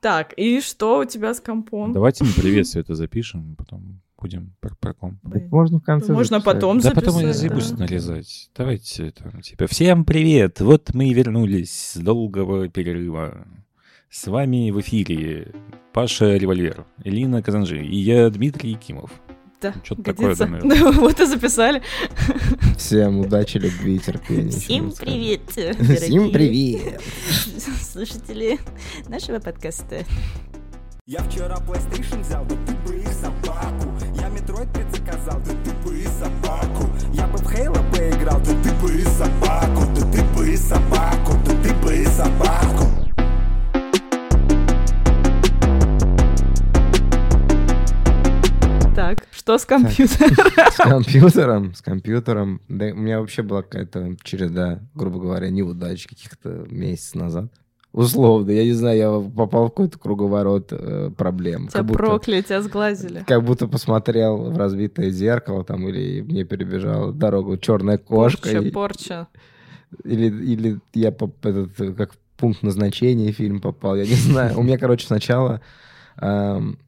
Так, 0.00 0.32
и 0.36 0.60
что 0.60 1.00
у 1.00 1.04
тебя 1.04 1.34
с 1.34 1.40
компом? 1.40 1.92
Давайте 1.92 2.24
мы 2.24 2.30
приветствие 2.32 2.82
это 2.82 2.94
запишем, 2.94 3.56
потом 3.56 4.00
будем 4.20 4.54
про, 4.60 4.74
про 4.76 4.94
комп. 4.94 5.18
Блин. 5.22 5.48
Можно 5.50 5.78
в 5.78 5.82
конце 5.82 6.12
Можно 6.12 6.38
записать. 6.38 6.54
потом 6.54 6.80
Да 6.80 6.90
потом 6.90 7.14
я 7.20 7.32
записать, 7.32 7.36
заебусь 7.36 7.70
да. 7.70 7.76
нарезать. 7.78 8.50
Давайте 8.56 9.10
там, 9.10 9.40
типа, 9.40 9.66
всем 9.66 10.04
привет! 10.04 10.60
Вот 10.60 10.94
мы 10.94 11.08
и 11.08 11.14
вернулись 11.14 11.92
с 11.92 11.96
долгого 11.96 12.68
перерыва. 12.68 13.46
С 14.10 14.26
вами 14.26 14.70
в 14.70 14.80
эфире 14.80 15.52
Паша 15.92 16.36
Револьвер, 16.36 16.86
Элина 17.04 17.42
Казанжи 17.42 17.84
и 17.84 17.96
я, 17.96 18.30
Дмитрий 18.30 18.70
Якимов. 18.70 19.10
Да, 19.60 19.74
Что-то 19.82 20.02
такое, 20.04 20.36
да, 20.36 20.46
наверное. 20.46 20.92
Вот 20.92 21.18
и 21.20 21.26
записали. 21.26 21.82
Всем 22.76 23.18
удачи, 23.18 23.58
любви 23.58 23.96
и 23.96 23.98
терпения. 23.98 24.52
Всем 24.52 24.92
привет, 24.92 25.40
Всем 25.50 26.30
привет! 26.30 27.00
слушатели 27.82 28.60
нашего 29.08 29.40
подкаста. 29.40 30.04
Я 31.06 31.20
вчера 31.24 31.56
PlayStation 31.56 32.20
взял, 32.20 32.44
да 32.44 32.54
ты 32.66 32.74
бы 32.86 32.98
и 32.98 33.06
собаку 33.06 33.94
Я 34.14 34.28
Metroid 34.28 34.70
предзаказал, 34.74 35.40
да 35.40 35.52
ты 35.64 35.70
бы 35.82 35.98
и 35.98 36.04
собаку 36.04 36.86
Я 37.14 37.26
бы 37.28 37.38
в 37.38 37.46
Halo 37.46 37.90
поиграл, 37.90 38.38
да 38.40 38.52
ты 38.62 38.74
бы 38.74 38.94
и 38.94 39.02
собаку 39.04 39.90
Да 39.96 40.02
ты 40.12 40.22
бы 40.36 40.50
и 40.50 40.56
собаку, 40.56 41.32
да 41.46 41.62
ты 41.62 41.74
бы 41.76 41.96
и 41.96 42.04
собаку 42.04 42.87
что 49.48 49.56
с 49.56 49.64
компьютером? 49.64 50.36
С 50.70 50.76
компьютером, 50.76 51.74
с 51.74 51.80
компьютером. 51.80 52.60
Да, 52.68 52.84
у 52.86 52.96
меня 52.96 53.18
вообще 53.20 53.40
была 53.42 53.62
какая-то 53.62 54.14
череда, 54.22 54.80
грубо 54.94 55.18
говоря, 55.20 55.48
неудач 55.48 56.06
каких-то 56.06 56.66
месяц 56.68 57.14
назад. 57.14 57.46
Условно, 57.92 58.50
я 58.50 58.64
не 58.64 58.72
знаю, 58.72 58.98
я 58.98 59.30
попал 59.34 59.66
в 59.66 59.70
какой-то 59.70 59.98
круговорот 59.98 60.68
э, 60.72 61.10
проблем. 61.16 61.68
Тебя 61.68 61.78
Как 61.78 61.86
будто- 61.86 61.98
прокляли, 61.98 62.42
тебя 62.42 62.60
сглазили. 62.60 63.24
Как 63.26 63.42
будто 63.42 63.66
посмотрел 63.66 64.50
в 64.50 64.58
разбитое 64.58 65.08
зеркало 65.08 65.64
там, 65.64 65.88
или 65.88 66.20
мне 66.20 66.44
перебежала 66.44 67.10
дорогу 67.14 67.56
черная 67.56 67.96
кошка. 67.96 68.50
Порча, 68.50 68.58
и- 68.58 68.70
порча. 68.70 69.28
Или, 70.04 70.26
или 70.26 70.78
я 70.92 71.10
поп- 71.10 71.44
этот, 71.46 71.74
как 71.96 72.16
пункт 72.36 72.62
назначения 72.62 73.32
фильм 73.32 73.62
попал, 73.62 73.96
я 73.96 74.04
не 74.04 74.14
знаю. 74.14 74.58
У 74.58 74.62
меня, 74.62 74.76
короче, 74.76 75.06
сначала, 75.06 75.62
эм, 76.20 76.78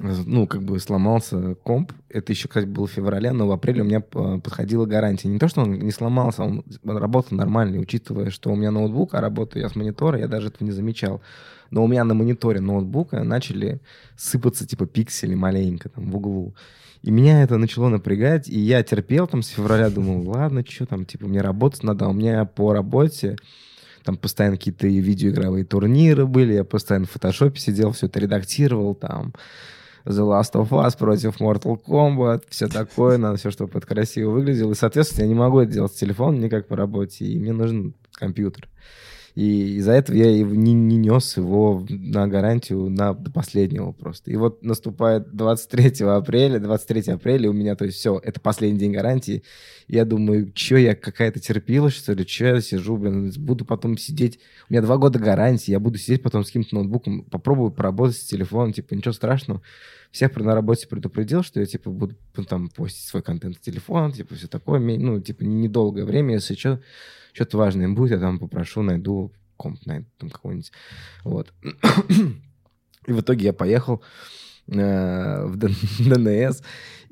ну, 0.00 0.46
как 0.46 0.62
бы 0.62 0.80
сломался 0.80 1.54
комп. 1.62 1.92
Это 2.08 2.32
еще, 2.32 2.48
кстати, 2.48 2.66
было 2.66 2.86
в 2.86 2.90
феврале, 2.90 3.30
но 3.32 3.46
в 3.46 3.52
апреле 3.52 3.82
у 3.82 3.84
меня 3.84 3.98
э, 3.98 4.40
подходила 4.42 4.86
гарантия. 4.86 5.28
Не 5.28 5.38
то, 5.38 5.46
что 5.46 5.62
он 5.62 5.78
не 5.78 5.92
сломался, 5.92 6.42
он 6.42 6.64
работал 6.84 7.36
нормально, 7.36 7.78
учитывая, 7.78 8.30
что 8.30 8.50
у 8.50 8.56
меня 8.56 8.72
ноутбук, 8.72 9.14
а 9.14 9.20
работаю 9.20 9.62
я 9.62 9.68
с 9.68 9.76
монитора, 9.76 10.18
я 10.18 10.26
даже 10.26 10.48
этого 10.48 10.64
не 10.66 10.72
замечал. 10.72 11.22
Но 11.70 11.84
у 11.84 11.86
меня 11.86 12.02
на 12.04 12.14
мониторе 12.14 12.60
ноутбука 12.60 13.22
начали 13.22 13.80
сыпаться, 14.16 14.66
типа, 14.66 14.86
пиксели 14.86 15.34
маленько 15.34 15.88
там 15.88 16.10
в 16.10 16.16
углу. 16.16 16.54
И 17.02 17.10
меня 17.10 17.42
это 17.42 17.56
начало 17.58 17.88
напрягать, 17.88 18.48
и 18.48 18.58
я 18.58 18.82
терпел 18.82 19.28
там 19.28 19.42
с 19.42 19.48
февраля, 19.48 19.90
думал, 19.90 20.22
ладно, 20.28 20.64
что 20.68 20.86
там, 20.86 21.04
типа, 21.04 21.28
мне 21.28 21.40
работать 21.40 21.84
надо, 21.84 22.06
а 22.06 22.08
у 22.08 22.12
меня 22.12 22.44
по 22.44 22.72
работе 22.72 23.36
там 24.02 24.16
постоянно 24.16 24.56
какие-то 24.56 24.86
видеоигровые 24.86 25.64
турниры 25.64 26.26
были, 26.26 26.54
я 26.54 26.64
постоянно 26.64 27.06
в 27.06 27.10
фотошопе 27.10 27.58
сидел, 27.58 27.92
все 27.92 28.06
это 28.06 28.20
редактировал, 28.20 28.94
там, 28.94 29.32
The 30.04 30.22
Last 30.22 30.52
of 30.52 30.68
Us 30.70 30.96
против 30.98 31.40
Mortal 31.40 31.80
Kombat, 31.82 32.44
все 32.50 32.68
такое, 32.68 33.16
надо 33.16 33.38
все, 33.38 33.50
чтобы 33.50 33.78
это 33.78 33.86
красиво 33.86 34.30
выглядело. 34.30 34.72
И, 34.72 34.74
соответственно, 34.74 35.24
я 35.24 35.28
не 35.28 35.34
могу 35.34 35.60
это 35.60 35.72
делать 35.72 35.92
с 35.92 35.96
телефона 35.96 36.36
никак 36.36 36.68
по 36.68 36.76
работе, 36.76 37.24
и 37.24 37.38
мне 37.38 37.52
нужен 37.52 37.94
компьютер. 38.12 38.68
И 39.34 39.78
из-за 39.78 39.92
этого 39.92 40.16
я 40.16 40.44
не, 40.44 40.74
не 40.74 40.96
нес 40.96 41.36
его 41.36 41.84
на 41.88 42.28
гарантию 42.28 42.88
на, 42.88 43.14
до 43.14 43.32
последнего 43.32 43.90
просто. 43.90 44.30
И 44.30 44.36
вот 44.36 44.62
наступает 44.62 45.34
23 45.34 46.06
апреля, 46.06 46.60
23 46.60 47.12
апреля 47.12 47.50
у 47.50 47.52
меня, 47.52 47.74
то 47.74 47.84
есть 47.84 47.98
все, 47.98 48.20
это 48.22 48.38
последний 48.38 48.78
день 48.78 48.92
гарантии. 48.92 49.42
Я 49.88 50.04
думаю, 50.04 50.52
что 50.54 50.76
я 50.76 50.94
какая-то 50.94 51.40
терпила, 51.40 51.90
что 51.90 52.12
ли, 52.12 52.24
что 52.24 52.44
я 52.44 52.60
сижу, 52.60 52.96
блин, 52.96 53.32
буду 53.38 53.64
потом 53.64 53.98
сидеть. 53.98 54.38
У 54.68 54.72
меня 54.72 54.82
два 54.82 54.98
года 54.98 55.18
гарантии, 55.18 55.72
я 55.72 55.80
буду 55.80 55.98
сидеть 55.98 56.22
потом 56.22 56.44
с 56.44 56.46
каким-то 56.46 56.76
ноутбуком, 56.76 57.24
попробую 57.24 57.72
поработать 57.72 58.16
с 58.16 58.24
телефоном, 58.24 58.72
типа, 58.72 58.94
ничего 58.94 59.12
страшного. 59.12 59.62
Всех 60.12 60.36
на 60.36 60.54
работе 60.54 60.86
предупредил, 60.86 61.42
что 61.42 61.58
я, 61.58 61.66
типа, 61.66 61.90
буду 61.90 62.14
ну, 62.36 62.44
там 62.44 62.68
постить 62.68 63.04
свой 63.04 63.22
контент 63.22 63.56
с 63.56 63.58
телефона, 63.58 64.12
типа, 64.12 64.36
все 64.36 64.46
такое. 64.46 64.78
Ну, 64.78 65.20
типа, 65.20 65.42
недолгое 65.42 66.04
время, 66.04 66.34
если 66.34 66.54
что, 66.54 66.80
что-то 67.34 67.58
важное 67.58 67.88
будет, 67.88 68.12
я 68.12 68.18
там 68.20 68.38
попрошу, 68.38 68.82
найду 68.82 69.32
комп, 69.56 69.84
найду 69.84 70.06
там 70.18 70.30
какой-нибудь. 70.30 70.72
Вот. 71.24 71.52
И 73.06 73.12
в 73.12 73.20
итоге 73.20 73.46
я 73.46 73.52
поехал 73.52 74.02
э, 74.68 75.44
в 75.46 75.56
ДНС. 75.56 76.62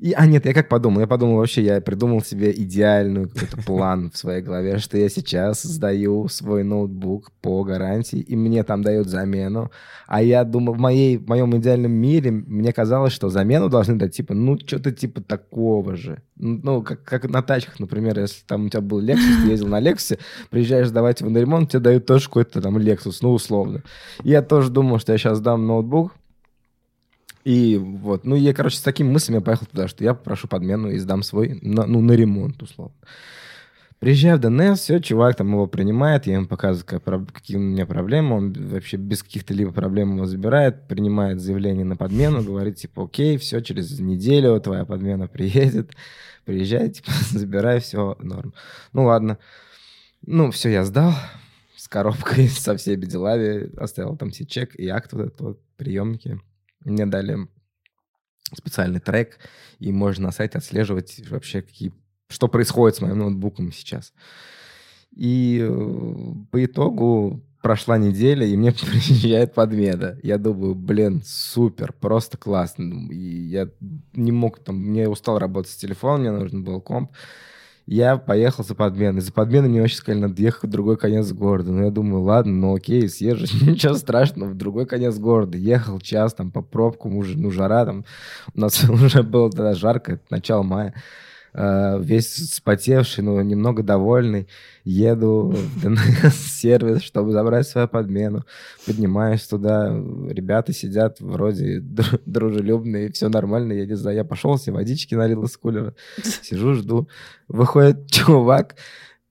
И, 0.03 0.11
а 0.11 0.25
нет, 0.25 0.45
я 0.45 0.53
как 0.53 0.67
подумал? 0.67 0.99
Я 0.99 1.07
подумал 1.07 1.37
вообще, 1.37 1.63
я 1.63 1.79
придумал 1.79 2.21
себе 2.21 2.51
идеальную 2.51 3.29
какой-то 3.29 3.55
план 3.65 4.11
в 4.11 4.17
своей 4.17 4.41
голове, 4.41 4.77
что 4.79 4.97
я 4.97 5.07
сейчас 5.07 5.63
сдаю 5.63 6.27
свой 6.27 6.65
ноутбук 6.65 7.31
по 7.39 7.63
гарантии, 7.63 8.19
и 8.19 8.35
мне 8.35 8.63
там 8.63 8.81
дают 8.81 9.07
замену. 9.07 9.71
А 10.07 10.21
я 10.21 10.43
думал, 10.43 10.73
в, 10.73 10.77
моей, 10.77 11.15
в 11.17 11.29
моем 11.29 11.55
идеальном 11.57 11.93
мире 11.93 12.31
мне 12.31 12.73
казалось, 12.73 13.13
что 13.13 13.29
замену 13.29 13.69
должны 13.69 13.95
дать, 13.95 14.13
типа, 14.13 14.33
ну, 14.33 14.59
что-то 14.59 14.91
типа 14.91 15.21
такого 15.21 15.95
же. 15.95 16.21
Ну, 16.35 16.81
как, 16.81 17.03
как 17.05 17.29
на 17.29 17.41
тачках, 17.41 17.79
например, 17.79 18.19
если 18.19 18.43
там 18.45 18.65
у 18.65 18.69
тебя 18.69 18.81
был 18.81 19.01
Lexus, 19.01 19.43
ты 19.43 19.51
ездил 19.51 19.67
на 19.67 19.79
Lexus, 19.79 20.19
приезжаешь 20.49 20.89
сдавать 20.89 21.21
его 21.21 21.29
на 21.29 21.37
ремонт, 21.37 21.69
тебе 21.69 21.79
дают 21.79 22.05
тоже 22.05 22.25
какой-то 22.25 22.61
там 22.61 22.77
Lexus, 22.77 23.19
ну, 23.21 23.31
условно. 23.31 23.83
И 24.23 24.31
я 24.31 24.41
тоже 24.41 24.69
думал, 24.69 24.99
что 24.99 25.13
я 25.13 25.17
сейчас 25.17 25.39
дам 25.39 25.65
ноутбук, 25.65 26.11
и 27.43 27.77
вот, 27.77 28.25
ну, 28.25 28.35
я, 28.35 28.53
короче, 28.53 28.77
с 28.77 28.81
такими 28.81 29.09
мыслями 29.09 29.39
поехал 29.39 29.65
туда, 29.65 29.87
что 29.87 30.03
я 30.03 30.13
попрошу 30.13 30.47
подмену 30.47 30.89
и 30.89 30.97
сдам 30.97 31.23
свой, 31.23 31.59
на, 31.61 31.85
ну, 31.85 32.01
на 32.01 32.13
ремонт, 32.13 32.61
условно. 32.61 32.95
Приезжаю 33.99 34.37
в 34.37 34.41
ДНС, 34.41 34.81
все, 34.81 34.99
чувак 34.99 35.37
там 35.37 35.51
его 35.53 35.65
принимает, 35.65 36.27
я 36.27 36.33
ему 36.33 36.45
показываю, 36.45 37.25
какие 37.31 37.55
у 37.55 37.61
меня 37.61 37.85
проблемы, 37.85 38.35
он 38.35 38.51
вообще 38.51 38.97
без 38.97 39.23
каких-то 39.23 39.53
либо 39.53 39.71
проблем 39.71 40.15
его 40.15 40.25
забирает, 40.25 40.89
принимает 40.89 41.39
заявление 41.39 41.85
на 41.85 41.95
подмену, 41.95 42.43
говорит, 42.43 42.75
типа, 42.75 43.05
окей, 43.05 43.37
все, 43.37 43.61
через 43.61 43.97
неделю 43.99 44.59
твоя 44.59 44.83
подмена 44.83 45.27
приедет, 45.27 45.91
приезжай, 46.43 46.89
типа, 46.89 47.11
забирай, 47.31 47.79
все, 47.79 48.17
норм. 48.19 48.53
Ну, 48.91 49.05
ладно. 49.05 49.37
Ну, 50.25 50.51
все, 50.51 50.69
я 50.69 50.83
сдал 50.83 51.13
с 51.77 51.87
коробкой, 51.87 52.47
со 52.49 52.75
всеми 52.75 53.05
делами, 53.05 53.73
оставил 53.77 54.17
там 54.17 54.31
все 54.31 54.45
чек 54.45 54.75
и 54.75 54.87
акт 54.89 55.13
вот 55.13 55.27
этот 55.27 55.41
вот, 55.41 55.61
приемники. 55.77 56.41
Мне 56.85 57.05
дали 57.05 57.37
специальный 58.55 58.99
трек, 58.99 59.39
и 59.79 59.91
можно 59.91 60.25
на 60.25 60.31
сайте 60.31 60.57
отслеживать 60.57 61.21
вообще, 61.29 61.61
какие, 61.61 61.93
что 62.29 62.47
происходит 62.47 62.97
с 62.97 63.01
моим 63.01 63.19
ноутбуком 63.19 63.71
сейчас. 63.71 64.13
И 65.11 65.59
э, 65.61 66.33
по 66.51 66.63
итогу 66.63 67.43
прошла 67.61 67.97
неделя, 67.97 68.45
и 68.45 68.57
мне 68.57 68.71
приезжает 68.73 69.53
подмена. 69.53 70.19
Я 70.21 70.37
думаю, 70.37 70.75
блин, 70.75 71.21
супер, 71.25 71.93
просто 71.93 72.37
классно. 72.37 73.11
И 73.11 73.17
я 73.17 73.69
не 74.13 74.31
мог 74.31 74.59
там, 74.59 74.77
мне 74.77 75.07
устал 75.07 75.39
работать 75.39 75.71
с 75.71 75.77
телефоном, 75.77 76.21
мне 76.21 76.31
нужен 76.31 76.63
был 76.63 76.81
комп. 76.81 77.11
Я 77.85 78.17
поехал 78.17 78.63
за 78.63 78.75
подменой. 78.75 79.21
За 79.21 79.33
подменой 79.33 79.69
мне 79.69 79.81
вообще 79.81 79.97
сказали, 79.97 80.21
надо 80.21 80.41
ехать 80.41 80.63
в 80.63 80.71
другой 80.71 80.97
конец 80.97 81.31
города. 81.33 81.71
Ну, 81.71 81.83
я 81.83 81.91
думаю, 81.91 82.23
ладно, 82.23 82.53
ну 82.53 82.75
окей, 82.75 83.09
съезжу, 83.09 83.45
ничего 83.65 83.95
страшного, 83.95 84.49
в 84.49 84.55
другой 84.55 84.85
конец 84.85 85.17
города. 85.17 85.57
Ехал 85.57 85.99
час 85.99 86.33
там 86.33 86.49
по 86.49 86.61
пробкам, 86.61 87.17
уже, 87.17 87.37
ну, 87.37 87.51
жара 87.51 87.85
там. 87.85 88.05
У 88.55 88.59
нас 88.61 88.81
уже 88.89 89.23
было 89.23 89.49
тогда 89.49 89.73
жарко, 89.73 90.13
это 90.13 90.23
начало 90.29 90.63
мая. 90.63 90.93
Э, 91.53 91.99
Весь 92.01 92.27
вспотевший, 92.27 93.23
но 93.23 93.41
немного 93.41 93.83
довольный. 93.83 94.47
Еду 94.83 95.53
в 95.55 95.81
ДНС-сервис, 95.81 97.01
чтобы 97.03 97.31
забрать 97.31 97.67
свою 97.67 97.87
подмену. 97.87 98.43
Поднимаюсь 98.85 99.47
туда, 99.47 99.89
ребята 100.29 100.73
сидят 100.73 101.21
вроде 101.21 101.79
дру- 101.79 102.21
дружелюбные, 102.25 103.11
все 103.11 103.29
нормально, 103.29 103.73
я 103.73 103.85
не 103.85 103.95
знаю. 103.95 104.17
Я 104.17 104.23
пошел, 104.23 104.57
себе 104.57 104.73
водички 104.73 105.15
налил 105.15 105.43
из 105.43 105.55
кулера, 105.55 105.93
сижу, 106.41 106.73
жду. 106.73 107.07
Выходит 107.47 108.07
чувак, 108.11 108.75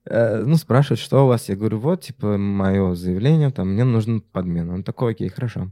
э, 0.05 0.43
ну, 0.45 0.57
спрашивает, 0.57 1.01
что 1.01 1.25
у 1.25 1.29
вас? 1.29 1.49
Я 1.49 1.57
говорю, 1.57 1.79
вот, 1.79 2.03
типа, 2.03 2.39
мое 2.39 2.95
заявление, 2.95 3.51
там, 3.51 3.73
мне 3.73 3.85
нужна 3.85 4.21
подмена. 4.33 4.75
Он 4.75 4.85
такой, 4.85 5.13
окей, 5.13 5.29
хорошо. 5.29 5.71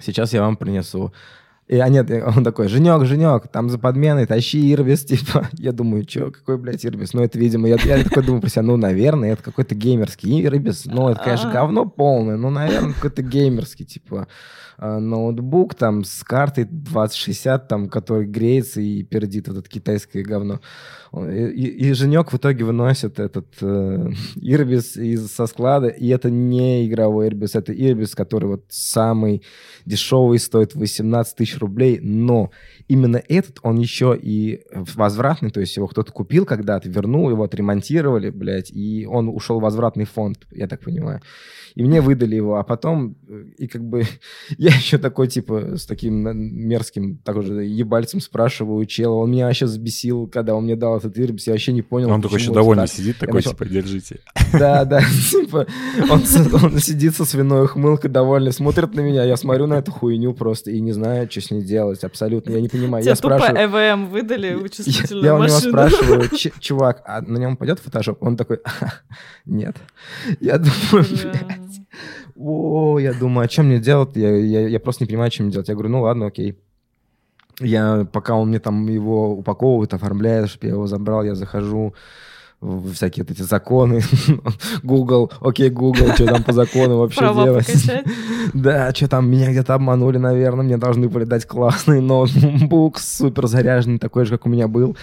Сейчас 0.00 0.32
я 0.32 0.40
вам 0.40 0.56
принесу 0.56 1.12
И, 1.66 1.76
а 1.78 1.88
нет, 1.88 2.10
он 2.10 2.44
такой, 2.44 2.68
Женек, 2.68 3.06
Женек, 3.06 3.48
там 3.48 3.70
за 3.70 3.78
подменой 3.78 4.26
тащи 4.26 4.72
Ирбис, 4.72 5.04
типа. 5.06 5.48
Я 5.54 5.72
думаю, 5.72 6.04
что, 6.08 6.30
какой, 6.30 6.58
блядь, 6.58 6.84
Ирбис? 6.84 7.14
Ну, 7.14 7.22
это, 7.22 7.38
видимо, 7.38 7.68
я, 7.68 7.76
я 7.84 8.02
такой 8.04 8.22
думаю 8.22 8.42
про 8.42 8.50
себя, 8.50 8.62
ну, 8.62 8.76
наверное, 8.76 9.32
это 9.32 9.42
какой-то 9.42 9.74
геймерский 9.74 10.44
Ирбис. 10.44 10.84
Ну, 10.84 11.08
это, 11.08 11.20
конечно, 11.24 11.50
говно 11.50 11.86
полное, 11.86 12.36
ну, 12.36 12.50
наверное, 12.50 12.92
какой-то 12.92 13.22
геймерский, 13.22 13.86
типа, 13.86 14.28
а, 14.76 14.98
ноутбук 14.98 15.74
там 15.74 16.04
с 16.04 16.22
картой 16.24 16.64
2060, 16.64 17.68
там, 17.68 17.88
который 17.88 18.26
греется 18.26 18.80
и 18.80 19.02
пердит 19.02 19.48
вот 19.48 19.58
это 19.58 19.68
китайское 19.68 20.22
говно. 20.22 20.60
И, 21.16 21.46
и- 21.46 21.88
и 21.90 21.92
Женек 21.92 22.32
в 22.32 22.36
итоге 22.36 22.64
выносит 22.64 23.20
этот 23.20 23.46
э, 23.62 24.08
Ирбис 24.34 24.96
из, 24.96 25.28
со 25.30 25.46
склада, 25.46 25.86
и 25.86 26.08
это 26.08 26.28
не 26.28 26.88
игровой 26.88 27.28
Ирбис, 27.28 27.54
это 27.54 27.72
Ирбис, 27.72 28.16
который 28.16 28.46
вот 28.46 28.64
самый 28.68 29.44
дешевый, 29.86 30.40
стоит 30.40 30.74
18 30.74 31.36
тысяч 31.36 31.53
рублей, 31.58 32.00
но 32.00 32.50
именно 32.88 33.22
этот, 33.28 33.58
он 33.62 33.78
еще 33.78 34.18
и 34.20 34.62
возвратный, 34.72 35.50
то 35.50 35.60
есть 35.60 35.76
его 35.76 35.86
кто-то 35.86 36.12
купил 36.12 36.44
когда-то, 36.44 36.88
вернул, 36.88 37.30
его 37.30 37.44
отремонтировали, 37.44 38.30
блядь, 38.30 38.70
и 38.70 39.06
он 39.06 39.28
ушел 39.28 39.58
в 39.58 39.62
возвратный 39.62 40.04
фонд, 40.04 40.38
я 40.52 40.66
так 40.66 40.80
понимаю. 40.80 41.20
И 41.74 41.82
мне 41.82 42.00
выдали 42.00 42.36
его, 42.36 42.56
а 42.56 42.62
потом, 42.62 43.16
э, 43.28 43.46
и 43.58 43.66
как 43.66 43.82
бы 43.82 44.04
я 44.58 44.70
еще 44.70 44.98
такой, 44.98 45.28
типа, 45.28 45.76
с 45.76 45.86
таким 45.86 46.14
мерзким, 46.14 47.18
такой 47.18 47.44
же 47.44 47.64
ебальцем 47.64 48.20
спрашиваю 48.20 48.84
чела, 48.86 49.14
он 49.14 49.30
меня 49.32 49.46
вообще 49.46 49.64
взбесил, 49.64 50.26
когда 50.28 50.54
он 50.54 50.64
мне 50.64 50.76
дал 50.76 50.98
этот 50.98 51.18
ирбис, 51.18 51.46
я 51.46 51.54
вообще 51.54 51.72
не 51.72 51.82
понял, 51.82 52.10
Он 52.10 52.22
такой 52.22 52.38
еще 52.38 52.52
так. 52.52 52.90
сидит, 52.90 53.18
такой, 53.18 53.36
начал- 53.36 53.50
типа, 53.50 53.64
держите. 53.66 54.20
Да, 54.52 54.84
да, 54.84 55.00
типа, 55.30 55.66
он, 56.10 56.22
он 56.62 56.78
сидит 56.78 57.16
со 57.16 57.24
свиной 57.24 57.64
ухмылкой, 57.64 58.10
довольный, 58.10 58.52
смотрит 58.52 58.94
на 58.94 59.00
меня, 59.00 59.24
я 59.24 59.36
смотрю 59.36 59.66
на 59.66 59.74
эту 59.74 59.90
хуйню 59.90 60.32
просто 60.32 60.70
и 60.70 60.80
не 60.80 60.92
знаю, 60.92 61.28
что 61.30 61.40
с 61.40 61.50
ней 61.50 61.62
делать, 61.62 62.04
абсолютно, 62.04 62.52
я 62.52 62.60
не 62.60 62.68
понимаю. 62.78 63.02
Тебе 63.02 63.10
Я 63.12 63.16
тупо 63.16 63.38
спрашиваю, 63.38 63.64
ЭВМ 63.94 64.06
выдали 64.06 64.46
я, 64.48 64.56
вычислительную 64.58 65.24
я 65.24 65.34
у 65.34 65.42
него 65.42 65.54
машину. 65.54 65.70
спрашиваю, 65.72 66.28
«Ч- 66.36 66.52
чувак, 66.60 67.02
а 67.06 67.20
на 67.22 67.38
нем 67.38 67.56
пойдет 67.56 67.78
фотошоп? 67.80 68.22
Он 68.22 68.36
такой, 68.36 68.58
нет. 69.46 69.76
Я 70.40 70.58
думаю, 70.58 71.04
о, 72.36 72.98
я 72.98 73.12
думаю, 73.12 73.46
а 73.46 73.50
что 73.50 73.62
мне 73.62 73.78
делать? 73.78 74.10
Я, 74.16 74.36
я, 74.36 74.68
я 74.68 74.80
просто 74.80 75.04
не 75.04 75.08
понимаю, 75.08 75.30
что 75.30 75.42
мне 75.42 75.52
делать. 75.52 75.68
Я 75.68 75.74
говорю, 75.74 75.90
ну 75.90 76.02
ладно, 76.02 76.26
окей. 76.26 76.58
Я, 77.60 78.06
пока 78.12 78.34
он 78.34 78.48
мне 78.48 78.58
там 78.58 78.88
его 78.88 79.30
упаковывает, 79.36 79.94
оформляет, 79.94 80.48
чтобы 80.50 80.66
я 80.66 80.72
его 80.72 80.86
забрал, 80.88 81.22
я 81.24 81.34
захожу 81.36 81.94
всякие 82.92 83.24
вот 83.24 83.30
эти 83.30 83.42
законы, 83.42 84.00
Google, 84.82 85.30
окей, 85.40 85.70
Google, 85.70 86.14
что 86.14 86.26
там 86.26 86.42
по 86.42 86.52
закону 86.52 86.98
вообще 86.98 87.20
делать? 87.20 87.66
Да, 88.54 88.92
что 88.94 89.08
там, 89.08 89.30
меня 89.30 89.50
где-то 89.50 89.74
обманули, 89.74 90.18
наверное, 90.18 90.64
мне 90.64 90.76
должны 90.76 91.08
были 91.08 91.24
дать 91.24 91.46
классный 91.46 92.00
ноутбук, 92.00 92.98
супер 92.98 93.46
заряженный, 93.46 93.98
такой 93.98 94.24
же, 94.24 94.32
как 94.32 94.46
у 94.46 94.48
меня 94.48 94.68
был. 94.68 94.96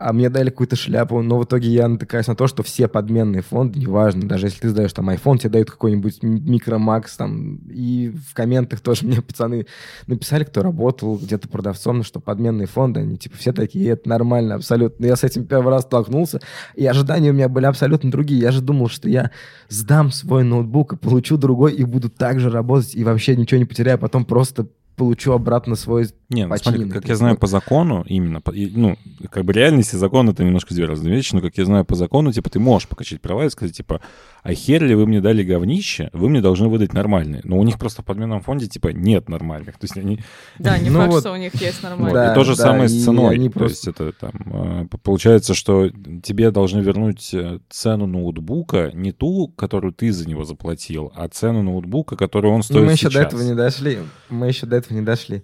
А 0.00 0.14
мне 0.14 0.30
дали 0.30 0.48
какую-то 0.48 0.76
шляпу, 0.76 1.20
но 1.20 1.38
в 1.38 1.44
итоге 1.44 1.68
я 1.68 1.86
натыкаюсь 1.86 2.26
на 2.26 2.34
то, 2.34 2.46
что 2.46 2.62
все 2.62 2.88
подменные 2.88 3.42
фонды, 3.42 3.80
неважно, 3.80 4.26
даже 4.26 4.46
если 4.46 4.60
ты 4.60 4.68
сдаешь 4.70 4.94
там 4.94 5.10
iPhone, 5.10 5.36
тебе 5.36 5.50
дают 5.50 5.70
какой-нибудь 5.70 6.22
микромакс 6.22 7.18
там, 7.18 7.56
и 7.68 8.08
в 8.08 8.32
комментах 8.32 8.80
тоже 8.82 9.04
мне 9.04 9.20
пацаны 9.20 9.66
написали, 10.06 10.44
кто 10.44 10.62
работал 10.62 11.18
где-то 11.18 11.48
продавцом, 11.48 12.02
что 12.02 12.18
подменные 12.18 12.66
фонды, 12.66 13.00
они 13.00 13.18
типа 13.18 13.36
все 13.36 13.52
такие, 13.52 13.90
это 13.90 14.08
нормально 14.08 14.54
абсолютно. 14.54 15.04
Я 15.04 15.16
с 15.16 15.22
этим 15.22 15.44
первый 15.44 15.68
раз 15.68 15.82
столкнулся, 15.82 16.40
и 16.74 16.86
ожидания 16.86 17.28
у 17.28 17.34
меня 17.34 17.50
были 17.50 17.66
абсолютно 17.66 18.10
другие. 18.10 18.40
Я 18.40 18.52
же 18.52 18.62
думал, 18.62 18.88
что 18.88 19.06
я 19.06 19.30
сдам 19.68 20.12
свой 20.12 20.44
ноутбук 20.44 20.94
и 20.94 20.96
получу 20.96 21.36
другой, 21.36 21.74
и 21.74 21.84
буду 21.84 22.08
так 22.08 22.40
же 22.40 22.48
работать, 22.48 22.94
и 22.94 23.04
вообще 23.04 23.36
ничего 23.36 23.58
не 23.58 23.66
потеряю, 23.66 23.96
а 23.96 23.98
потом 23.98 24.24
просто 24.24 24.66
получу 25.00 25.32
обратно 25.32 25.76
свой... 25.76 26.06
Не, 26.28 26.46
ну, 26.46 26.54
смотри, 26.56 26.88
как 26.90 27.08
я 27.08 27.16
знаю 27.16 27.36
по 27.36 27.46
закону, 27.48 28.04
именно, 28.06 28.40
по- 28.40 28.52
и, 28.52 28.70
ну, 28.72 28.96
как 29.30 29.44
бы 29.44 29.52
реальность 29.52 29.94
и 29.94 29.96
закон 29.96 30.28
это 30.28 30.44
немножко 30.44 30.74
две 30.74 30.84
разные 30.84 31.12
вещи, 31.12 31.34
но 31.34 31.40
как 31.40 31.56
я 31.58 31.64
знаю 31.64 31.84
по 31.84 31.96
закону, 31.96 32.32
типа, 32.32 32.50
ты 32.50 32.60
можешь 32.60 32.86
покачать 32.86 33.20
права 33.20 33.46
и 33.46 33.50
сказать, 33.50 33.74
типа, 33.76 34.00
а 34.42 34.54
хер 34.54 34.84
ли 34.84 34.94
вы 34.94 35.06
мне 35.06 35.20
дали 35.20 35.42
говнище, 35.42 36.08
вы 36.12 36.28
мне 36.28 36.40
должны 36.40 36.68
выдать 36.68 36.92
нормальные. 36.92 37.40
Но 37.44 37.58
у 37.58 37.64
них 37.64 37.78
просто 37.78 38.02
в 38.02 38.04
подменном 38.04 38.42
фонде, 38.42 38.66
типа, 38.68 38.88
нет 38.88 39.28
нормальных. 39.28 39.78
То 39.78 39.84
есть 39.86 39.96
они... 39.96 40.20
Да, 40.58 40.78
не 40.78 40.88
Ну 40.90 41.00
факт, 41.00 41.20
что 41.20 41.32
у 41.32 41.36
них 41.36 41.54
есть. 41.60 41.80
Да, 41.82 42.32
и 42.32 42.34
то 42.34 42.44
же 42.44 42.54
самое 42.54 42.88
с 42.88 43.04
ценой. 43.04 43.48
То 43.50 43.64
есть 43.64 43.88
это 43.88 44.12
там... 44.12 44.30
э, 44.46 44.86
Получается, 45.02 45.54
что 45.54 45.90
тебе 46.22 46.50
должны 46.52 46.80
вернуть 46.80 47.34
э, 47.34 47.58
цену 47.70 48.06
ноутбука, 48.06 48.90
не 48.94 49.12
ту, 49.12 49.48
которую 49.48 49.92
ты 49.92 50.12
за 50.12 50.28
него 50.28 50.44
заплатил, 50.44 51.12
а 51.16 51.26
цену 51.28 51.62
ноутбука, 51.62 52.16
которую 52.16 52.52
он 52.52 52.58
Ну, 52.58 52.62
стоит 52.62 52.84
мы 52.86 52.92
еще 52.92 53.08
сейчас. 53.08 53.14
до 53.14 53.20
этого 53.22 53.42
не 53.42 53.54
дошли. 53.54 53.98
Мы 54.28 54.46
еще 54.48 54.66
до 54.66 54.76
этого 54.76 54.89
не 54.94 55.02
дошли. 55.02 55.42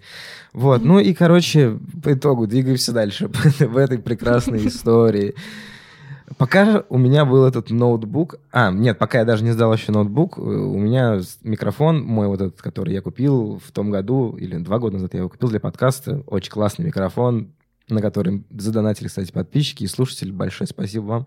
Вот. 0.52 0.84
Ну 0.84 0.98
и, 0.98 1.12
короче, 1.14 1.78
по 2.02 2.12
итогу 2.12 2.46
двигаемся 2.46 2.92
дальше 2.92 3.28
в 3.60 3.76
этой 3.76 3.98
прекрасной 3.98 4.66
истории. 4.68 5.34
Пока 6.38 6.84
у 6.88 6.98
меня 6.98 7.24
был 7.24 7.44
этот 7.44 7.70
ноутбук... 7.70 8.36
А, 8.50 8.72
нет, 8.72 8.98
пока 8.98 9.20
я 9.20 9.24
даже 9.24 9.44
не 9.44 9.52
сдал 9.52 9.72
еще 9.72 9.92
ноутбук, 9.92 10.38
э, 10.38 10.40
у 10.40 10.76
меня 10.76 11.20
микрофон 11.42 12.02
мой 12.02 12.26
вот 12.26 12.40
этот, 12.40 12.60
который 12.60 12.94
я 12.94 13.00
купил 13.00 13.60
в 13.64 13.70
том 13.70 13.90
году, 13.90 14.36
или 14.36 14.56
два 14.56 14.78
года 14.78 14.94
назад 14.94 15.14
я 15.14 15.20
его 15.20 15.28
купил 15.28 15.48
для 15.48 15.60
подкаста. 15.60 16.22
Очень 16.26 16.50
классный 16.50 16.84
микрофон, 16.84 17.52
на 17.88 18.02
который 18.02 18.44
задонатили, 18.50 19.06
кстати, 19.06 19.30
подписчики 19.30 19.84
и 19.84 19.88
слушатели. 19.88 20.32
Большое 20.32 20.66
спасибо 20.66 21.04
вам. 21.04 21.26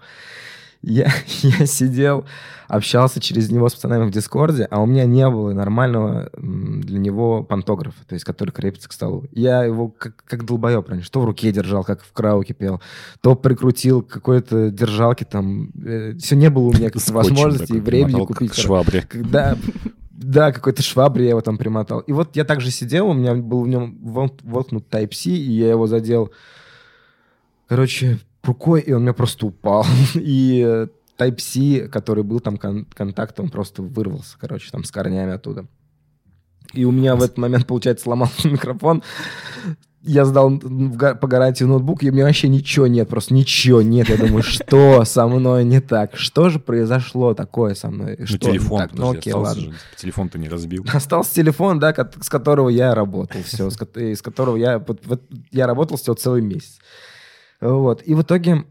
Я, 0.82 1.12
я 1.42 1.66
сидел, 1.66 2.26
общался 2.68 3.20
через 3.20 3.52
него 3.52 3.68
с 3.68 3.74
пацанами 3.74 4.06
в 4.06 4.12
Дискорде, 4.12 4.68
а 4.72 4.82
у 4.82 4.86
меня 4.86 5.06
не 5.06 5.30
было 5.30 5.52
нормального 5.52 6.30
для 6.38 7.00
него 7.00 7.44
пантографа, 7.44 8.06
то 8.08 8.14
есть 8.14 8.26
который 8.26 8.52
крепится 8.52 8.88
к 8.88 8.94
столу. 8.94 9.26
Я 9.32 9.64
его 9.64 9.90
как, 9.90 10.24
как 10.24 10.46
долбоеб 10.46 10.88
раньше, 10.88 11.12
то 11.12 11.20
в 11.20 11.26
руке 11.26 11.52
держал, 11.52 11.84
как 11.84 12.04
в 12.04 12.12
караоке 12.14 12.54
пел, 12.54 12.82
то 13.22 13.36
прикрутил 13.36 14.02
какой-то 14.02 14.72
держалке 14.72 15.26
там. 15.26 15.72
все 16.20 16.36
не 16.36 16.50
было 16.50 16.68
у 16.68 16.74
меня 16.74 16.90
возможности 17.10 17.74
и 17.74 17.80
времени 17.80 18.26
купить. 18.26 18.56
Швабре. 18.56 19.02
Когда, 19.02 19.58
да, 20.12 20.52
какой-то 20.54 20.82
швабре 20.82 21.26
я 21.26 21.32
его 21.32 21.42
там 21.42 21.58
примотал. 21.58 22.00
И 22.02 22.14
вот 22.14 22.36
я 22.36 22.46
также 22.46 22.72
сидел, 22.72 23.10
у 23.10 23.14
меня 23.14 23.36
был 23.36 23.64
в 23.64 23.68
нем 23.68 23.98
вот- 24.02 24.42
воткнут 24.44 24.88
Type-C, 24.90 25.30
и 25.30 25.52
я 25.52 25.72
его 25.72 25.88
задел, 25.88 26.32
короче, 27.68 28.20
рукой, 28.44 28.82
и 28.82 28.92
он 28.92 29.00
у 29.00 29.04
меня 29.04 29.14
просто 29.14 29.46
упал. 29.46 29.86
И 30.16 30.64
э, 30.66 30.88
Type-C, 31.18 31.90
который 31.90 32.24
был 32.24 32.40
там 32.40 32.58
кон- 32.58 32.86
контакт, 32.94 33.40
он 33.40 33.50
просто 33.50 33.82
вырвался, 33.82 34.38
короче, 34.40 34.72
там 34.72 34.84
с 34.84 34.92
корнями 34.92 35.34
оттуда. 35.34 35.66
И 36.74 36.86
у 36.86 36.92
меня 36.92 37.16
в 37.16 37.24
этот 37.24 37.38
момент, 37.38 37.66
получается, 37.68 38.04
сломался 38.04 38.48
микрофон. 38.50 39.04
Я 40.02 40.24
сдал 40.24 40.58
по 40.58 41.28
гарантии 41.28 41.66
ноутбук, 41.66 42.04
и 42.04 42.10
у 42.10 42.14
меня 42.14 42.24
вообще 42.24 42.48
ничего 42.48 42.88
нет, 42.88 43.10
просто 43.10 43.34
ничего 43.34 43.82
нет. 43.82 44.08
Я 44.08 44.16
думаю, 44.16 44.44
что 44.44 45.04
со 45.04 45.28
мной 45.28 45.66
не 45.66 45.82
так? 45.82 46.16
Что 46.16 46.48
же 46.48 46.58
произошло 46.58 47.34
такое 47.34 47.76
со 47.76 47.92
мной? 47.92 48.16
Ну, 48.18 48.26
Что 48.26 48.38
телефон, 48.38 48.80
так? 48.80 48.94
Ну, 48.94 49.12
окей, 49.12 49.34
ладно. 49.34 49.62
же. 49.62 49.74
Телефон-то 49.98 50.40
не 50.40 50.48
разбил. 50.48 50.86
Остался 50.94 51.36
телефон, 51.36 51.80
да, 51.80 51.94
с 52.22 52.30
которого 52.30 52.70
я 52.70 52.96
работал, 52.96 53.42
все, 53.44 53.68
из 53.68 54.22
которого 54.22 54.56
я, 54.56 54.84
я 55.52 55.68
работал 55.68 55.98
всего 55.98 56.16
целый 56.16 56.42
месяц. 56.42 56.80
Вот. 57.62 58.02
И 58.04 58.14
в 58.14 58.22
итоге, 58.22 58.64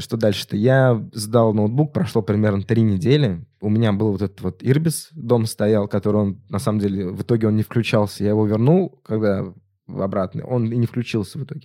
что 0.00 0.16
дальше-то? 0.16 0.56
Я 0.56 1.00
сдал 1.12 1.54
ноутбук, 1.54 1.92
прошло 1.92 2.22
примерно 2.22 2.62
три 2.62 2.82
недели. 2.82 3.44
У 3.60 3.70
меня 3.70 3.92
был 3.92 4.12
вот 4.12 4.22
этот 4.22 4.40
вот 4.40 4.58
Ирбис, 4.62 5.10
дом 5.12 5.46
стоял, 5.46 5.86
который 5.86 6.16
он, 6.16 6.42
на 6.48 6.58
самом 6.58 6.80
деле, 6.80 7.08
в 7.08 7.22
итоге 7.22 7.46
он 7.46 7.56
не 7.56 7.62
включался. 7.62 8.24
Я 8.24 8.30
его 8.30 8.46
вернул, 8.46 9.00
когда 9.04 9.52
в 9.86 10.02
обратно, 10.02 10.44
он 10.44 10.70
и 10.70 10.76
не 10.76 10.86
включился 10.86 11.38
в 11.38 11.44
итоге. 11.44 11.62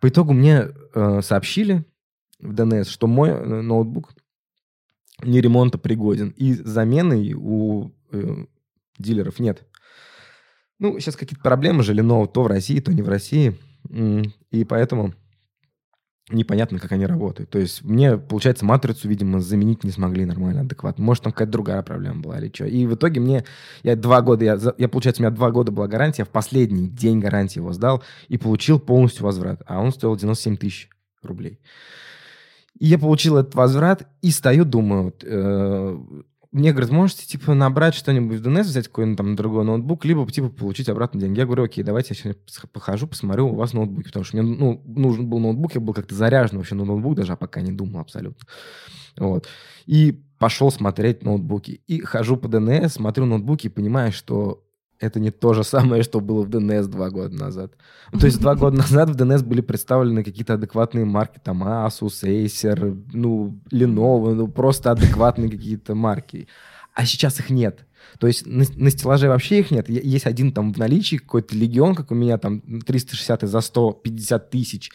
По 0.00 0.08
итогу 0.08 0.32
мне 0.32 0.68
э, 0.94 1.20
сообщили 1.22 1.84
в 2.40 2.52
ДНС, 2.54 2.88
что 2.88 3.06
мой 3.06 3.30
э, 3.30 3.60
ноутбук 3.60 4.12
не 5.22 5.40
ремонтопригоден. 5.40 6.30
И 6.30 6.54
замены 6.54 7.34
у 7.36 7.92
э, 8.10 8.46
дилеров 8.98 9.38
нет. 9.38 9.64
Ну, 10.78 10.98
сейчас 10.98 11.14
какие-то 11.14 11.42
проблемы 11.42 11.84
же, 11.84 11.94
Lenovo 11.94 12.26
то 12.26 12.42
в 12.42 12.48
России, 12.48 12.80
то 12.80 12.92
не 12.92 13.02
в 13.02 13.08
России. 13.08 13.56
И 13.92 14.64
поэтому 14.64 15.14
непонятно, 16.30 16.78
как 16.78 16.92
они 16.92 17.06
работают. 17.06 17.50
То 17.50 17.58
есть 17.58 17.84
мне, 17.84 18.16
получается, 18.16 18.64
матрицу, 18.64 19.08
видимо, 19.08 19.40
заменить 19.40 19.84
не 19.84 19.90
смогли 19.90 20.24
нормально, 20.24 20.62
адекватно. 20.62 21.04
Может, 21.04 21.24
там 21.24 21.32
какая-то 21.32 21.52
другая 21.52 21.82
проблема 21.82 22.22
была 22.22 22.38
или 22.38 22.50
что. 22.52 22.64
И 22.64 22.86
в 22.86 22.94
итоге 22.94 23.20
мне, 23.20 23.44
я 23.82 23.96
два 23.96 24.22
года, 24.22 24.44
я, 24.44 24.58
я, 24.78 24.88
получается, 24.88 25.22
у 25.22 25.24
меня 25.24 25.34
два 25.34 25.50
года 25.50 25.72
была 25.72 25.88
гарантия, 25.88 26.24
в 26.24 26.30
последний 26.30 26.88
день 26.88 27.20
гарантии 27.20 27.58
его 27.58 27.72
сдал 27.72 28.02
и 28.28 28.38
получил 28.38 28.78
полностью 28.78 29.24
возврат. 29.24 29.62
А 29.66 29.80
он 29.80 29.92
стоил 29.92 30.16
97 30.16 30.56
тысяч 30.56 30.88
рублей. 31.22 31.60
И 32.78 32.86
я 32.86 32.98
получил 32.98 33.36
этот 33.36 33.54
возврат 33.54 34.08
и 34.22 34.30
стою, 34.30 34.64
думаю, 34.64 35.04
вот, 35.04 35.24
э, 35.26 35.98
мне 36.52 36.72
говорят, 36.72 36.90
можете, 36.90 37.26
типа, 37.26 37.54
набрать 37.54 37.94
что-нибудь 37.94 38.40
в 38.40 38.46
DNS, 38.46 38.64
взять 38.64 38.88
какой-нибудь 38.88 39.16
там 39.16 39.36
другой 39.36 39.64
ноутбук, 39.64 40.04
либо, 40.04 40.30
типа, 40.30 40.50
получить 40.50 40.90
обратно 40.90 41.18
деньги. 41.18 41.38
Я 41.38 41.46
говорю, 41.46 41.64
окей, 41.64 41.82
давайте 41.82 42.14
я 42.14 42.20
сегодня 42.20 42.40
похожу, 42.72 43.06
посмотрю 43.06 43.48
у 43.48 43.54
вас 43.54 43.72
ноутбуки, 43.72 44.08
потому 44.08 44.24
что 44.24 44.36
мне, 44.36 44.44
ну, 44.44 44.82
нужен 44.84 45.26
был 45.28 45.38
ноутбук, 45.38 45.74
я 45.74 45.80
был 45.80 45.94
как-то 45.94 46.14
заряжен 46.14 46.58
вообще 46.58 46.74
на 46.74 46.84
ноутбук, 46.84 47.14
даже 47.16 47.32
а 47.32 47.36
пока 47.36 47.62
не 47.62 47.72
думал 47.72 48.00
абсолютно. 48.00 48.46
Вот. 49.16 49.48
И 49.86 50.22
пошел 50.38 50.70
смотреть 50.70 51.22
ноутбуки. 51.22 51.82
И 51.86 52.00
хожу 52.00 52.36
по 52.36 52.48
DNS, 52.48 52.90
смотрю 52.90 53.24
ноутбуки 53.24 53.68
и 53.68 53.70
понимаю, 53.70 54.12
что 54.12 54.62
это 55.02 55.20
не 55.20 55.30
то 55.30 55.52
же 55.52 55.64
самое, 55.64 56.02
что 56.02 56.20
было 56.20 56.44
в 56.44 56.48
DNS 56.48 56.86
два 56.86 57.10
года 57.10 57.34
назад. 57.34 57.72
Ну, 58.12 58.20
То 58.20 58.26
есть 58.26 58.40
два 58.40 58.54
года 58.54 58.76
назад 58.78 59.10
в 59.10 59.16
DNS 59.16 59.44
были 59.44 59.60
представлены 59.60 60.22
какие-то 60.22 60.54
адекватные 60.54 61.04
марки, 61.04 61.40
там 61.42 61.64
Asus, 61.64 62.22
Acer, 62.22 63.04
ну, 63.12 63.60
Lenovo, 63.72 64.34
ну, 64.34 64.48
просто 64.48 64.92
адекватные 64.92 65.50
какие-то 65.50 65.94
марки. 65.94 66.46
А 66.94 67.04
сейчас 67.04 67.40
их 67.40 67.50
нет. 67.50 67.86
То 68.18 68.26
есть 68.26 68.46
на, 68.46 68.64
на 68.76 68.90
стеллаже 68.90 69.28
вообще 69.28 69.60
их 69.60 69.70
нет. 69.70 69.88
Есть 69.88 70.26
один 70.26 70.52
там 70.52 70.72
в 70.72 70.78
наличии, 70.78 71.16
какой-то 71.16 71.56
легион, 71.56 71.94
как 71.94 72.10
у 72.10 72.14
меня, 72.14 72.38
там 72.38 72.60
360 72.60 73.42
за 73.42 73.60
150 73.60 74.50
тысяч. 74.50 74.90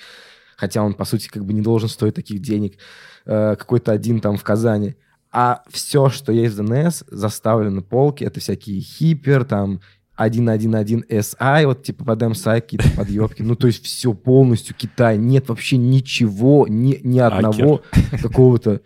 Хотя 0.55 0.83
он, 0.83 0.93
по 0.93 1.05
сути, 1.05 1.27
как 1.27 1.45
бы 1.45 1.53
не 1.53 1.61
должен 1.61 1.89
стоить 1.89 2.15
таких 2.15 2.41
денег. 2.41 2.77
Э, 3.25 3.55
какой-то 3.57 3.91
один 3.91 4.21
там 4.21 4.37
в 4.37 4.43
Казани. 4.43 4.95
А 5.31 5.63
все, 5.69 6.09
что 6.09 6.31
есть 6.31 6.55
в 6.55 6.61
DNS, 6.61 7.05
заставлено 7.09 7.81
полки. 7.81 8.23
Это 8.23 8.39
всякие 8.39 8.81
хипер, 8.81 9.45
там 9.45 9.81
1.1.1 10.17 11.07
SI, 11.09 11.65
вот 11.65 11.83
типа 11.83 12.05
под 12.05 12.21
MSI 12.21 12.61
какие-то 12.61 12.89
подъебки. 12.95 13.41
Ну, 13.41 13.55
то 13.55 13.67
есть 13.67 13.83
все 13.83 14.13
полностью 14.13 14.75
Китай. 14.75 15.17
Нет 15.17 15.49
вообще 15.49 15.77
ничего, 15.77 16.65
ни, 16.67 16.99
ни 17.03 17.19
одного 17.19 17.81
какого-то... 18.21 18.81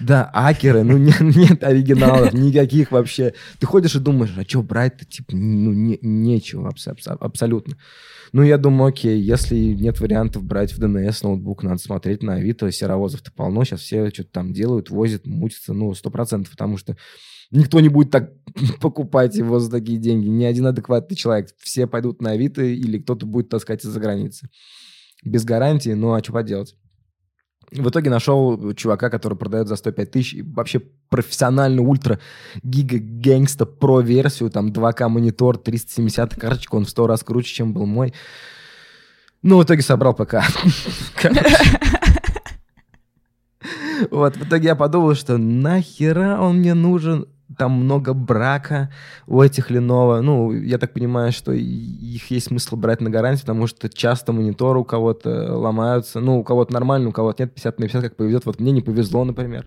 Да, 0.00 0.30
акеры, 0.32 0.82
ну 0.82 0.96
не- 0.96 1.12
нет 1.20 1.62
оригиналов, 1.62 2.32
никаких 2.32 2.90
вообще. 2.90 3.34
Ты 3.58 3.66
ходишь 3.66 3.94
и 3.94 4.00
думаешь, 4.00 4.32
а 4.36 4.42
что 4.42 4.62
брать-то, 4.62 5.04
типа, 5.04 5.36
ну 5.36 5.72
не- 5.74 5.98
нечего 6.00 6.68
абс- 6.68 6.88
абс- 6.88 7.06
абсолютно. 7.06 7.76
Ну, 8.32 8.42
я 8.42 8.56
думаю, 8.56 8.88
окей, 8.88 9.20
если 9.20 9.56
нет 9.56 10.00
вариантов 10.00 10.42
брать 10.42 10.72
в 10.72 10.80
DNS 10.80 11.18
ноутбук, 11.22 11.62
надо 11.62 11.78
смотреть 11.78 12.22
на 12.22 12.34
Авито, 12.34 12.72
серовозов-то 12.72 13.30
полно, 13.30 13.64
сейчас 13.64 13.80
все 13.80 14.08
что-то 14.08 14.30
там 14.32 14.52
делают, 14.54 14.88
возят, 14.88 15.26
мутятся, 15.26 15.74
ну, 15.74 15.92
сто 15.94 16.10
процентов, 16.10 16.52
потому 16.52 16.78
что 16.78 16.96
никто 17.54 17.80
не 17.80 17.88
будет 17.88 18.10
так 18.10 18.32
покупать 18.80 19.34
его 19.36 19.58
за 19.58 19.70
такие 19.70 19.98
деньги, 19.98 20.26
ни 20.28 20.44
один 20.44 20.66
адекватный 20.66 21.16
человек. 21.16 21.48
Все 21.58 21.86
пойдут 21.86 22.20
на 22.20 22.32
Авито 22.32 22.62
или 22.62 22.98
кто-то 22.98 23.26
будет 23.26 23.48
таскать 23.48 23.84
из-за 23.84 24.00
границы. 24.00 24.48
Без 25.24 25.44
гарантии, 25.44 25.90
ну, 25.90 26.12
а 26.12 26.22
что 26.22 26.32
поделать? 26.32 26.76
В 27.72 27.88
итоге 27.88 28.10
нашел 28.10 28.74
чувака, 28.74 29.08
который 29.08 29.38
продает 29.38 29.68
за 29.68 29.76
105 29.76 30.10
тысяч 30.10 30.34
и 30.34 30.42
вообще 30.42 30.80
профессионально 31.08 31.80
ультра 31.80 32.20
гига 32.62 32.98
гэнгста 32.98 33.64
про 33.64 34.00
версию, 34.00 34.50
там 34.50 34.68
2К 34.68 35.08
монитор, 35.08 35.56
370 35.56 36.34
карточка, 36.34 36.74
он 36.74 36.84
в 36.84 36.90
100 36.90 37.06
раз 37.06 37.24
круче, 37.24 37.54
чем 37.54 37.72
был 37.72 37.86
мой. 37.86 38.12
Ну, 39.42 39.58
в 39.58 39.64
итоге 39.64 39.82
собрал 39.82 40.14
ПК. 40.14 40.36
Вот, 44.10 44.36
в 44.36 44.46
итоге 44.46 44.68
я 44.68 44.76
подумал, 44.76 45.14
что 45.14 45.38
нахера 45.38 46.38
он 46.40 46.58
мне 46.58 46.74
нужен, 46.74 47.26
там 47.58 47.72
много 47.72 48.14
брака 48.14 48.90
у 49.26 49.40
этих 49.40 49.70
Lenovo. 49.70 50.20
Ну, 50.20 50.52
я 50.52 50.78
так 50.78 50.92
понимаю, 50.92 51.32
что 51.32 51.52
их 51.52 52.30
есть 52.30 52.46
смысл 52.46 52.76
брать 52.76 53.00
на 53.00 53.10
гарантию, 53.10 53.42
потому 53.42 53.66
что 53.66 53.88
часто 53.88 54.32
мониторы 54.32 54.80
у 54.80 54.84
кого-то 54.84 55.56
ломаются. 55.56 56.20
Ну, 56.20 56.40
у 56.40 56.44
кого-то 56.44 56.72
нормально, 56.72 57.10
у 57.10 57.12
кого-то 57.12 57.42
нет, 57.42 57.54
50 57.54 57.78
на 57.78 57.86
50, 57.86 58.02
как 58.02 58.16
повезет. 58.16 58.46
Вот 58.46 58.60
мне 58.60 58.72
не 58.72 58.80
повезло, 58.80 59.24
например. 59.24 59.66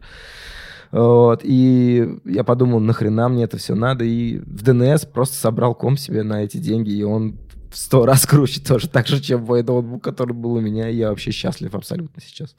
Вот, 0.91 1.41
и 1.43 2.17
я 2.23 2.43
подумал, 2.45 2.79
нахрена 2.79 3.27
мне 3.27 3.43
это 3.43 3.57
все 3.57 3.75
надо, 3.75 4.05
и 4.05 4.37
в 4.39 4.63
DNS 4.63 5.11
просто 5.11 5.35
собрал 5.35 5.75
комп 5.75 5.99
себе 5.99 6.23
на 6.23 6.43
эти 6.43 6.57
деньги, 6.57 6.91
и 6.91 7.03
он 7.03 7.35
в 7.69 7.77
сто 7.77 8.05
раз 8.05 8.25
круче 8.25 8.61
тоже, 8.61 8.87
так 8.87 9.05
же, 9.07 9.19
чем 9.19 9.43
мой 9.43 9.63
ноутбук, 9.63 10.01
который 10.01 10.31
был 10.31 10.53
у 10.53 10.61
меня, 10.61 10.89
и 10.89 10.95
я 10.95 11.09
вообще 11.09 11.31
счастлив 11.31 11.75
абсолютно 11.75 12.21
сейчас. 12.21 12.55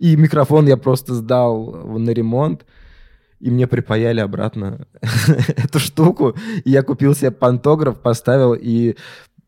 И 0.00 0.16
микрофон 0.16 0.66
я 0.66 0.76
просто 0.76 1.14
сдал 1.14 1.72
на 1.98 2.10
ремонт, 2.10 2.66
и 3.40 3.50
мне 3.50 3.66
припаяли 3.66 4.20
обратно 4.20 4.86
эту 5.56 5.78
штуку. 5.78 6.36
И 6.64 6.70
я 6.70 6.82
купил 6.82 7.14
себе 7.14 7.30
пантограф, 7.30 7.98
поставил, 7.98 8.54
и 8.54 8.96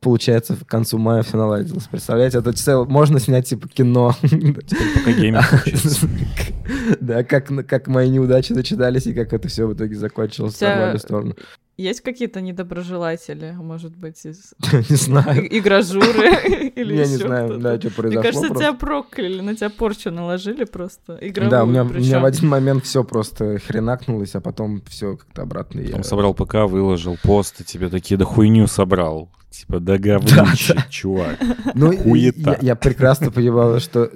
получается, 0.00 0.56
к 0.56 0.66
концу 0.66 0.98
мая 0.98 1.22
все 1.22 1.36
наладилось. 1.36 1.84
Представляете, 1.84 2.38
это 2.38 2.52
цел... 2.52 2.86
можно 2.86 3.20
снять 3.20 3.48
типа 3.48 3.68
кино. 3.68 4.14
Пока 4.20 5.12
гейминг. 5.12 5.44
Да, 7.00 7.24
как, 7.24 7.50
как 7.66 7.86
мои 7.88 8.08
неудачи 8.08 8.52
начинались, 8.52 9.06
и 9.06 9.14
как 9.14 9.32
это 9.32 9.48
все 9.48 9.66
в 9.66 9.74
итоге 9.74 9.94
закончилось 9.96 10.54
в 10.54 10.60
нормальную 10.62 10.98
сторону. 10.98 11.36
Есть 11.78 12.02
какие-то 12.02 12.42
недоброжелатели, 12.42 13.52
может 13.58 13.96
быть, 13.96 14.24
из 14.26 14.54
Не 14.90 14.96
знаю. 14.96 15.56
игражуры 15.56 16.02
или 16.76 16.94
Я 16.94 17.06
не 17.06 17.16
знаю, 17.16 17.58
да, 17.58 17.76
что 17.78 17.88
Мне 17.88 17.96
произошло. 17.96 18.22
кажется, 18.22 18.46
просто. 18.48 18.64
тебя 18.64 18.72
прокляли, 18.74 19.40
на 19.40 19.56
тебя 19.56 19.70
порчу 19.70 20.10
наложили 20.10 20.64
просто. 20.64 21.18
Да, 21.48 21.64
у 21.64 21.66
меня, 21.66 21.84
в 21.84 22.24
один 22.24 22.48
момент 22.48 22.84
все 22.84 23.04
просто 23.04 23.58
хренакнулось, 23.58 24.34
а 24.34 24.40
потом 24.40 24.82
все 24.86 25.16
как-то 25.16 25.42
обратно. 25.42 25.82
Потом 25.82 26.04
собрал 26.04 26.34
ПК, 26.34 26.54
выложил 26.66 27.16
пост, 27.22 27.60
и 27.60 27.64
тебе 27.64 27.88
такие, 27.88 28.18
да 28.18 28.24
хуйню 28.24 28.66
собрал. 28.66 29.30
Типа, 29.50 29.80
да 29.80 29.98
говнище, 29.98 30.76
чувак. 30.88 31.38
Ну, 31.74 31.92
я, 32.14 32.76
прекрасно 32.76 33.30
понимал, 33.30 33.78
что 33.80 34.10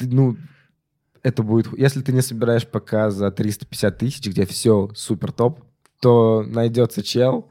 ну, 0.00 0.36
это 1.22 1.42
будет... 1.42 1.66
Если 1.76 2.02
ты 2.02 2.12
не 2.12 2.20
собираешь 2.20 2.66
ПК 2.66 3.10
за 3.10 3.30
350 3.30 3.98
тысяч, 3.98 4.26
где 4.28 4.46
все 4.46 4.90
супер 4.94 5.32
топ, 5.32 5.60
то 6.04 6.44
найдется 6.46 7.02
чел, 7.02 7.48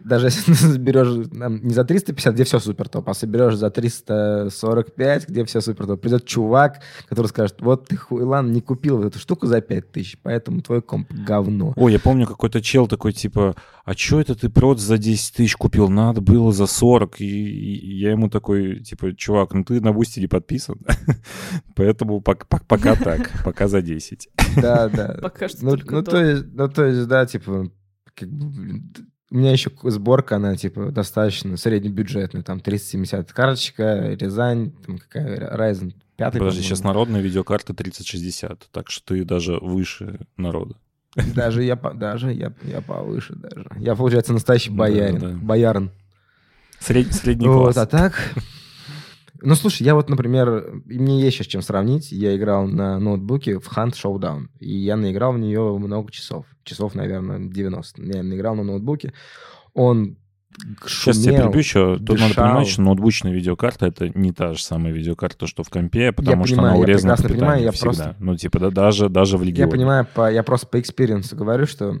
даже 0.00 0.26
если 0.26 1.24
там, 1.38 1.62
не 1.62 1.74
за 1.74 1.84
350, 1.84 2.34
где 2.34 2.44
все 2.44 2.58
супер 2.58 2.88
топ, 2.88 3.08
а 3.08 3.14
соберешь 3.14 3.56
за 3.56 3.70
345, 3.70 5.28
где 5.28 5.44
все 5.44 5.60
супер 5.60 5.86
топ, 5.86 6.00
придет 6.00 6.24
чувак, 6.24 6.80
который 7.08 7.26
скажет, 7.26 7.56
вот 7.60 7.88
ты 7.88 7.96
хуйлан 7.96 8.52
не 8.52 8.60
купил 8.60 8.98
вот 8.98 9.06
эту 9.06 9.18
штуку 9.18 9.46
за 9.46 9.60
5 9.60 9.92
тысяч, 9.92 10.18
поэтому 10.22 10.60
твой 10.60 10.82
комп 10.82 11.10
говно. 11.10 11.72
Ой, 11.76 11.92
я 11.92 11.98
помню, 11.98 12.26
какой-то 12.26 12.60
чел 12.60 12.86
такой, 12.86 13.12
типа, 13.12 13.54
а 13.84 13.94
чё 13.94 14.20
это 14.20 14.34
ты 14.34 14.48
проц 14.48 14.80
за 14.80 14.98
10 14.98 15.36
тысяч 15.36 15.56
купил? 15.56 15.88
Надо 15.88 16.20
было 16.20 16.52
за 16.52 16.66
40. 16.66 17.20
И, 17.20 17.24
и 17.24 17.98
я 17.98 18.12
ему 18.12 18.28
такой, 18.28 18.80
типа, 18.80 19.14
чувак, 19.14 19.54
ну 19.54 19.64
ты 19.64 19.80
на 19.80 19.92
Boosty 19.92 20.20
не 20.20 20.26
подписан. 20.26 20.80
Поэтому 21.76 22.20
пок- 22.20 22.46
пок- 22.48 22.64
пока 22.66 22.96
так, 22.96 23.30
пока 23.44 23.68
за 23.68 23.82
10. 23.82 24.28
Да, 24.56 24.88
да. 24.88 25.18
Пока 25.20 25.48
что 25.48 25.64
ну, 25.64 25.70
только 25.72 25.94
ну, 25.94 26.02
то. 26.02 26.10
то 26.12 26.24
есть, 26.24 26.44
ну, 26.52 26.68
то 26.68 26.84
есть, 26.84 27.06
да, 27.08 27.26
типа, 27.26 27.70
как 28.14 28.30
бы, 28.30 28.46
блин, 28.48 28.92
у 29.34 29.38
меня 29.38 29.50
еще 29.50 29.70
сборка, 29.82 30.36
она, 30.36 30.54
типа, 30.56 30.92
достаточно 30.92 31.56
среднебюджетная. 31.56 32.42
Там 32.44 32.60
370 32.60 33.32
карточка, 33.32 34.14
Рязань, 34.14 34.70
там 34.86 34.98
какая, 34.98 35.56
Ryzen 35.56 35.92
5. 36.16 36.32
Подожди, 36.34 36.62
сейчас 36.62 36.84
народная 36.84 37.20
видеокарта 37.20 37.74
3060, 37.74 38.68
так 38.70 38.90
что 38.90 39.14
ты 39.14 39.24
даже 39.24 39.54
выше 39.60 40.20
народа. 40.36 40.76
Даже 41.34 41.64
я, 41.64 41.74
даже 41.74 42.32
я, 42.32 42.52
я 42.62 42.80
повыше 42.80 43.34
даже. 43.34 43.66
Я, 43.78 43.94
получается, 43.96 44.32
настоящий 44.32 44.70
Да, 44.70 44.76
боярин. 44.76 45.18
да. 45.18 45.28
Боярин. 45.30 45.90
Сред- 46.80 47.12
Средний 47.12 47.48
Вот, 47.48 47.74
класс. 47.74 47.76
а 47.76 47.86
так... 47.86 48.34
Ну, 49.44 49.54
слушай, 49.54 49.82
я 49.82 49.94
вот, 49.94 50.08
например, 50.08 50.80
и 50.88 50.98
мне 50.98 51.20
есть 51.20 51.36
сейчас 51.36 51.46
чем 51.48 51.62
сравнить. 51.62 52.10
Я 52.12 52.34
играл 52.36 52.66
на 52.66 52.98
ноутбуке 52.98 53.58
в 53.58 53.68
Hunt 53.76 53.92
Showdown, 53.92 54.46
и 54.60 54.74
я 54.74 54.96
наиграл 54.96 55.32
в 55.34 55.38
нее 55.38 55.76
много 55.78 56.10
часов. 56.10 56.46
Часов, 56.64 56.94
наверное, 56.94 57.38
90. 57.38 58.02
Я 58.02 58.22
наиграл 58.22 58.54
на 58.54 58.62
ноутбуке. 58.64 59.12
Он 59.74 60.16
Сейчас 60.86 61.18
тебя 61.18 61.32
шумел, 61.32 61.42
перебью 61.46 61.58
еще. 61.58 61.96
Тут 61.98 62.10
надо 62.20 62.28
дышал. 62.28 62.44
понимать, 62.44 62.68
что 62.68 62.82
ноутбучная 62.82 63.32
видеокарта— 63.32 63.86
это 63.88 64.08
не 64.16 64.32
та 64.32 64.52
же 64.54 64.62
самая 64.62 64.92
видеокарта, 64.92 65.46
что 65.48 65.64
в 65.64 65.68
компе, 65.68 66.12
потому 66.12 66.46
что 66.46 66.54
понимаю, 66.56 66.70
она 66.74 66.78
я 66.78 66.82
урезана 66.84 67.14
прекрасно 67.16 67.28
по 67.28 67.34
понимаю, 67.34 67.50
питанию 67.52 67.64
я 67.66 67.72
всегда. 67.72 67.86
просто- 67.88 68.16
Ну, 68.20 68.36
типа, 68.36 68.58
да, 68.60 68.70
даже, 68.70 69.08
даже 69.08 69.36
в 69.36 69.42
Я 69.42 69.48
Легионе. 69.48 69.70
понимаю, 69.72 70.06
по, 70.14 70.30
я 70.30 70.42
просто 70.44 70.68
по 70.68 70.78
экспириенсу 70.78 71.34
говорю, 71.36 71.66
что 71.66 72.00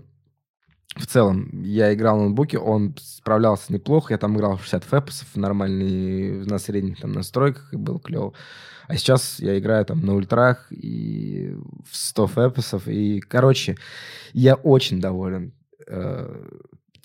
в 0.96 1.06
целом 1.06 1.62
я 1.62 1.92
играл 1.92 2.16
на 2.16 2.24
ноутбуке, 2.24 2.58
он 2.58 2.94
справлялся 3.00 3.72
неплохо, 3.72 4.14
я 4.14 4.18
там 4.18 4.36
играл 4.36 4.56
в 4.56 4.62
60 4.62 4.84
фэпсов, 4.84 5.34
нормальный, 5.34 6.44
на 6.46 6.58
средних 6.58 7.00
там 7.00 7.12
настройках, 7.12 7.72
и 7.72 7.76
был 7.76 7.98
клево. 7.98 8.32
А 8.86 8.96
сейчас 8.96 9.40
я 9.40 9.58
играю 9.58 9.84
там 9.84 10.04
на 10.04 10.14
ультрах 10.14 10.66
и 10.70 11.56
в 11.90 11.96
100 11.96 12.26
фэпсов, 12.28 12.86
и, 12.86 13.20
короче, 13.20 13.76
я 14.32 14.54
очень 14.54 15.00
доволен 15.00 15.52
э, 15.86 16.48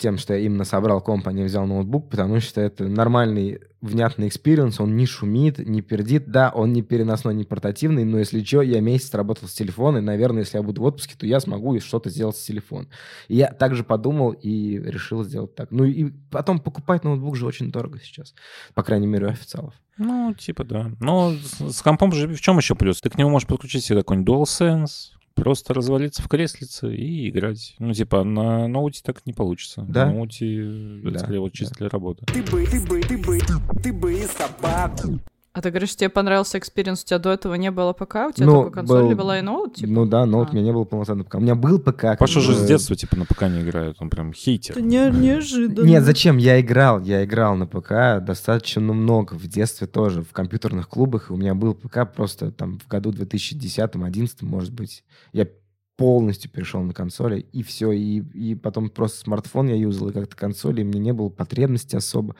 тем, 0.00 0.18
что 0.18 0.34
я 0.34 0.40
именно 0.40 0.64
собрал 0.64 1.00
комп, 1.00 1.28
а 1.28 1.32
не 1.32 1.44
взял 1.44 1.66
ноутбук, 1.66 2.08
потому 2.08 2.40
что 2.40 2.60
это 2.60 2.88
нормальный, 2.88 3.60
внятный 3.80 4.28
experience, 4.28 4.80
он 4.80 4.96
не 4.96 5.06
шумит, 5.06 5.58
не 5.58 5.82
пердит. 5.82 6.30
Да, 6.30 6.50
он 6.50 6.72
не 6.72 6.82
переносной, 6.82 7.34
не 7.34 7.44
портативный, 7.44 8.04
но 8.04 8.18
если 8.18 8.42
что, 8.42 8.62
я 8.62 8.80
месяц 8.80 9.14
работал 9.14 9.46
с 9.46 9.52
телефона, 9.52 9.98
и, 9.98 10.00
наверное, 10.00 10.40
если 10.40 10.56
я 10.56 10.62
буду 10.62 10.80
в 10.80 10.84
отпуске, 10.84 11.14
то 11.16 11.26
я 11.26 11.38
смогу 11.38 11.78
что-то 11.80 12.10
сделать 12.10 12.36
с 12.36 12.44
телефона. 12.44 12.88
И 13.28 13.36
я 13.36 13.48
также 13.48 13.84
подумал 13.84 14.32
и 14.32 14.78
решил 14.78 15.22
сделать 15.22 15.54
так. 15.54 15.70
Ну 15.70 15.84
и 15.84 16.10
потом 16.30 16.58
покупать 16.58 17.04
ноутбук 17.04 17.36
же 17.36 17.46
очень 17.46 17.70
дорого 17.70 17.98
сейчас, 18.02 18.34
по 18.74 18.82
крайней 18.82 19.06
мере, 19.06 19.26
у 19.26 19.30
официалов. 19.30 19.74
Ну, 19.98 20.32
типа, 20.32 20.64
да. 20.64 20.92
Но 20.98 21.34
с 21.60 21.82
компом 21.82 22.12
же 22.12 22.26
в 22.26 22.40
чем 22.40 22.56
еще 22.56 22.74
плюс? 22.74 23.02
Ты 23.02 23.10
к 23.10 23.18
нему 23.18 23.28
можешь 23.28 23.46
подключить 23.46 23.84
себе 23.84 23.98
какой-нибудь 23.98 24.34
DualSense, 24.34 25.19
просто 25.34 25.74
развалиться 25.74 26.22
в 26.22 26.28
креслице 26.28 26.94
и 26.94 27.28
играть. 27.30 27.74
Ну, 27.78 27.92
типа, 27.92 28.24
на 28.24 28.68
ноуте 28.68 29.02
так 29.04 29.24
не 29.26 29.32
получится. 29.32 29.84
Да? 29.88 30.06
На 30.06 30.12
ноуте, 30.12 31.00
это 31.00 31.10
Да, 31.10 31.18
скорее 31.20 31.40
вот 31.40 31.52
чисто 31.52 31.74
для 31.76 31.88
работы. 31.88 32.24
Ты 32.26 32.42
бы, 32.42 32.66
ты 32.66 32.80
бы, 32.86 33.00
ты 33.00 33.18
бы, 33.18 33.38
ты 33.82 33.92
бы 33.92 34.14
и 34.14 34.26
собаку. 34.26 35.20
А 35.52 35.62
ты 35.62 35.70
говоришь, 35.70 35.96
тебе 35.96 36.08
понравился 36.08 36.58
experience, 36.58 37.02
у 37.02 37.06
тебя 37.06 37.18
до 37.18 37.30
этого 37.32 37.54
не 37.54 37.72
было 37.72 37.92
ПК, 37.92 38.28
у 38.28 38.32
тебя 38.32 38.46
Ну, 38.46 38.52
только 38.62 38.70
консоль 38.80 39.02
был- 39.08 39.16
была 39.16 39.38
и 39.40 39.42
ноут, 39.42 39.74
типа? 39.74 39.90
Ну 39.92 40.06
да, 40.06 40.24
ноут 40.24 40.48
А. 40.48 40.50
у 40.52 40.54
меня 40.54 40.64
не 40.66 40.72
было 40.72 40.84
полноценного 40.84 41.26
ПК. 41.26 41.34
У 41.34 41.40
меня 41.40 41.56
был 41.56 41.80
ПК. 41.80 41.96
как 42.02 42.18
Паша 42.20 42.40
же 42.40 42.54
с 42.54 42.64
детства 42.66 42.94
типа 42.94 43.16
на 43.16 43.24
ПК 43.24 43.42
не 43.48 43.62
играет, 43.62 43.96
он 43.98 44.10
прям 44.10 44.32
хейтер. 44.32 44.72
Это 44.78 44.80
не, 44.82 45.10
неожиданно. 45.10 45.84
Нет, 45.84 46.04
зачем? 46.04 46.36
Я 46.36 46.60
играл, 46.60 47.00
я 47.00 47.24
играл 47.24 47.56
на 47.56 47.66
ПК 47.66 48.24
достаточно 48.24 48.80
много, 48.80 49.34
в 49.34 49.44
детстве 49.48 49.88
тоже, 49.88 50.22
в 50.22 50.30
компьютерных 50.32 50.88
клубах. 50.88 51.26
У 51.30 51.36
меня 51.36 51.54
был 51.56 51.74
ПК 51.74 52.06
просто 52.14 52.52
там 52.52 52.78
в 52.78 52.86
году 52.86 53.10
2010-2011, 53.10 54.44
может 54.44 54.72
быть. 54.72 55.02
Я 55.32 55.48
полностью 55.96 56.50
перешел 56.50 56.80
на 56.82 56.94
консоли, 56.94 57.40
и 57.40 57.62
все. 57.62 57.90
И, 57.92 58.20
и 58.20 58.54
потом 58.54 58.88
просто 58.88 59.18
смартфон 59.18 59.68
я 59.68 59.74
юзал, 59.74 60.10
и 60.10 60.12
как-то 60.12 60.36
консоли, 60.36 60.80
и 60.80 60.84
мне 60.84 61.00
не 61.00 61.12
было 61.12 61.28
потребности 61.28 61.96
особо. 61.96 62.36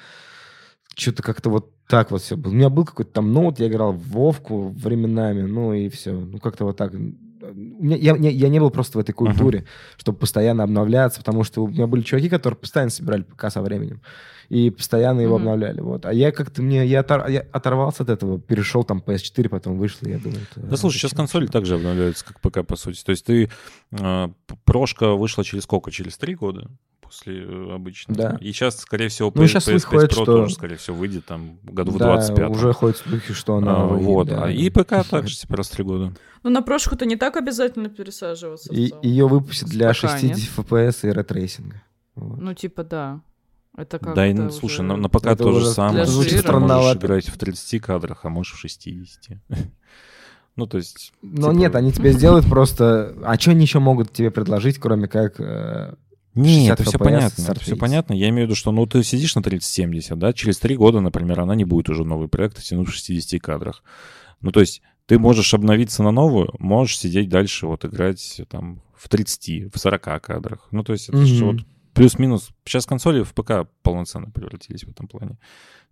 Что-то 1.01 1.23
как-то 1.23 1.51
вот 1.51 1.73
так 1.87 2.11
вот 2.11 2.21
все 2.23 2.37
было. 2.37 2.53
У 2.53 2.55
меня 2.55 2.69
был 2.69 2.85
какой-то 2.85 3.11
там 3.13 3.33
ноут, 3.33 3.59
я 3.59 3.69
играл 3.69 3.93
в 3.93 4.07
Вовку 4.11 4.69
временами, 4.69 5.43
ну 5.43 5.73
и 5.73 5.89
все. 5.89 6.13
Ну 6.13 6.39
как-то 6.39 6.65
вот 6.67 6.77
так. 6.77 6.93
Меня, 6.95 7.97
я, 7.97 8.17
не- 8.19 8.31
я 8.33 8.49
не 8.49 8.61
был 8.61 8.71
просто 8.71 8.99
в 8.99 9.01
этой 9.01 9.13
культуре, 9.13 9.65
чтобы 9.97 10.19
постоянно 10.19 10.63
обновляться, 10.63 11.21
потому 11.21 11.43
что 11.43 11.65
у 11.65 11.69
меня 11.69 11.87
были 11.87 12.03
чуваки, 12.03 12.29
которые 12.29 12.57
постоянно 12.59 12.91
собирали 12.91 13.23
ПК 13.23 13.51
со 13.51 13.63
временем 13.63 14.03
и 14.51 14.69
постоянно 14.71 15.21
его 15.21 15.39
Мгм. 15.39 15.49
обновляли. 15.49 15.81
Вот. 15.81 16.05
А 16.07 16.13
я 16.13 16.33
как-то 16.33 16.61
мне 16.61 16.85
я, 16.85 17.01
отор- 17.03 17.31
я 17.31 17.47
оторвался 17.53 18.03
от 18.03 18.11
этого, 18.11 18.39
перешел 18.41 18.85
там 18.85 19.03
PS4, 19.05 19.49
потом 19.49 19.79
вышел, 19.79 20.07
я 20.09 20.19
думаю... 20.19 20.41
это- 20.55 20.67
Да 20.67 20.77
слушай, 20.77 20.99
сейчас 20.99 21.13
консоли 21.13 21.47
также 21.47 21.77
обновляются, 21.77 22.25
как 22.27 22.41
ПК, 22.41 22.67
по 22.67 22.77
сути. 22.77 23.03
То 23.05 23.11
есть 23.11 23.25
ты... 23.25 23.49
э, 23.93 24.29
прошка 24.65 25.13
вышла 25.15 25.43
через 25.45 25.65
сколько? 25.65 25.91
Через 25.91 26.19
три 26.19 26.35
года 26.35 26.69
после 27.11 27.43
э, 27.45 27.75
обычной? 27.75 28.15
Да. 28.15 28.39
И 28.41 28.53
сейчас, 28.53 28.79
скорее 28.79 29.09
всего, 29.09 29.33
Ну, 29.35 29.43
PS, 29.43 29.49
щас 29.49 29.69
PS5 29.69 29.73
выходит, 29.75 30.11
Pro 30.11 30.15
что- 30.15 30.25
тоже, 30.25 30.55
скорее 30.55 30.77
всего, 30.77 30.97
выйдет 30.97 31.27
там 31.27 31.59
году 31.65 31.91
в 31.91 31.99
Да, 31.99 32.15
25 32.17 32.51
уже 32.51 32.73
ходят 32.73 32.97
слухи, 32.97 33.35
что 33.35 33.57
она... 33.57 33.83
А, 33.83 33.87
выйдет, 33.87 34.07
вот. 34.07 34.29
да. 34.29 34.45
А 34.45 34.51
и 34.51 34.71
ПК 34.71 35.05
также 35.09 35.37
типа 35.37 35.57
раз 35.57 35.69
в 35.69 35.73
три 35.73 35.85
года. 35.85 36.13
Ну, 36.45 36.51
на 36.51 36.63
прошку-то 36.63 37.05
не 37.05 37.17
так 37.17 37.37
обязательно 37.37 37.89
пересаживаться. 37.89 38.73
в 38.73 38.77
И, 38.77 38.95
ее 39.03 39.27
выпустят 39.27 39.69
для 39.69 39.89
нет? 39.89 39.97
60 39.97 40.37
FPS 40.57 41.09
и 41.09 41.13
ray 41.13 41.30
tracing 41.30 41.71
а. 41.71 41.83
Вот. 42.15 42.41
Ну, 42.41 42.55
типа, 42.55 42.85
да. 42.85 43.21
Это 43.77 43.99
как 43.99 44.15
Да, 44.15 44.27
и, 44.27 44.33
ну, 44.33 44.51
слушай, 44.51 44.83
на, 44.83 44.97
на 44.97 45.09
ПК 45.09 45.27
Это 45.27 45.37
то 45.45 45.53
же 45.53 45.59
уже 45.59 45.71
самое. 45.71 46.05
Ты 46.05 46.13
можешь 46.13 46.39
странновато. 46.41 46.99
играть 46.99 47.29
в 47.29 47.37
30 47.37 47.83
кадрах, 47.83 48.25
а 48.25 48.29
можешь 48.29 48.53
в 48.53 48.59
60. 48.59 49.39
Ну, 50.57 50.67
то 50.67 50.79
есть... 50.79 51.13
Но 51.23 51.49
типа, 51.49 51.51
нет, 51.53 51.75
они 51.77 51.93
тебе 51.93 52.13
сделают 52.13 52.47
просто... 52.47 53.15
А 53.23 53.39
что 53.39 53.53
они 53.53 53.63
еще 53.63 53.79
могут 53.79 54.13
тебе 54.13 54.31
предложить, 54.31 54.79
кроме 54.79 55.09
как... 55.09 55.41
э, 55.41 55.95
Не, 56.43 56.67
60 56.69 56.81
это 56.81 56.89
все 56.89 56.99
FPS 56.99 57.05
понятно, 57.05 57.43
это 57.43 57.61
все 57.61 57.77
понятно. 57.77 58.15
Я 58.15 58.29
имею 58.31 58.47
в 58.47 58.51
виду, 58.51 58.55
что 58.57 58.73
ну 58.73 58.87
ты 58.87 59.03
сидишь 59.03 59.35
на 59.35 59.43
3070, 59.43 60.19
да, 60.19 60.33
через 60.33 60.59
три 60.59 60.77
года, 60.77 61.01
например, 61.01 61.41
она 61.41 61.55
не 61.55 61.65
будет 61.65 61.89
уже 61.89 62.05
новый 62.05 62.29
проект 62.29 62.63
тянуть 62.63 62.89
в 62.89 62.93
60 62.93 63.41
кадрах. 63.41 63.83
Ну, 64.41 64.53
то 64.53 64.61
есть 64.61 64.83
ты 65.07 65.19
можешь 65.19 65.53
обновиться 65.55 66.03
на 66.03 66.11
новую, 66.13 66.55
можешь 66.59 66.99
сидеть 66.99 67.29
дальше, 67.29 67.67
вот 67.67 67.85
играть 67.85 68.41
там 68.49 68.83
в 68.97 69.09
30, 69.09 69.75
в 69.75 69.79
40 69.79 70.21
кадрах. 70.23 70.69
Ну, 70.71 70.83
то 70.85 70.93
есть 70.93 71.09
это 71.09 71.25
же 71.27 71.45
Мгм. 71.45 71.57
вот 71.57 71.67
плюс-минус. 71.95 72.51
Сейчас 72.65 72.87
консоли 72.87 73.23
в 73.23 73.35
ПК 73.35 73.69
полноценно 73.83 74.31
превратились 74.31 74.85
в 74.85 74.89
этом 74.91 75.09
плане. 75.09 75.39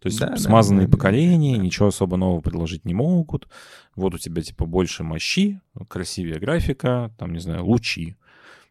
То 0.00 0.06
есть 0.06 0.20
Да, 0.20 0.28
да, 0.28 0.36
смазанные 0.36 0.86
да, 0.86 0.92
да, 0.92 0.96
поколения, 0.96 1.56
да. 1.56 1.62
ничего 1.62 1.88
особо 1.88 2.16
нового 2.16 2.40
предложить 2.40 2.84
не 2.84 2.94
могут. 2.94 3.48
Вот 3.96 4.14
у 4.14 4.18
тебя 4.18 4.42
типа 4.42 4.64
больше 4.64 5.02
мощи, 5.02 5.60
красивее 5.88 6.38
графика, 6.38 7.12
там, 7.18 7.32
не 7.32 7.40
знаю, 7.40 7.64
лучи. 7.66 8.14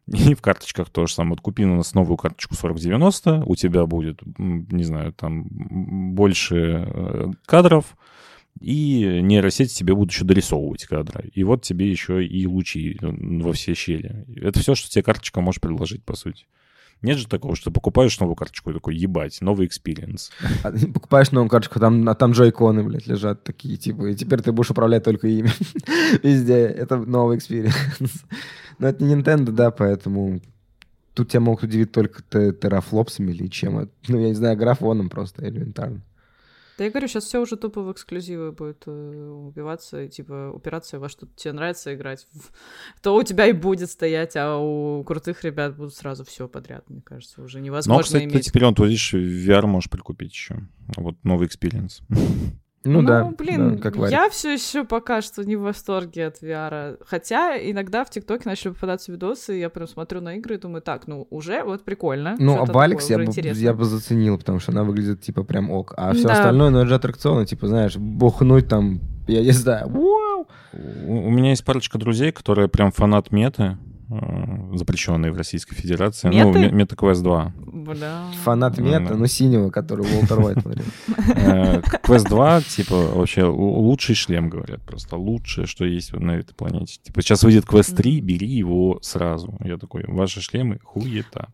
И 0.08 0.34
в 0.34 0.42
карточках 0.42 0.90
то 0.90 1.06
же 1.06 1.14
самое. 1.14 1.32
Вот 1.32 1.42
купи 1.42 1.66
у 1.66 1.76
нас 1.76 1.94
новую 1.94 2.18
карточку 2.18 2.56
4090, 2.56 3.44
у 3.46 3.56
тебя 3.56 3.86
будет, 3.86 4.22
не 4.38 4.84
знаю, 4.84 5.14
там 5.14 5.48
больше 5.50 6.86
э, 6.88 7.32
кадров, 7.46 7.98
и 8.60 9.20
нейросети 9.22 9.74
тебе 9.74 9.94
будут 9.94 10.12
еще 10.12 10.24
дорисовывать 10.24 10.86
кадры. 10.86 11.30
И 11.34 11.44
вот 11.44 11.64
тебе 11.64 11.90
еще 11.90 12.26
и 12.26 12.48
лучи 12.48 12.98
э, 13.02 13.08
во 13.08 13.52
все 13.54 13.74
щели. 13.74 14.26
Это 14.36 14.60
все, 14.60 14.76
что 14.76 14.90
тебе 14.90 15.04
карточка 15.04 15.42
может 15.42 15.62
предложить, 15.62 16.04
по 16.04 16.16
сути. 16.16 16.46
Нет 17.02 17.18
же 17.18 17.28
такого, 17.28 17.56
что 17.56 17.70
покупаешь 17.70 18.20
новую 18.20 18.36
карточку 18.36 18.72
и 18.72 18.74
такой, 18.74 18.96
ебать, 18.96 19.40
новый 19.42 19.68
experience. 19.68 20.32
а 20.64 20.72
ты 20.72 20.88
покупаешь 20.88 21.32
новую 21.32 21.50
карточку, 21.50 21.80
там, 21.80 22.08
а 22.10 22.16
там 22.16 22.32
джойконы, 22.32 22.84
блядь, 22.84 23.08
лежат 23.08 23.44
такие, 23.44 23.78
типа, 23.78 24.08
и 24.08 24.16
теперь 24.16 24.42
ты 24.42 24.52
будешь 24.52 24.72
управлять 24.72 25.04
только 25.04 25.28
ими. 25.28 25.52
Везде. 26.24 26.66
Это 26.66 26.98
новый 26.98 27.38
experience. 27.38 27.76
Но 28.80 28.88
это 28.88 29.04
не 29.04 29.16
Nintendo, 29.16 29.52
да, 29.52 29.70
поэтому 29.72 30.42
тут 31.14 31.30
тебя 31.30 31.42
могут 31.42 31.64
удивить 31.64 31.92
только 31.92 32.24
те- 32.30 32.54
терафлопсами 32.54 33.32
или 33.32 33.48
чем. 33.48 33.90
Ну, 34.08 34.20
я 34.20 34.30
не 34.30 34.36
знаю, 34.36 34.58
графоном 34.58 35.10
просто 35.10 35.48
элементарно. 35.48 36.02
Да 36.78 36.84
я 36.84 36.90
говорю, 36.92 37.08
сейчас 37.08 37.24
все 37.26 37.42
уже 37.42 37.56
тупо 37.58 37.82
в 37.82 37.92
эксклюзивы 37.92 38.52
будет 38.52 38.84
э, 38.86 38.92
убиваться, 38.92 40.04
и, 40.04 40.10
типа, 40.10 40.52
упираться 40.54 41.00
во 41.00 41.10
что 41.10 41.28
тебе 41.36 41.54
нравится 41.54 41.94
играть. 41.96 42.28
в- 42.34 42.52
То 43.02 43.16
у 43.16 43.24
тебя 43.24 43.48
и 43.48 43.52
будет 43.54 43.90
стоять, 43.90 44.36
а 44.36 44.58
у 44.58 45.04
крутых 45.04 45.44
ребят 45.44 45.76
будут 45.76 45.96
сразу 45.96 46.24
все 46.24 46.48
подряд, 46.48 46.88
мне 46.90 47.02
кажется. 47.02 47.42
Уже 47.42 47.62
невозможно 47.62 48.00
Но, 48.00 48.04
кстати, 48.04 48.24
ты 48.26 48.30
иметь. 48.36 48.46
теперь, 48.46 48.66
он, 48.66 48.76
вот 48.78 48.86
видишь, 48.86 49.14
VR 49.14 49.66
можешь 49.66 49.90
прикупить 49.90 50.32
еще. 50.34 50.68
Вот 50.96 51.16
новый 51.24 51.48
experience. 51.48 52.02
Ну, 52.88 53.02
да, 53.02 53.32
блин, 53.38 53.76
да, 53.78 53.82
как 53.82 53.96
я 54.10 54.30
все 54.30 54.54
еще 54.54 54.84
пока 54.84 55.22
что 55.22 55.44
не 55.44 55.56
в 55.56 55.62
восторге 55.62 56.28
от 56.28 56.42
VR. 56.42 56.98
Хотя 57.06 57.58
иногда 57.58 58.04
в 58.04 58.10
ТикТоке 58.10 58.44
начали 58.46 58.72
попадаться 58.72 59.12
видосы, 59.12 59.58
и 59.58 59.60
я 59.60 59.70
прям 59.70 59.88
смотрю 59.88 60.22
на 60.22 60.36
игры 60.36 60.56
и 60.56 60.58
думаю, 60.58 60.82
так, 60.82 61.08
ну 61.08 61.28
уже 61.30 61.64
вот 61.64 61.84
прикольно. 61.84 62.36
Ну, 62.40 62.64
а 62.64 62.84
Alyx 62.84 63.10
я 63.10 63.18
бы, 63.18 63.26
я 63.26 63.74
бы 63.74 63.86
заценил, 63.86 64.38
потому 64.38 64.60
что 64.60 64.72
она 64.72 64.84
выглядит, 64.84 65.22
типа, 65.22 65.44
прям 65.44 65.70
ок. 65.72 65.94
А 65.98 66.14
все 66.14 66.28
Да. 66.28 66.34
остальное, 66.34 66.70
ну, 66.70 66.80
это 66.80 66.88
же 66.88 66.96
аттракционы, 66.96 67.46
типа, 67.46 67.68
знаешь, 67.68 67.98
бухнуть 67.98 68.68
там, 68.68 69.02
я 69.28 69.42
не 69.42 69.52
знаю, 69.52 69.90
вау! 69.90 70.48
У 70.74 71.30
меня 71.32 71.50
есть 71.52 71.66
парочка 71.66 71.98
друзей, 71.98 72.32
которые 72.32 72.68
прям 72.68 72.92
фанат 72.92 73.32
меты, 73.32 73.78
запрещенные 74.74 75.32
в 75.32 75.38
Российской 75.38 75.76
Федерации. 75.76 76.30
Ну, 76.30 76.54
Меты? 76.54 76.74
Ме- 76.74 76.84
Meta 76.84 77.01
Quest 77.01 77.22
2. 77.24 77.54
Бля. 77.58 78.26
Фанат 78.44 78.78
мета, 78.78 79.16
ну, 79.16 79.26
синего, 79.28 79.70
который 79.70 80.06
Уолтер 80.06 80.40
Уайт. 80.40 80.58
Э, 81.36 81.82
Quest 82.04 82.30
2, 82.30 82.62
типа, 82.62 82.96
вообще 82.96 83.44
лучший 83.44 84.16
шлем, 84.16 84.50
говорят, 84.50 84.82
просто 84.84 85.18
лучшее, 85.18 85.68
что 85.68 85.86
есть 85.86 86.14
на 86.14 86.32
этой 86.32 86.54
планете. 86.54 87.00
Типа, 87.04 87.22
сейчас 87.22 87.44
выйдет 87.44 87.66
Quest 87.66 87.96
3, 87.96 88.22
бери 88.22 88.48
его 88.48 89.00
сразу. 89.02 89.58
Я 89.64 89.78
такой, 89.78 90.06
ваши 90.08 90.42
шлемы 90.42 90.80
хуета. 90.84 91.50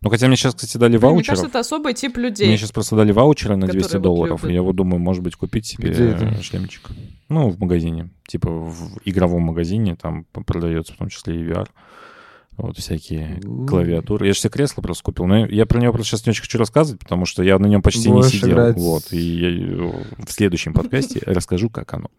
Ну, 0.00 0.10
хотя 0.10 0.26
мне 0.26 0.36
сейчас, 0.36 0.54
кстати, 0.54 0.76
дали 0.76 0.92
Блин, 0.98 1.00
Мне 1.00 1.10
ваучеров. 1.14 1.26
кажется, 1.38 1.48
это 1.48 1.58
особый 1.60 1.94
тип 1.94 2.16
людей. 2.18 2.48
Мне 2.48 2.56
сейчас 2.58 2.72
просто 2.72 2.96
дали 2.96 3.12
ваучеры 3.12 3.56
на 3.56 3.62
которые 3.62 3.82
200 3.82 3.94
вот 3.96 4.02
долларов. 4.02 4.44
я 4.44 4.62
вот 4.62 4.76
думаю, 4.76 5.00
может 5.00 5.22
быть, 5.22 5.34
купить 5.36 5.66
себе 5.66 5.90
э, 5.96 6.42
шлемчик. 6.42 6.82
Ну, 7.28 7.48
в 7.50 7.58
магазине. 7.58 8.10
Типа 8.26 8.50
в 8.50 8.98
игровом 9.04 9.42
магазине. 9.42 9.96
Там 9.96 10.24
продается 10.24 10.94
в 10.94 10.96
том 10.96 11.08
числе 11.08 11.40
и 11.40 11.44
VR. 11.44 11.68
Вот 12.56 12.78
всякие 12.78 13.40
клавиатуры. 13.68 14.26
Я 14.26 14.32
же 14.32 14.38
себе 14.38 14.50
кресло 14.50 14.80
просто 14.80 15.02
купил. 15.02 15.26
Но 15.26 15.46
я 15.46 15.66
про 15.66 15.80
него 15.80 15.92
просто 15.92 16.10
сейчас 16.10 16.26
не 16.26 16.30
очень 16.30 16.42
хочу 16.42 16.58
рассказывать, 16.58 17.00
потому 17.00 17.26
что 17.26 17.42
я 17.42 17.58
на 17.58 17.66
нем 17.66 17.82
почти 17.82 18.08
Будешь 18.08 18.32
не 18.32 18.38
сидел. 18.38 18.50
играть 18.50 18.76
Вот. 18.76 19.12
И 19.12 19.18
я 19.18 19.48
э, 19.50 20.04
в 20.24 20.30
следующем 20.30 20.72
подкасте 20.72 21.20
расскажу, 21.26 21.68
как 21.68 21.92
оно. 21.94 22.10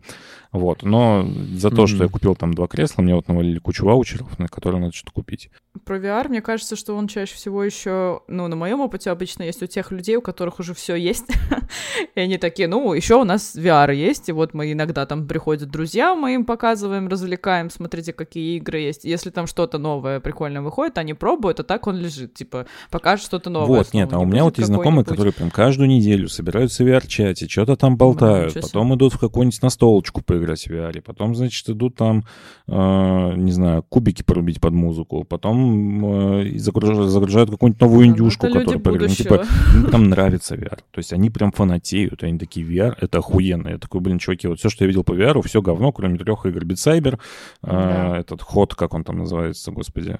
Вот. 0.55 0.83
Но 0.83 1.27
за 1.53 1.69
то, 1.69 1.85
что 1.87 1.97
Мгм. 1.97 2.05
я 2.05 2.09
купил 2.09 2.35
там 2.35 2.53
два 2.53 2.67
кресла, 2.67 3.01
мне 3.01 3.13
вот 3.15 3.27
навалили 3.27 3.59
кучу 3.59 3.85
ваучеров, 3.85 4.39
на 4.39 4.47
которые 4.47 4.81
надо 4.81 4.93
что-то 4.93 5.11
купить. 5.11 5.49
Про 5.83 5.97
VR, 5.97 6.29
мне 6.29 6.41
кажется, 6.41 6.75
что 6.75 6.95
он 6.95 7.07
чаще 7.07 7.35
всего 7.35 7.63
еще, 7.63 8.21
ну, 8.27 8.47
на 8.47 8.55
моем 8.55 8.79
опыте 8.79 9.09
обычно 9.11 9.43
есть 9.43 9.61
у 9.61 9.67
тех 9.67 9.91
людей, 9.91 10.15
у 10.15 10.21
которых 10.21 10.59
уже 10.59 10.73
все 10.73 10.95
есть. 10.95 11.25
и 12.15 12.19
они 12.19 12.37
такие, 12.37 12.67
ну, 12.67 12.93
еще 12.93 13.15
у 13.15 13.23
нас 13.25 13.55
VR 13.55 13.93
есть, 13.93 14.29
и 14.29 14.31
вот 14.31 14.53
мы 14.53 14.71
иногда 14.71 15.05
там 15.05 15.27
приходят 15.27 15.69
друзья, 15.69 16.15
мы 16.15 16.35
им 16.35 16.45
показываем, 16.45 17.07
развлекаем, 17.07 17.69
смотрите, 17.69 18.13
какие 18.13 18.57
игры 18.57 18.79
есть. 18.79 19.03
Если 19.03 19.29
там 19.29 19.47
что-то 19.47 19.77
новое 19.77 20.19
прикольно 20.21 20.61
выходит, 20.61 20.97
они 20.97 21.13
пробуют, 21.13 21.59
а 21.59 21.63
так 21.63 21.87
он 21.87 21.97
лежит, 21.97 22.33
типа, 22.33 22.65
покажет 22.89 23.25
что-то 23.25 23.49
новое. 23.49 23.79
Вот, 23.79 23.93
нет, 23.93 24.13
а 24.13 24.19
у 24.19 24.25
меня 24.25 24.43
вот 24.45 24.57
есть 24.57 24.67
знакомые, 24.67 25.03
которые 25.03 25.33
прям 25.33 25.51
каждую 25.51 25.89
неделю 25.89 26.29
собираются 26.29 26.83
в 26.83 26.87
VR-чате, 26.87 27.47
что-то 27.49 27.75
там 27.75 27.97
болтают, 27.97 28.47
ничего 28.47 28.61
себе. 28.61 28.71
потом 28.71 28.95
идут 28.95 29.13
в 29.13 29.19
какую-нибудь 29.19 29.61
настолочку 29.61 30.21
поиграть 30.21 30.44
в 30.45 30.69
VR, 30.69 31.01
потом, 31.01 31.35
значит, 31.35 31.69
идут 31.69 31.95
там, 31.95 32.25
э, 32.67 33.33
не 33.35 33.51
знаю, 33.51 33.83
кубики 33.83 34.23
порубить 34.23 34.59
под 34.61 34.73
музыку, 34.73 35.23
потом 35.23 36.41
э, 36.41 36.57
загружают, 36.57 37.09
загружают 37.09 37.49
какую-нибудь 37.49 37.81
новую 37.81 38.05
Да, 38.05 38.11
индюшку, 38.11 38.47
которую 38.47 38.79
поиграть. 38.79 39.09
Ну, 39.09 39.15
типа, 39.15 39.45
им 39.75 39.89
там 39.89 40.09
нравится 40.09 40.55
VR. 40.55 40.79
То 40.91 40.99
есть 40.99 41.13
они 41.13 41.29
прям 41.29 41.51
фанатеют, 41.51 42.23
они 42.23 42.37
такие, 42.37 42.65
VR— 42.65 42.95
это 42.99 43.19
охуенно. 43.19 43.69
Я 43.69 43.77
такой, 43.77 44.01
блин, 44.01 44.19
чуваки, 44.19 44.47
вот 44.47 44.59
все, 44.59 44.69
что 44.69 44.83
я 44.83 44.87
видел 44.87 45.03
по 45.03 45.13
VR, 45.13 45.41
все 45.45 45.61
говно, 45.61 45.91
кроме 45.91 46.17
трех 46.17 46.45
игр. 46.45 46.63
Saber, 46.75 47.15
э, 47.15 47.17
Да. 47.61 48.17
этот 48.17 48.41
ход, 48.41 48.75
как 48.75 48.93
он 48.93 49.03
там 49.03 49.17
называется, 49.17 49.71
господи, 49.71 50.17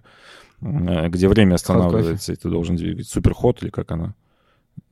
э, 0.62 1.10
где 1.10 1.28
время 1.28 1.56
останавливается, 1.56 2.34
и 2.34 2.36
ты 2.36 2.50
должен 2.50 2.76
двигать. 2.76 3.08
Суперход 3.08 3.62
или 3.64 3.70
как 3.70 3.92
она? 3.92 4.14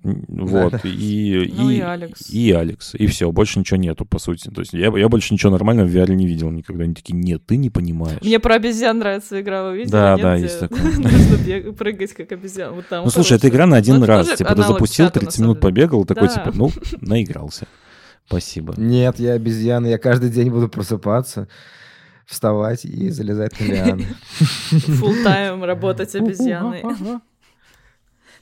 Вот, 0.03 0.71
Да. 0.73 0.79
и, 0.83 1.49
Ну 1.57 1.69
и, 1.69 1.77
и 1.77 1.79
Алекс. 1.79 2.29
и 2.29 2.51
Алекс, 2.51 2.93
и 2.93 3.07
все, 3.07 3.31
больше 3.31 3.59
ничего 3.59 3.77
нету, 3.77 4.05
по 4.05 4.19
сути. 4.19 4.49
То 4.49 4.59
есть 4.61 4.73
я, 4.73 4.87
я 4.97 5.07
больше 5.07 5.33
ничего 5.33 5.51
нормального 5.51 5.87
в 5.87 5.95
VR 5.95 6.13
не 6.13 6.27
видел 6.27 6.49
никогда. 6.51 6.83
Они 6.83 6.93
такие, 6.93 7.13
нет, 7.17 7.45
ты 7.45 7.55
не 7.55 7.69
понимаешь. 7.69 8.19
Мне 8.21 8.39
про 8.39 8.55
обезьян 8.55 8.99
нравится 8.99 9.39
игра, 9.39 9.63
вы 9.63 9.77
видели? 9.77 9.91
Да, 9.91 10.13
нет? 10.15 10.21
да, 10.21 10.35
Где 10.35 10.43
есть 10.43 10.59
такое. 10.59 10.81
Нужно 10.97 11.73
прыгать, 11.73 12.13
как 12.13 12.31
обезьян. 12.33 12.73
Вот 12.73 12.87
там 12.89 13.05
Ну, 13.05 13.11
слушай, 13.11 13.37
это 13.37 13.47
игра 13.47 13.65
на 13.65 13.77
один 13.77 13.99
Ну, 13.99 14.05
раз. 14.05 14.27
Типа, 14.35 14.53
ты 14.55 14.63
запустил, 14.63 15.05
чата, 15.05 15.19
на 15.19 15.25
30 15.27 15.35
самом 15.35 15.49
минут 15.51 15.61
побегал, 15.61 16.03
такой, 16.05 16.27
Да. 16.27 16.33
типа, 16.33 16.51
ну, 16.53 16.69
наигрался. 17.01 17.65
Спасибо. 18.27 18.73
Нет, 18.77 19.19
я 19.19 19.33
обезьяна, 19.33 19.87
я 19.87 19.97
каждый 19.97 20.29
день 20.29 20.49
буду 20.49 20.67
просыпаться, 20.67 21.47
вставать 22.25 22.83
и 22.85 23.09
залезать 23.09 23.57
на 23.59 23.63
лианы. 23.65 24.05
Full 24.71 25.23
тайм 25.23 25.63
работать 25.63 26.13
обезьяной. 26.15 26.83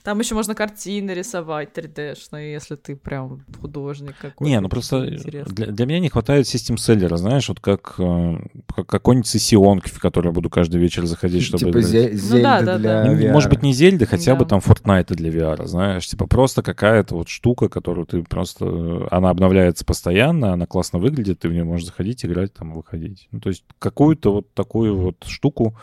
Там 0.03 0.19
еще 0.19 0.35
можно 0.35 0.55
картины 0.55 1.11
рисовать 1.11 1.69
3D-шные, 1.77 2.51
если 2.53 2.75
ты 2.75 2.95
прям 2.95 3.45
художник 3.59 4.15
какой-то. 4.19 4.43
Не, 4.43 4.59
ну 4.59 4.69
просто 4.69 5.01
для, 5.05 5.67
для 5.67 5.85
меня 5.85 5.99
не 5.99 6.09
хватает 6.09 6.47
систем-селлера, 6.47 7.17
знаешь, 7.17 7.47
вот 7.49 7.59
как, 7.59 7.95
э, 7.99 8.37
как 8.75 8.87
какой-нибудь 8.87 9.27
сессионки, 9.27 9.89
в 9.89 9.99
который 9.99 10.27
я 10.27 10.31
буду 10.31 10.49
каждый 10.49 10.79
вечер 10.79 11.05
заходить, 11.05 11.43
чтобы 11.43 11.65
Типа 11.65 11.79
играть. 11.79 11.85
Зе- 11.93 12.13
Зельда 12.13 12.43
да, 12.43 12.61
да, 12.61 12.77
для 12.77 13.03
да. 13.03 13.11
Ну, 13.11 13.17
VR. 13.17 13.31
Может 13.31 13.49
быть, 13.49 13.61
не 13.61 13.73
Зельды, 13.73 14.05
хотя 14.05 14.35
бы 14.35 14.45
Да. 14.45 14.49
там 14.49 14.59
Fortnite 14.59 15.13
для 15.13 15.29
VR, 15.29 15.67
знаешь, 15.67 16.07
типа 16.07 16.27
просто 16.27 16.63
какая-то 16.63 17.15
вот 17.15 17.29
штука, 17.29 17.69
которую 17.69 18.05
ты 18.07 18.23
просто... 18.23 19.07
Она 19.11 19.29
обновляется 19.29 19.85
постоянно, 19.85 20.53
она 20.53 20.65
классно 20.65 20.99
выглядит, 20.99 21.39
ты 21.39 21.49
в 21.49 21.51
нее 21.53 21.63
можешь 21.63 21.85
заходить, 21.85 22.25
играть, 22.25 22.53
там, 22.53 22.73
выходить. 22.73 23.27
Ну, 23.31 23.39
то 23.39 23.49
есть 23.49 23.63
какую-то 23.79 24.33
вот 24.33 24.53
такую 24.53 24.95
вот 24.97 25.23
штуку, 25.27 25.77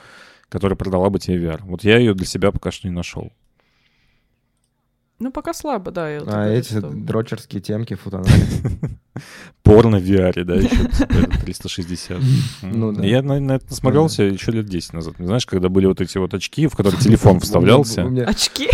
которая 0.48 0.76
продала 0.76 1.10
бы 1.10 1.18
тебе 1.18 1.36
VR. 1.38 1.60
Вот 1.64 1.84
я 1.84 1.98
ее 1.98 2.14
для 2.14 2.26
себя 2.26 2.50
пока 2.50 2.70
что 2.70 2.88
не 2.88 2.94
нашел. 2.94 3.30
Ну, 5.20 5.32
пока 5.32 5.52
слабо, 5.52 5.90
да. 5.90 6.08
я 6.10 6.20
вот 6.20 6.28
А 6.28 6.32
говорю, 6.32 6.52
эти 6.52 6.68
что- 6.68 6.90
дрочерские 6.90 7.60
темки 7.60 7.94
футонали. 7.94 8.30
Порно 9.64 9.98
в 9.98 10.02
VR, 10.04 10.44
да, 10.44 10.54
еще 10.54 10.68
типа, 10.68 11.40
360. 11.40 12.18
Ну 12.62 12.92
да. 12.92 13.04
Я 13.04 13.20
на, 13.22 13.40
на 13.40 13.52
это 13.56 13.66
насмотрелся 13.68 14.22
еще 14.22 14.52
лет 14.52 14.66
10 14.66 14.92
назад. 14.92 15.14
Знаешь, 15.18 15.44
когда 15.44 15.68
были 15.68 15.86
вот 15.86 16.00
эти 16.00 16.18
вот 16.18 16.34
очки, 16.34 16.68
в 16.68 16.76
которые 16.76 17.00
телефон 17.00 17.40
вставлялся. 17.40 18.04
Очки? 18.26 18.68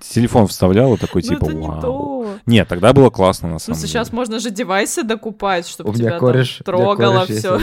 Телефон 0.00 0.46
вставлял, 0.46 0.94
и 0.94 0.96
такой 0.96 1.22
Ну, 1.24 1.28
типа, 1.28 1.46
вау. 1.52 2.26
Нет, 2.46 2.68
тогда 2.68 2.92
было 2.92 3.10
классно, 3.10 3.48
на 3.48 3.54
Ну, 3.54 3.58
самом 3.58 3.76
деле. 3.76 3.88
сейчас 3.88 4.12
можно 4.12 4.38
же 4.38 4.50
девайсы 4.50 5.02
докупать, 5.02 5.66
чтобы 5.66 5.92
тебя 5.94 6.18
трогало 6.64 7.26
все. 7.26 7.58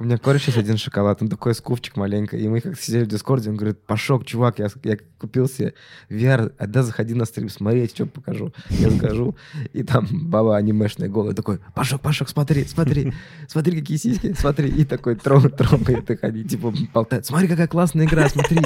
У 0.00 0.04
меня 0.04 0.16
кореш 0.16 0.44
есть 0.46 0.56
один 0.56 0.76
шоколад, 0.76 1.20
он 1.22 1.28
такой 1.28 1.54
скупчик 1.56 1.96
маленький. 1.96 2.36
И 2.38 2.46
мы 2.46 2.60
как 2.60 2.78
сидели 2.78 3.02
в 3.02 3.08
Дискорде, 3.08 3.50
он 3.50 3.56
говорит, 3.56 3.80
Пашок, 3.84 4.24
чувак, 4.24 4.60
я, 4.60 4.68
я 4.84 4.96
купил 5.18 5.48
себе 5.48 5.74
VR, 6.08 6.52
а 6.56 6.68
да, 6.68 6.84
заходи 6.84 7.14
на 7.14 7.24
стрим, 7.24 7.48
смотри, 7.48 7.80
я 7.80 7.86
тебе 7.88 7.94
что 7.96 8.06
покажу. 8.06 8.52
Я 8.70 8.90
захожу, 8.90 9.36
и 9.72 9.82
там 9.82 10.06
баба 10.12 10.56
анимешная 10.56 11.08
голая, 11.08 11.34
такой, 11.34 11.58
Пашок, 11.74 12.00
Пашок, 12.00 12.28
смотри, 12.28 12.64
смотри, 12.66 13.12
смотри, 13.48 13.80
какие 13.80 13.96
сиськи, 13.96 14.34
смотри. 14.38 14.68
И 14.68 14.84
такой 14.84 15.16
трогает, 15.16 15.56
трогает 15.56 16.08
их, 16.12 16.22
они 16.22 16.44
типа 16.44 16.72
болтают. 16.94 17.26
Смотри, 17.26 17.48
какая 17.48 17.66
классная 17.66 18.06
игра, 18.06 18.28
смотри. 18.28 18.60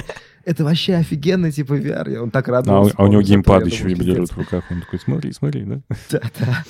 Это 0.45 0.65
вообще 0.65 0.97
офигенно, 0.97 1.51
типа 1.51 1.79
VR. 1.79 2.13
И 2.13 2.17
Он 2.19 2.31
так 2.31 2.47
А, 2.49 2.53
радовался. 2.53 2.95
а 2.99 3.05
у 3.05 3.07
него 3.07 3.23
геймпад 3.23 3.65
еще 3.65 3.85
вибрирует 3.85 4.31
в 4.31 4.37
руках. 4.37 4.65
Он 4.71 4.81
такой, 4.83 4.99
смотри, 4.99 5.33
смотри, 5.33 5.65
да? 5.65 5.81
Да, 6.11 6.21
да. 6.39 6.65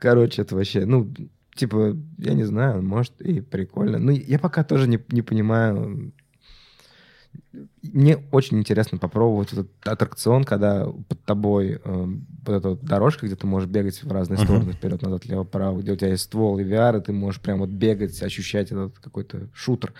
Короче, 0.00 0.42
это 0.42 0.56
вообще, 0.56 0.86
ну, 0.86 1.08
типа, 1.58 1.96
я 2.18 2.34
не 2.34 2.44
знаю, 2.44 2.82
может 2.82 3.20
и 3.20 3.40
прикольно. 3.40 3.98
Ну, 3.98 4.12
я 4.12 4.38
пока 4.38 4.64
тоже 4.64 4.88
не, 4.88 4.98
не 5.10 5.22
понимаю. 5.22 6.12
Мне 7.82 8.16
очень 8.32 8.58
интересно 8.58 8.98
попробовать 8.98 9.52
этот 9.52 9.68
аттракцион, 9.84 10.44
когда 10.44 10.86
под 10.86 11.24
тобой 11.24 11.80
э, 11.82 12.06
вот 12.46 12.52
эта 12.52 12.68
вот 12.70 12.80
дорожка, 12.82 13.26
где 13.26 13.36
ты 13.36 13.46
можешь 13.46 13.68
бегать 13.68 14.02
в 14.02 14.10
разные 14.10 14.38
Мгм. 14.38 14.46
стороны, 14.46 14.72
вперед, 14.72 15.02
назад, 15.02 15.26
лево, 15.26 15.44
право, 15.44 15.80
где 15.80 15.92
у 15.92 15.96
тебя 15.96 16.10
есть 16.10 16.24
ствол 16.24 16.58
и 16.58 16.64
VR, 16.64 16.98
и 16.98 17.02
ты 17.02 17.12
можешь 17.12 17.40
прям 17.40 17.58
вот 17.58 17.70
бегать, 17.70 18.22
ощущать 18.22 18.72
этот 18.72 18.98
какой-то 18.98 19.48
шутер. 19.52 19.92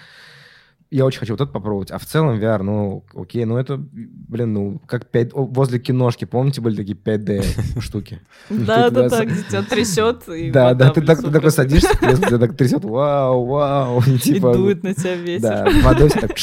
Я 0.90 1.04
очень 1.04 1.20
хочу 1.20 1.34
вот 1.34 1.40
это 1.42 1.52
попробовать. 1.52 1.90
А 1.90 1.98
в 1.98 2.06
целом 2.06 2.38
VR, 2.38 2.62
ну, 2.62 3.04
окей, 3.14 3.44
ну 3.44 3.58
это, 3.58 3.76
блин, 3.76 4.54
ну, 4.54 4.80
как 4.86 5.10
5... 5.10 5.34
о, 5.34 5.44
возле 5.44 5.78
киношки, 5.78 6.24
помните, 6.24 6.62
были 6.62 6.76
такие 6.76 6.96
5D 6.96 7.80
штуки? 7.80 8.20
Да, 8.48 8.88
да, 8.88 9.24
где 9.24 9.42
тебя 9.42 9.62
трясет. 9.62 10.22
Да, 10.50 10.72
да, 10.72 10.90
ты, 10.90 11.02
так, 11.02 11.20
такой 11.20 11.50
садишься, 11.50 11.90
тебя 11.98 12.38
так 12.38 12.56
трясет, 12.56 12.84
вау, 12.84 13.44
вау, 13.44 14.02
и 14.06 14.12
И 14.14 14.18
типа... 14.18 14.54
дует 14.54 14.82
на 14.82 14.94
тебя 14.94 15.14
ветер. 15.14 15.42
Да, 15.42 15.66
водой 15.82 16.08
так 16.08 16.38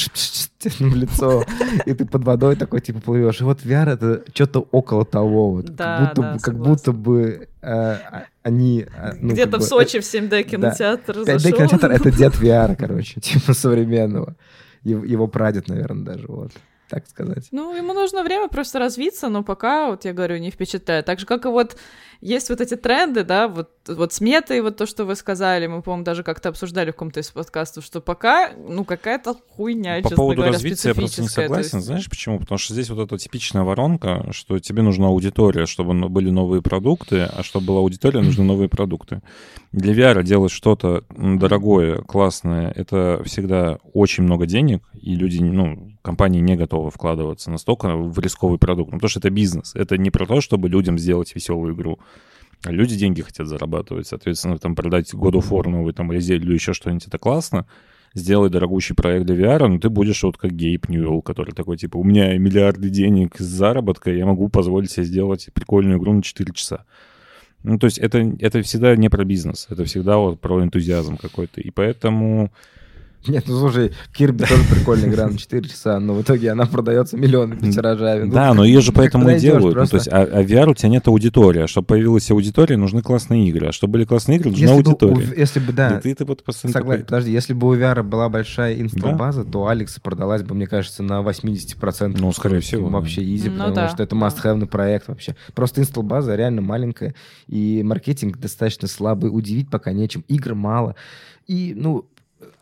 в 0.69 0.82
лицо, 0.95 1.43
и 1.86 1.93
ты 1.93 2.06
под 2.06 2.23
водой 2.23 2.56
такой, 2.56 2.82
типа, 2.82 2.99
плывешь. 3.01 3.41
И 3.41 3.43
вот 3.43 3.63
VR— 3.63 3.89
это 3.93 4.23
что-то 4.34 4.67
около 4.71 5.06
того, 5.06 5.51
вот. 5.51 5.65
Да, 5.75 5.97
как 5.97 6.08
будто, 6.08 6.21
да, 6.21 6.34
бы, 6.34 6.39
как 6.39 6.58
будто 6.58 6.91
бы 6.91 7.47
э, 7.62 7.67
а- 7.67 8.25
они... 8.43 8.86
а, 8.97 9.13
ну, 9.19 9.34
Где-то 9.34 9.51
как 9.51 9.60
в 9.62 9.63
бы, 9.63 9.67
Сочи 9.67 9.99
в 9.99 10.04
7D 10.04 10.43
кинотеатр 10.43 11.17
э, 11.19 11.21
5D 11.21 11.39
зашел. 11.39 11.51
кинотеатр— 11.58 11.91
это 11.93 12.12
дед 12.12 12.34
VR, 12.41 12.75
короче, 12.75 13.19
типа 13.21 13.54
современного. 13.54 14.36
Его, 14.84 15.04
его 15.04 15.28
прадед, 15.28 15.67
наверное, 15.67 16.06
даже, 16.06 16.25
вот, 16.28 16.51
так 16.89 17.08
сказать. 17.08 17.48
Ну, 17.52 17.76
ему 17.76 17.93
нужно 17.93 18.24
время 18.24 18.48
просто 18.48 18.80
развиться, 18.80 19.30
но 19.30 19.43
пока, 19.43 19.89
вот 19.89 20.06
я 20.06 20.13
говорю, 20.13 20.38
не 20.38 20.52
впечатляет. 20.52 21.06
Так 21.06 21.19
же, 21.19 21.26
как 21.26 21.45
и 21.45 21.50
вот 21.50 21.78
есть 22.21 22.50
вот 22.50 22.62
эти 22.62 22.76
тренды, 22.76 23.24
да, 23.24 23.48
вот, 23.48 23.69
вот 23.88 24.13
с 24.13 24.21
метой, 24.21 24.62
вот 24.62 24.78
то, 24.78 24.86
что 24.86 25.06
вы 25.06 25.15
сказали, 25.15 25.67
мы, 25.67 25.82
по-моему, 25.82 26.04
даже 26.06 26.24
как-то 26.24 26.50
обсуждали 26.50 26.89
в 26.91 26.93
каком-то 26.93 27.19
из 27.19 27.30
подкастов, 27.30 27.84
что 27.84 28.02
пока, 28.02 28.52
ну, 28.52 28.86
какая-то 28.86 29.36
хуйня, 29.56 29.95
По 29.98 30.02
честно 30.04 30.15
поводу 30.17 30.36
говоря, 30.38 30.54
развития 30.54 30.89
я 30.89 30.95
просто 30.95 31.21
не 31.21 31.28
согласен. 31.28 31.78
есть- 31.78 31.88
Знаешь 31.88 32.10
почему? 32.10 32.39
Потому 32.39 32.58
что 32.58 32.74
здесь 32.74 32.89
вот 32.89 33.00
эта 33.06 33.17
типичная 33.17 33.63
воронка, 33.63 34.28
что 34.32 34.60
тебе 34.60 34.82
нужна 34.82 35.08
аудитория, 35.08 35.65
чтобы 35.65 35.93
ну, 35.93 36.10
были 36.10 36.30
новые 36.30 36.62
продукты, 36.62 37.24
а 37.24 37.43
чтобы 37.43 37.67
была 37.67 37.80
аудитория, 37.80 38.21
нужны 38.21 38.43
новые 38.45 38.69
продукты. 38.69 39.21
Для 39.71 39.93
VR 39.93 40.24
делать 40.24 40.52
что-то 40.52 41.04
дорогое, 41.10 41.98
классное, 42.02 42.71
это 42.76 43.21
всегда 43.26 43.80
очень 43.93 44.24
много 44.24 44.45
денег, 44.45 44.84
и 44.93 45.15
люди, 45.15 45.39
ну, 45.39 45.94
компании 46.06 46.39
не 46.39 46.56
готовы 46.56 46.91
вкладываться 46.91 47.52
настолько 47.52 47.96
в 47.96 48.18
рисковый 48.20 48.60
продукт, 48.60 48.91
ну, 48.91 48.98
потому 48.98 49.10
что 49.10 49.20
это 49.20 49.32
бизнес. 49.32 49.76
Это 49.76 49.98
не 49.98 50.12
про 50.12 50.26
то, 50.26 50.39
чтобы 50.39 50.70
людям 50.70 50.98
сделать 50.98 51.36
веселую 51.36 51.74
игру. 51.74 52.00
А 52.63 52.72
Люди 52.72 52.96
деньги 52.96 53.22
хотят 53.22 53.48
зарабатывать, 53.48 54.08
соответственно, 54.08 54.58
там 54.58 54.76
продать 54.76 55.13
God 55.13 55.34
of 55.34 55.50
War 55.50 55.68
новый 55.68 55.94
там, 55.94 56.13
или 56.13 56.20
Зельду, 56.20 56.54
еще 56.54 56.74
что-нибудь, 56.74 57.08
это 57.08 57.18
классно. 57.18 57.65
Сделай 58.13 58.50
дорогущий 58.50 58.96
проект 58.96 59.26
для 59.26 59.36
VR, 59.36 59.68
но 59.68 59.80
ты 59.80 59.89
будешь 59.89 60.24
вот 60.24 60.38
как 60.38 60.52
Гейб 60.52 60.88
Ньюэлл, 60.88 61.22
который 61.22 61.54
такой, 61.54 61.76
типа, 61.76 61.98
у 61.98 62.04
меня 62.04 62.38
миллиарды 62.38 62.89
денег 62.89 63.36
с 63.38 63.44
заработка, 63.44 64.10
я 64.12 64.26
могу 64.26 64.48
позволить 64.48 64.91
себе 64.91 65.06
сделать 65.06 65.50
прикольную 65.54 65.98
игру 65.98 66.13
на 66.13 66.22
4 66.22 66.54
часа. 66.54 66.86
Ну, 67.63 67.78
то 67.78 67.86
есть 67.86 67.98
это, 67.98 68.20
это 68.39 68.62
всегда 68.62 68.96
не 68.96 69.10
про 69.10 69.26
бизнес, 69.26 69.68
это 69.70 69.84
всегда 69.84 70.18
вот 70.18 70.39
про 70.39 70.63
энтузиазм 70.63 71.18
какой-то. 71.18 71.62
И 71.62 71.72
поэтому 71.72 72.52
Нет, 73.28 73.46
ну 73.48 73.60
слушай, 73.60 73.92
Кирби 74.14 74.44
тоже 74.46 74.64
прикольная 74.70 75.10
игра 75.10 75.28
на 75.28 75.38
4 75.38 75.68
часа, 75.70 76.00
но 76.00 76.14
в 76.14 76.22
итоге 76.22 76.52
она 76.52 76.66
продается 76.66 77.18
миллионами 77.18 77.72
тиражами. 77.72 78.24
Ну, 78.26 78.34
Да, 78.34 78.54
но 78.54 78.64
ее 78.64 78.82
же 78.82 78.92
поэтому 78.92 79.30
и 79.30 79.40
делают. 79.40 79.76
Ну, 79.76 79.86
то 79.86 79.96
есть, 79.98 80.08
а, 80.08 80.22
а 80.24 80.44
VR 80.44 80.70
у 80.70 80.74
тебя 80.74 80.90
нет 80.90 81.08
аудитории. 81.08 81.64
А 81.64 81.68
чтобы 81.68 81.88
появилась 81.88 82.30
аудитория, 82.32 82.78
нужны 82.78 83.02
классные 83.02 83.48
игры. 83.50 83.68
А 83.68 83.72
чтобы 83.72 83.94
были 83.94 84.06
классные 84.06 84.38
игры, 84.38 84.52
нужна 84.52 84.66
если 84.72 84.82
бы, 84.84 84.90
у- 84.90 84.92
аудитория. 84.92 85.34
если 85.38 85.60
бы, 85.60 85.74
да, 85.74 85.98
И 85.98 86.02
ты, 86.02 86.16
ты 86.16 86.26
вот 86.26 86.44
Согласен. 86.48 86.72
такой, 86.74 86.98
Подожди, 87.00 87.32
если 87.32 87.54
бы 87.54 87.68
у 87.68 87.76
VR 87.76 88.04
была 88.04 88.30
большая 88.30 88.80
инсталл-база, 88.80 89.44
то 89.46 89.68
Алекс 89.68 90.00
продалась 90.00 90.44
бы, 90.44 90.56
мне 90.56 90.68
кажется, 90.68 91.04
на 91.04 91.22
80%. 91.22 92.18
Ну, 92.20 92.32
скорее 92.32 92.60
всего, 92.60 92.90
Вообще 92.90 93.24
изи, 93.24 93.50
Ну 93.50 93.58
потому 93.58 93.76
да. 93.76 93.90
что 93.90 94.04
это 94.04 94.16
must-have 94.16 94.66
проект 94.68 95.08
вообще. 95.08 95.36
Просто 95.54 95.82
инсталл-база 95.82 96.36
реально 96.36 96.62
маленькая, 96.62 97.14
и 97.48 97.82
маркетинг 97.84 98.38
достаточно 98.38 98.88
слабый, 98.88 99.30
удивить 99.30 99.70
пока 99.70 99.92
нечем, 99.92 100.24
игр 100.28 100.56
мало. 100.56 100.96
И, 101.48 101.74
ну, 101.76 102.06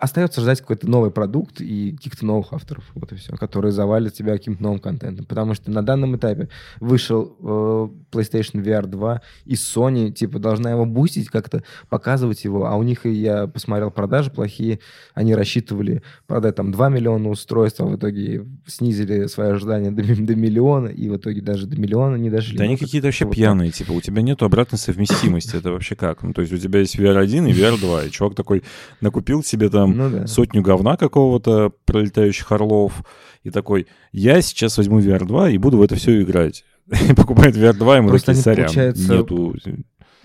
остается 0.03 0.41
ждать 0.41 0.59
какой-то 0.59 0.89
новый 0.89 1.11
продукт 1.11 1.61
и 1.61 1.93
каких-то 1.93 2.25
новых 2.25 2.51
авторов, 2.51 2.83
вот 2.93 3.13
и 3.13 3.15
все, 3.15 3.37
которые 3.37 3.71
завалят 3.71 4.13
тебя 4.13 4.33
каким-то 4.33 4.61
новым 4.61 4.79
контентом. 4.79 5.25
Потому 5.25 5.53
что 5.53 5.71
на 5.71 5.81
данном 5.81 6.17
этапе 6.17 6.49
вышел 6.81 7.37
э, 7.39 7.89
PlayStation 8.11 8.61
VR 8.61 8.85
2, 8.85 9.21
и 9.45 9.53
Sony, 9.53 10.11
типа, 10.11 10.39
должна 10.39 10.71
его 10.71 10.85
бустить, 10.85 11.29
как-то 11.29 11.63
показывать 11.87 12.43
его, 12.43 12.65
а 12.65 12.75
у 12.75 12.83
них, 12.83 13.05
и 13.05 13.11
я 13.11 13.47
посмотрел, 13.47 13.91
продажи 13.91 14.29
плохие, 14.29 14.79
они 15.13 15.35
рассчитывали 15.35 16.03
продать 16.27 16.55
там 16.55 16.73
2 16.73 16.89
миллиона 16.89 17.29
устройств, 17.29 17.79
а 17.79 17.85
в 17.85 17.95
итоге 17.95 18.45
снизили 18.67 19.27
свои 19.27 19.51
ожидания 19.51 19.91
до, 19.91 20.03
до 20.21 20.35
миллиона, 20.35 20.89
и 20.89 21.07
в 21.07 21.15
итоге 21.15 21.39
даже 21.39 21.65
до 21.65 21.79
миллиона 21.79 22.17
не 22.17 22.29
дошли. 22.29 22.57
Да 22.57 22.65
они 22.65 22.73
Ну, 22.73 22.79
какие-то 22.79 23.07
вообще 23.07 23.23
вот 23.23 23.35
пьяные, 23.35 23.71
типа, 23.71 23.93
у 23.93 24.01
тебя 24.01 24.21
нету 24.21 24.43
обратной 24.43 24.79
совместимости, 24.79 25.55
это 25.55 25.71
вообще 25.71 25.95
как? 25.95 26.23
Ну, 26.23 26.33
то 26.33 26.41
есть 26.41 26.51
у 26.51 26.57
тебя 26.57 26.79
есть 26.79 26.99
VR1 26.99 27.49
и 27.49 27.53
VR2, 27.53 28.09
и 28.09 28.11
чувак 28.11 28.35
такой 28.35 28.63
накупил 28.99 29.41
себе 29.43 29.69
там 29.69 29.92
Ну 29.93 30.09
да. 30.09 30.27
сотню 30.27 30.61
говна 30.61 30.97
какого-то, 30.97 31.71
пролетающих 31.85 32.51
орлов, 32.51 33.03
и 33.43 33.49
такой, 33.49 33.87
я 34.11 34.41
сейчас 34.41 34.77
возьму 34.77 34.99
VR2 34.99 35.53
и 35.53 35.57
буду 35.57 35.77
в 35.77 35.81
это 35.81 35.95
все 35.95 36.21
играть. 36.21 36.63
И 37.09 37.13
покупает 37.13 37.55
VR2, 37.55 37.97
ему 37.97 38.09
Просто 38.09 38.27
такие, 38.27 38.43
сорян, 38.43 38.65
получается, 38.65 39.15
нету... 39.15 39.55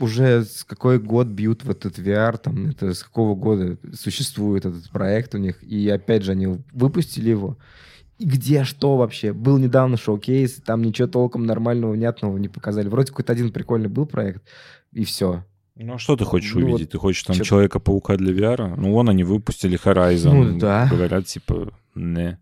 уже 0.00 0.44
с 0.44 0.64
какой 0.64 0.98
год 0.98 1.28
бьют 1.28 1.64
в 1.64 1.70
этот 1.70 1.98
VR, 1.98 2.36
там, 2.36 2.66
это 2.66 2.94
с 2.94 3.02
какого 3.04 3.36
года 3.36 3.78
существует 3.94 4.66
этот 4.66 4.90
проект 4.90 5.34
у 5.34 5.38
них, 5.38 5.62
и 5.62 5.88
опять 5.88 6.24
же 6.24 6.32
они 6.32 6.58
выпустили 6.72 7.30
его. 7.30 7.58
И 8.18 8.24
где 8.24 8.64
что 8.64 8.96
вообще? 8.96 9.32
Был 9.32 9.58
недавно 9.58 9.96
шоу-кейс, 9.96 10.60
там 10.64 10.82
ничего 10.82 11.06
толком 11.06 11.46
нормального, 11.46 11.92
внятного 11.92 12.36
не 12.38 12.48
показали. 12.48 12.88
Вроде 12.88 13.10
какой-то 13.10 13.32
один 13.32 13.52
прикольный 13.52 13.88
был 13.88 14.06
проект, 14.06 14.42
и 14.92 15.04
все. 15.04 15.44
Ну, 15.78 15.94
а 15.94 15.98
что 15.98 16.16
ты 16.16 16.24
хочешь 16.24 16.54
Ну, 16.54 16.66
увидеть? 16.66 16.90
Ты 16.90 16.98
хочешь 16.98 17.22
там 17.22 17.36
чё- 17.36 17.44
Человека-паука 17.44 18.16
для 18.16 18.32
VR? 18.32 18.74
Ну, 18.76 18.92
вон 18.92 19.08
они 19.08 19.22
выпустили 19.24 19.78
Horizon. 19.82 20.32
Ну, 20.32 20.58
да. 20.58 20.88
Говорят, 20.90 21.26
типа, 21.26 21.72
не. 21.94 22.38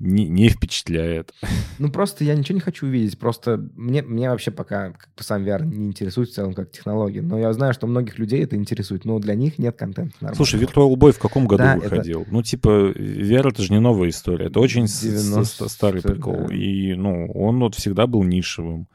не, 0.00 0.28
не 0.28 0.48
впечатляет. 0.48 1.32
Ну, 1.78 1.90
просто 1.90 2.22
я 2.24 2.34
ничего 2.34 2.54
не 2.56 2.60
хочу 2.60 2.86
увидеть. 2.86 3.18
Просто 3.18 3.56
мне, 3.76 4.02
мне 4.02 4.28
вообще 4.30 4.50
пока 4.50 4.90
как 4.90 5.08
бы 5.16 5.22
сам 5.24 5.42
VR 5.44 5.64
не 5.64 5.86
интересует 5.86 6.28
в 6.28 6.34
целом 6.34 6.54
как 6.54 6.70
технология. 6.72 7.22
Но 7.22 7.38
я 7.38 7.52
знаю, 7.52 7.72
что 7.74 7.86
многих 7.86 8.18
людей 8.18 8.42
это 8.44 8.54
интересует, 8.56 9.04
но 9.04 9.18
для 9.20 9.34
них 9.34 9.58
нет 9.58 9.76
контента 9.76 10.14
нормального. 10.20 10.36
Слушай, 10.44 10.60
Virtual 10.60 10.92
Boy 10.94 11.12
в 11.12 11.18
каком 11.18 11.46
году 11.46 11.62
Да, 11.64 11.76
это- 11.76 11.88
выходил? 11.88 12.26
Ну, 12.30 12.42
типа, 12.42 12.68
VR 12.96 13.48
это 13.50 13.62
же 13.62 13.72
не 13.72 13.80
новая 13.80 14.08
история. 14.10 14.46
Это 14.46 14.60
очень 14.60 14.86
с- 14.88 15.00
90, 15.00 15.68
с- 15.68 15.72
старый 15.72 16.02
прикол. 16.02 16.46
да. 16.48 16.54
И, 16.54 16.94
ну, 16.94 17.30
он 17.32 17.60
вот 17.60 17.74
всегда 17.76 18.06
был 18.06 18.22
нишевым. 18.24 18.86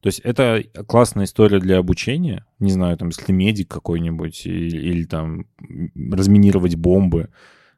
То 0.00 0.06
есть 0.06 0.20
это 0.20 0.62
классная 0.86 1.24
история 1.24 1.60
для 1.60 1.78
обучения. 1.78 2.46
Не 2.58 2.70
знаю, 2.70 2.96
там, 2.96 3.08
если 3.08 3.32
медик 3.32 3.68
какой-нибудь 3.68 4.46
или, 4.46 4.76
или 4.76 5.04
там 5.04 5.46
разминировать 6.10 6.76
бомбы. 6.76 7.28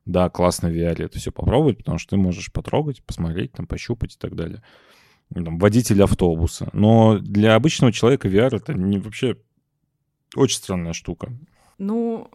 Да, 0.04 0.28
классно 0.30 0.68
в 0.68 0.72
VR 0.72 1.04
это 1.04 1.18
все 1.18 1.30
попробовать, 1.30 1.78
потому 1.78 1.98
что 1.98 2.10
ты 2.10 2.16
можешь 2.16 2.52
потрогать, 2.52 3.02
посмотреть, 3.04 3.52
там, 3.52 3.66
пощупать 3.66 4.14
и 4.14 4.18
так 4.18 4.34
далее. 4.34 4.62
Ну, 5.30 5.44
Там, 5.44 5.58
водитель 5.58 6.02
автобуса. 6.02 6.68
Но 6.72 7.18
для 7.18 7.54
обычного 7.54 7.92
человека 7.92 8.28
VR 8.28 8.56
это 8.56 8.74
не 8.74 8.98
вообще 8.98 9.36
очень 10.36 10.56
странная 10.58 10.92
штука. 10.92 11.32
Ну, 11.78 12.30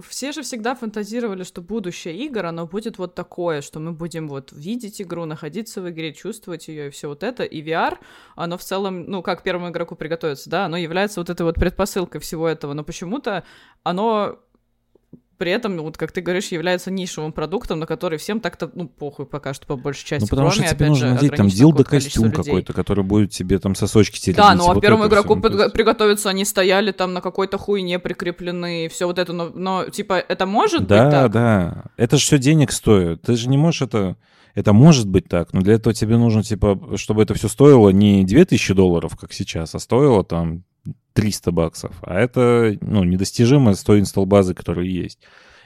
все 0.00 0.32
же 0.32 0.42
всегда 0.42 0.74
фантазировали, 0.74 1.44
что 1.44 1.62
будущее 1.62 2.16
игр, 2.16 2.46
оно 2.46 2.66
будет 2.66 2.98
вот 2.98 3.14
такое, 3.14 3.60
что 3.60 3.80
мы 3.80 3.92
будем 3.92 4.28
вот 4.28 4.52
видеть 4.52 5.00
игру, 5.00 5.24
находиться 5.24 5.80
в 5.80 5.90
игре, 5.90 6.12
чувствовать 6.12 6.68
ее 6.68 6.88
и 6.88 6.90
все 6.90 7.08
вот 7.08 7.22
это. 7.22 7.44
И 7.44 7.62
VR, 7.62 7.98
оно 8.36 8.58
в 8.58 8.62
целом, 8.62 9.04
ну, 9.04 9.22
как 9.22 9.42
первому 9.42 9.70
игроку 9.70 9.96
приготовиться, 9.96 10.50
да, 10.50 10.66
оно 10.66 10.76
является 10.76 11.20
вот 11.20 11.30
этой 11.30 11.42
вот 11.42 11.56
предпосылкой 11.56 12.20
всего 12.20 12.48
этого, 12.48 12.72
но 12.72 12.84
почему-то 12.84 13.44
оно 13.82 14.38
при 15.40 15.52
этом, 15.52 15.78
вот 15.78 15.96
как 15.96 16.12
ты 16.12 16.20
говоришь, 16.20 16.48
является 16.48 16.90
нишевым 16.90 17.32
продуктом, 17.32 17.78
на 17.78 17.86
который 17.86 18.18
всем 18.18 18.40
так-то, 18.40 18.70
ну, 18.74 18.86
похуй 18.88 19.24
пока 19.24 19.54
что 19.54 19.66
по 19.66 19.74
большей 19.74 20.06
части. 20.06 20.24
Ну, 20.24 20.28
потому 20.28 20.50
кроме, 20.50 20.66
что 20.66 20.76
тебе 20.76 20.88
нужно 20.88 21.08
же, 21.08 21.14
надеть 21.14 21.34
там 21.34 21.48
дилдо 21.48 21.82
количества 21.82 22.24
костюм 22.24 22.44
какой-то, 22.44 22.74
который 22.74 23.02
будет 23.02 23.30
тебе 23.30 23.58
там 23.58 23.74
сосочки 23.74 24.20
теребить. 24.20 24.36
Да, 24.36 24.54
ну 24.54 24.68
а 24.68 24.74
вот 24.74 24.82
первому 24.82 25.06
игроку 25.06 25.36
подго- 25.36 25.62
есть- 25.62 25.72
приготовиться 25.72 26.28
они 26.28 26.44
стояли 26.44 26.92
там 26.92 27.14
на 27.14 27.22
какой-то 27.22 27.56
хуйне 27.56 27.98
прикреплены, 27.98 28.84
и 28.84 28.88
все 28.88 29.06
вот 29.06 29.18
это, 29.18 29.32
но, 29.32 29.48
но, 29.54 29.86
типа 29.88 30.22
это 30.28 30.44
может 30.44 30.86
Да, 30.86 31.04
быть 31.04 31.10
так? 31.10 31.32
да. 31.32 31.84
Это 31.96 32.18
же 32.18 32.22
все 32.24 32.38
денег 32.38 32.70
стоит. 32.70 33.22
Ты 33.22 33.34
же 33.36 33.48
не 33.48 33.56
можешь 33.56 33.80
это... 33.80 34.16
Это 34.56 34.72
может 34.72 35.08
быть 35.08 35.28
так, 35.28 35.52
но 35.54 35.60
для 35.60 35.74
этого 35.74 35.94
тебе 35.94 36.16
нужно, 36.18 36.42
типа, 36.42 36.76
чтобы 36.96 37.22
это 37.22 37.34
все 37.34 37.46
стоило 37.46 37.90
не 37.90 38.24
2000 38.24 38.74
долларов, 38.74 39.16
как 39.16 39.32
сейчас, 39.32 39.76
а 39.76 39.78
стоило 39.78 40.24
там 40.24 40.64
300 41.14 41.52
баксов. 41.52 41.92
А 42.02 42.18
это, 42.18 42.76
ну, 42.80 43.04
недостижимо 43.04 43.74
с 43.74 43.82
той 43.82 44.00
инсталл-базы, 44.00 44.54
которая 44.54 44.86
есть. 44.86 45.18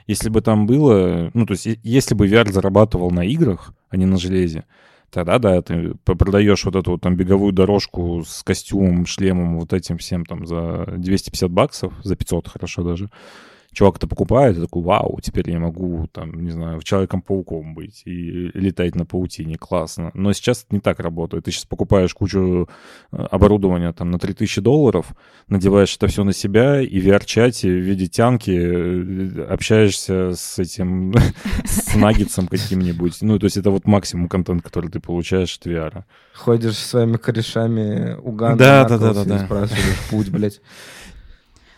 Если 0.07 0.29
бы 0.29 0.41
там 0.41 0.67
было... 0.67 1.31
Ну, 1.33 1.45
то 1.45 1.53
есть, 1.53 1.67
если 1.83 2.13
бы 2.15 2.27
VR 2.27 2.51
зарабатывал 2.51 3.11
на 3.11 3.25
играх, 3.25 3.73
а 3.89 3.97
не 3.97 4.05
на 4.05 4.17
железе, 4.17 4.65
тогда, 5.09 5.39
да, 5.39 5.61
ты 5.61 5.95
продаешь 6.03 6.65
вот 6.65 6.75
эту 6.75 6.91
вот 6.91 7.01
там 7.01 7.15
беговую 7.15 7.53
дорожку 7.53 8.23
с 8.25 8.43
костюмом, 8.43 9.05
шлемом, 9.05 9.59
вот 9.59 9.73
этим 9.73 9.97
всем 9.97 10.25
там 10.25 10.45
за 10.45 10.85
250 10.97 11.49
баксов, 11.49 11.93
за 12.03 12.15
500 12.15 12.47
хорошо 12.47 12.83
даже. 12.83 13.09
Чувак 13.75 13.97
это 13.97 14.07
покупает, 14.07 14.57
и 14.57 14.61
такой, 14.61 14.83
вау, 14.83 15.19
теперь 15.21 15.51
я 15.51 15.59
могу, 15.59 16.07
там, 16.13 16.41
не 16.41 16.51
знаю, 16.51 16.81
Человеком-пауком 16.81 17.75
быть 17.75 18.03
и 18.05 18.49
летать 18.53 18.95
на 18.95 19.05
паутине, 19.05 19.57
классно. 19.57 20.11
Но 20.13 20.31
сейчас 20.31 20.63
это 20.63 20.73
не 20.75 20.79
так 20.79 21.01
работает. 21.01 21.43
Ты 21.43 21.51
сейчас 21.51 21.65
покупаешь 21.65 22.13
кучу 22.13 22.69
э, 23.11 23.17
оборудования 23.31 23.91
там 23.91 24.11
на 24.11 24.17
3000 24.17 24.61
долларов, 24.61 25.07
надеваешь 25.49 25.93
это 25.97 26.07
все 26.07 26.23
на 26.23 26.31
себя, 26.31 26.79
и 26.79 27.01
в 27.01 27.05
VR-чате 27.05 27.67
в 27.67 27.81
виде 27.81 28.07
тянки 28.07 28.51
э, 28.51 29.43
общаешься 29.43 30.31
с 30.33 30.57
этим, 30.57 31.13
с 31.65 31.95
наггетсом 31.95 32.47
каким-нибудь. 32.47 33.17
Ну, 33.21 33.37
то 33.39 33.45
есть 33.45 33.57
это 33.57 33.71
вот 33.71 33.85
максимум 33.85 34.29
контент, 34.29 34.61
который 34.63 34.89
ты 34.89 35.01
получаешь 35.01 35.57
от 35.57 35.67
VR. 35.67 36.03
Ходишь 36.33 36.77
со 36.77 36.87
своими 36.87 37.17
корешами 37.17 38.15
Уганды, 38.21 38.63
Да, 38.63 38.87
да, 38.87 38.97
да, 38.97 39.25
да. 39.25 39.45
спрашиваешь 39.45 40.09
путь, 40.09 40.29
блядь. 40.29 40.61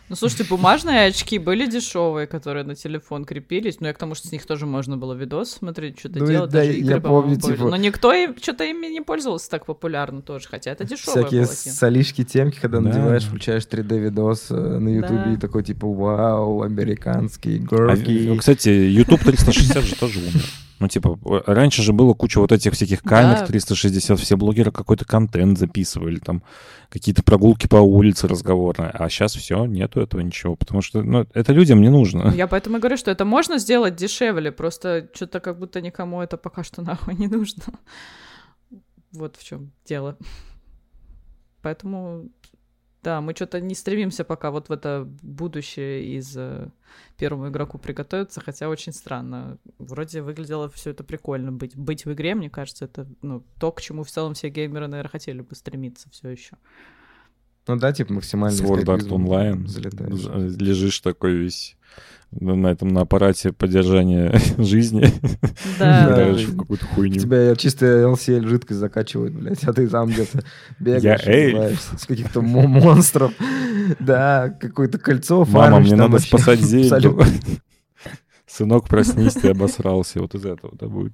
Ну, 0.09 0.15
слушайте, 0.15 0.45
бумажные 0.45 1.07
очки 1.07 1.37
были 1.37 1.65
дешевые, 1.65 2.27
которые 2.27 2.63
на 2.63 2.75
телефон 2.75 3.25
крепились. 3.25 3.81
Ну, 3.81 3.87
я 3.87 3.93
к 3.93 3.97
тому, 3.97 4.15
что 4.15 4.29
с 4.29 4.31
них 4.31 4.45
тоже 4.45 4.65
можно 4.65 4.95
было 4.95 5.13
видос 5.13 5.51
смотреть, 5.51 5.99
что-то 5.99 6.19
Ну 6.19 6.25
и 6.25 6.27
делать. 6.29 6.49
да, 6.51 6.59
даже 6.59 6.71
я 6.71 6.77
игры, 6.77 7.01
помню, 7.01 7.01
по-моему, 7.01 7.41
были. 7.41 7.55
типа- 7.57 7.69
Но 7.69 7.75
никто 7.75 8.13
им, 8.13 8.35
что-то 8.41 8.63
ими 8.63 8.87
не 8.87 9.01
пользовался 9.01 9.49
так 9.49 9.65
популярно 9.65 10.21
тоже, 10.21 10.47
хотя 10.47 10.71
это 10.71 10.85
дешевая 10.85 11.25
Всякие 11.25 11.45
тема. 11.45 11.75
солишки 11.75 12.23
темки, 12.23 12.57
когда 12.61 12.77
Да. 12.79 12.83
надеваешь, 12.87 13.23
включаешь 13.23 13.63
3D-видос 13.69 14.47
э, 14.51 14.55
на 14.55 14.87
Ютубе 14.87 15.23
Да. 15.25 15.33
и 15.33 15.37
такой 15.37 15.63
типа 15.63 15.87
вау, 15.87 16.61
американский, 16.61 17.57
А, 17.59 17.63
горки. 17.63 18.25
ну, 18.29 18.37
кстати, 18.37 18.69
YouTube 18.69 19.21
360 19.25 19.83
же 19.83 19.95
тоже 19.95 20.19
умер. 20.19 20.43
Ну, 20.79 20.87
типа, 20.87 21.17
э, 21.25 21.41
раньше 21.51 21.81
же 21.81 21.93
было 21.93 22.13
куча 22.13 22.39
вот 22.39 22.51
этих 22.51 22.73
всяких 22.73 23.01
камер 23.01 23.39
Да. 23.39 23.45
360, 23.45 24.19
все 24.19 24.37
блогеры 24.37 24.71
какой-то 24.71 25.05
контент 25.05 25.57
записывали, 25.57 26.19
там, 26.19 26.43
какие-то 26.89 27.23
прогулки 27.23 27.67
по 27.67 27.77
улице 27.77 28.27
разговорные, 28.27 28.89
а 28.89 29.09
сейчас 29.09 29.35
все, 29.35 29.65
нету 29.65 30.01
этого 30.01 30.21
ничего, 30.21 30.55
потому 30.55 30.81
что, 30.81 31.01
ну, 31.01 31.25
это 31.33 31.53
людям 31.53 31.81
не 31.81 31.89
нужно. 31.89 32.31
Я 32.35 32.47
поэтому 32.47 32.77
и 32.77 32.79
говорю, 32.79 32.97
что 32.97 33.11
это 33.11 33.25
можно 33.25 33.57
сделать 33.57 33.95
дешевле, 33.95 34.51
просто 34.51 35.09
что-то 35.13 35.39
как 35.39 35.57
будто 35.59 35.81
никому 35.81 36.21
это 36.21 36.37
пока 36.37 36.63
что 36.63 36.81
нахуй 36.83 37.15
не 37.15 37.27
нужно. 37.27 37.63
Вот 39.11 39.35
в 39.37 39.43
чем 39.43 39.71
дело. 39.85 40.17
Поэтому, 41.61 42.29
да, 43.07 43.21
мы 43.21 43.33
что-то 43.33 43.61
не 43.61 43.73
стремимся 43.73 44.25
пока 44.25 44.51
вот 44.51 44.67
в 44.67 44.71
это 44.73 45.07
будущее 45.21 46.17
из 46.17 46.35
э, 46.35 46.67
первому 47.15 47.47
игроку 47.47 47.77
приготовиться, 47.77 48.41
хотя 48.41 48.67
очень 48.67 48.91
странно. 48.91 49.57
Вроде 49.77 50.21
выглядело 50.21 50.67
все 50.67 50.89
это 50.89 51.05
прикольно. 51.05 51.53
Быть, 51.53 51.77
быть 51.77 52.03
в 52.03 52.11
игре, 52.11 52.35
мне 52.35 52.49
кажется, 52.49 52.83
это 52.83 53.07
ну, 53.21 53.45
то, 53.61 53.71
к 53.71 53.79
чему 53.79 54.03
в 54.03 54.11
целом 54.11 54.33
все 54.33 54.49
геймеры, 54.49 54.87
наверное, 54.87 55.09
хотели 55.09 55.39
бы 55.39 55.55
стремиться 55.55 56.09
все 56.09 56.27
еще. 56.27 56.57
Ну 57.65 57.77
да, 57.77 57.93
типа 57.93 58.11
максимально. 58.11 58.57
Sword 58.57 58.83
Art 58.83 59.07
Online. 59.07 59.67
Залетаешь. 59.67 60.13
З- 60.13 60.61
Лежишь 60.61 60.99
такой 60.99 61.37
весь 61.37 61.77
на 62.31 62.67
этом, 62.67 62.89
на 62.89 63.01
аппарате 63.01 63.51
поддержания 63.53 64.37
жизни, 64.57 65.07
Да, 65.79 66.05
играешь 66.11 66.43
в 66.45 66.57
какую-то 66.57 66.85
У 66.85 66.95
хуйню. 66.95 67.19
тебя 67.19 67.55
чистая 67.55 68.05
LCL 68.07 68.47
жидкость 68.47 68.79
закачивают, 68.79 69.33
блядь, 69.33 69.63
а 69.63 69.73
ты 69.73 69.87
там 69.87 70.09
где-то 70.09 70.43
бегаешь, 70.79 71.25
убиваешься 71.25 71.97
с 71.97 72.05
каких-то 72.05 72.41
мо- 72.41 72.67
монстров. 72.67 73.31
Да, 73.99 74.49
какое-то 74.59 74.97
кольцо 74.99 75.45
Мама, 75.45 75.79
мне 75.79 75.95
надо 75.95 76.19
спасать 76.19 76.59
Зельду. 76.59 77.21
Сынок, 78.45 78.87
проснись, 78.87 79.33
ты 79.33 79.49
обосрался. 79.49 80.19
Вот 80.21 80.33
из 80.35 80.45
этого, 80.45 80.73
да, 80.79 80.87
будет. 80.87 81.13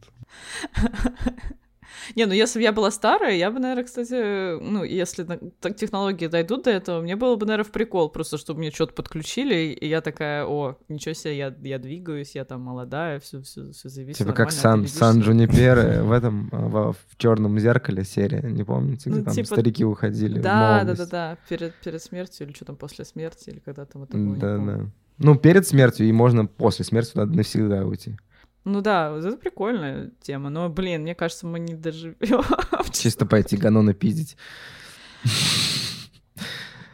Не, 2.15 2.25
ну 2.25 2.33
если 2.33 2.59
бы 2.59 2.63
я 2.63 2.71
была 2.71 2.91
старая, 2.91 3.35
я 3.35 3.51
бы, 3.51 3.59
наверное, 3.59 3.83
кстати, 3.83 4.59
ну, 4.59 4.83
если 4.83 5.23
так 5.59 5.75
технологии 5.75 6.27
дойдут 6.27 6.63
до 6.63 6.71
этого, 6.71 7.01
мне 7.01 7.15
было 7.15 7.35
бы, 7.35 7.45
наверное, 7.45 7.67
в 7.67 7.71
прикол, 7.71 8.09
просто 8.09 8.37
чтобы 8.37 8.59
мне 8.59 8.71
что-то 8.71 8.93
подключили, 8.93 9.55
и 9.73 9.87
я 9.87 10.01
такая, 10.01 10.45
о, 10.45 10.77
ничего 10.89 11.13
себе, 11.13 11.37
я, 11.37 11.55
я 11.61 11.79
двигаюсь, 11.79 12.35
я 12.35 12.45
там 12.45 12.61
молодая, 12.61 13.19
все, 13.19 13.41
все, 13.41 13.71
все 13.71 13.89
зависит. 13.89 14.17
Типа 14.19 14.33
как 14.33 14.51
Сан, 14.51 14.87
Сан 14.87 15.19
Джунипер 15.21 16.03
в 16.03 16.11
этом, 16.11 16.49
а, 16.51 16.67
во- 16.67 16.93
в 16.93 17.17
черном 17.17 17.59
зеркале 17.59 18.03
серия, 18.03 18.41
не 18.41 18.63
помните, 18.63 19.09
где 19.09 19.19
Ну, 19.19 19.25
там 19.25 19.33
типа- 19.33 19.47
старики 19.47 19.85
уходили 19.85 20.39
в 20.39 20.41
Да, 20.41 20.83
да, 20.83 20.95
да, 20.95 21.05
да, 21.05 21.37
перед, 21.49 21.73
перед 21.75 22.01
смертью, 22.01 22.47
или 22.47 22.53
что 22.53 22.65
там, 22.65 22.75
после 22.75 23.05
смерти, 23.05 23.49
или 23.49 23.59
когда 23.59 23.85
там 23.85 24.03
это 24.03 24.17
было, 24.17 24.35
Да, 24.35 24.57
да. 24.57 24.85
Ну, 25.19 25.35
перед 25.35 25.67
смертью, 25.67 26.07
и 26.07 26.11
можно 26.11 26.45
после 26.45 26.83
смерти 26.83 27.11
надо 27.15 27.35
навсегда 27.35 27.85
уйти. 27.85 28.17
Ну 28.65 28.81
да, 28.81 29.11
вот 29.11 29.25
это 29.25 29.35
прикольная 29.35 30.11
тема, 30.21 30.49
но, 30.49 30.69
блин, 30.69 31.01
мне 31.01 31.15
кажется, 31.15 31.45
мы 31.45 31.59
не 31.59 31.73
доживем. 31.73 32.43
Чисто 32.91 33.25
пойти 33.25 33.57
ганона 33.57 33.93
пиздить. 33.93 34.37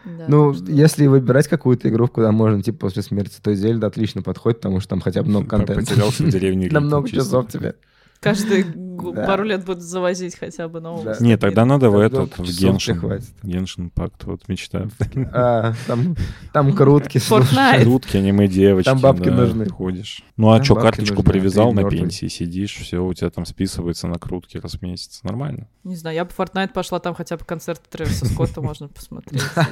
Ну, 0.05 0.53
если 0.67 1.05
выбирать 1.07 1.47
какую-то 1.47 1.89
игру, 1.89 2.07
куда 2.07 2.31
можно, 2.31 2.63
типа, 2.63 2.79
после 2.79 3.03
смерти, 3.03 3.39
то 3.41 3.53
Зельда 3.53 3.87
отлично 3.87 4.21
подходит, 4.21 4.59
потому 4.59 4.79
что 4.79 4.89
там 4.89 5.01
хотя 5.01 5.21
бы 5.21 5.29
много 5.29 5.47
контента. 5.47 5.81
Потерялся 5.81 6.23
в 6.23 6.29
деревне 6.29 6.69
На 6.69 6.79
много 6.79 7.07
часов 7.07 7.47
тебе. 7.49 7.75
Каждые 8.19 8.65
Да. 8.65 9.25
пару 9.25 9.43
лет 9.45 9.63
будут 9.63 9.81
завозить 9.81 10.37
хотя 10.37 10.67
бы 10.67 10.81
нового. 10.81 11.15
Да. 11.15 11.25
Не, 11.25 11.37
тогда 11.37 11.63
надо 11.63 11.89
в 11.89 11.97
этот, 11.97 12.37
в 12.37 12.43
Геншин. 12.43 12.99
хватит. 12.99 13.29
Геншин 13.43 13.89
Пакт, 13.91 14.25
вот 14.25 14.47
мечта. 14.49 14.89
А, 15.31 15.73
там, 15.87 16.15
там 16.51 16.73
крутки. 16.75 17.17
слушай. 17.19 17.55
Fortnite. 17.55 17.83
Шутки, 17.85 18.17
аниме-девочки. 18.17 18.89
Там 18.89 18.99
бабки 18.99 19.29
да, 19.29 19.35
нужны. 19.35 19.69
Ходишь. 19.69 20.21
Ну 20.35 20.49
а 20.49 20.57
Там 20.57 20.65
что, 20.65 20.75
карточку 20.75 21.15
нужны, 21.15 21.31
привязал 21.31 21.71
на 21.71 21.89
пенсии, 21.89 22.27
сидишь, 22.27 22.75
все, 22.75 22.99
у 23.03 23.13
тебя 23.13 23.29
там 23.29 23.45
списывается 23.45 24.07
на 24.07 24.19
крутки 24.19 24.57
раз 24.57 24.73
в 24.73 24.81
месяц. 24.81 25.21
Нормально. 25.23 25.67
Не 25.85 25.95
знаю, 25.95 26.17
я 26.17 26.25
бы 26.25 26.31
в 26.31 26.37
Fortnite 26.37 26.73
пошла, 26.73 26.99
там 26.99 27.13
хотя 27.13 27.37
бы 27.37 27.45
концерт 27.45 27.81
Трэвиса 27.89 28.25
Скотта 28.25 28.61
можно 28.61 28.89
посмотреть. 28.89 29.43
А. 29.55 29.65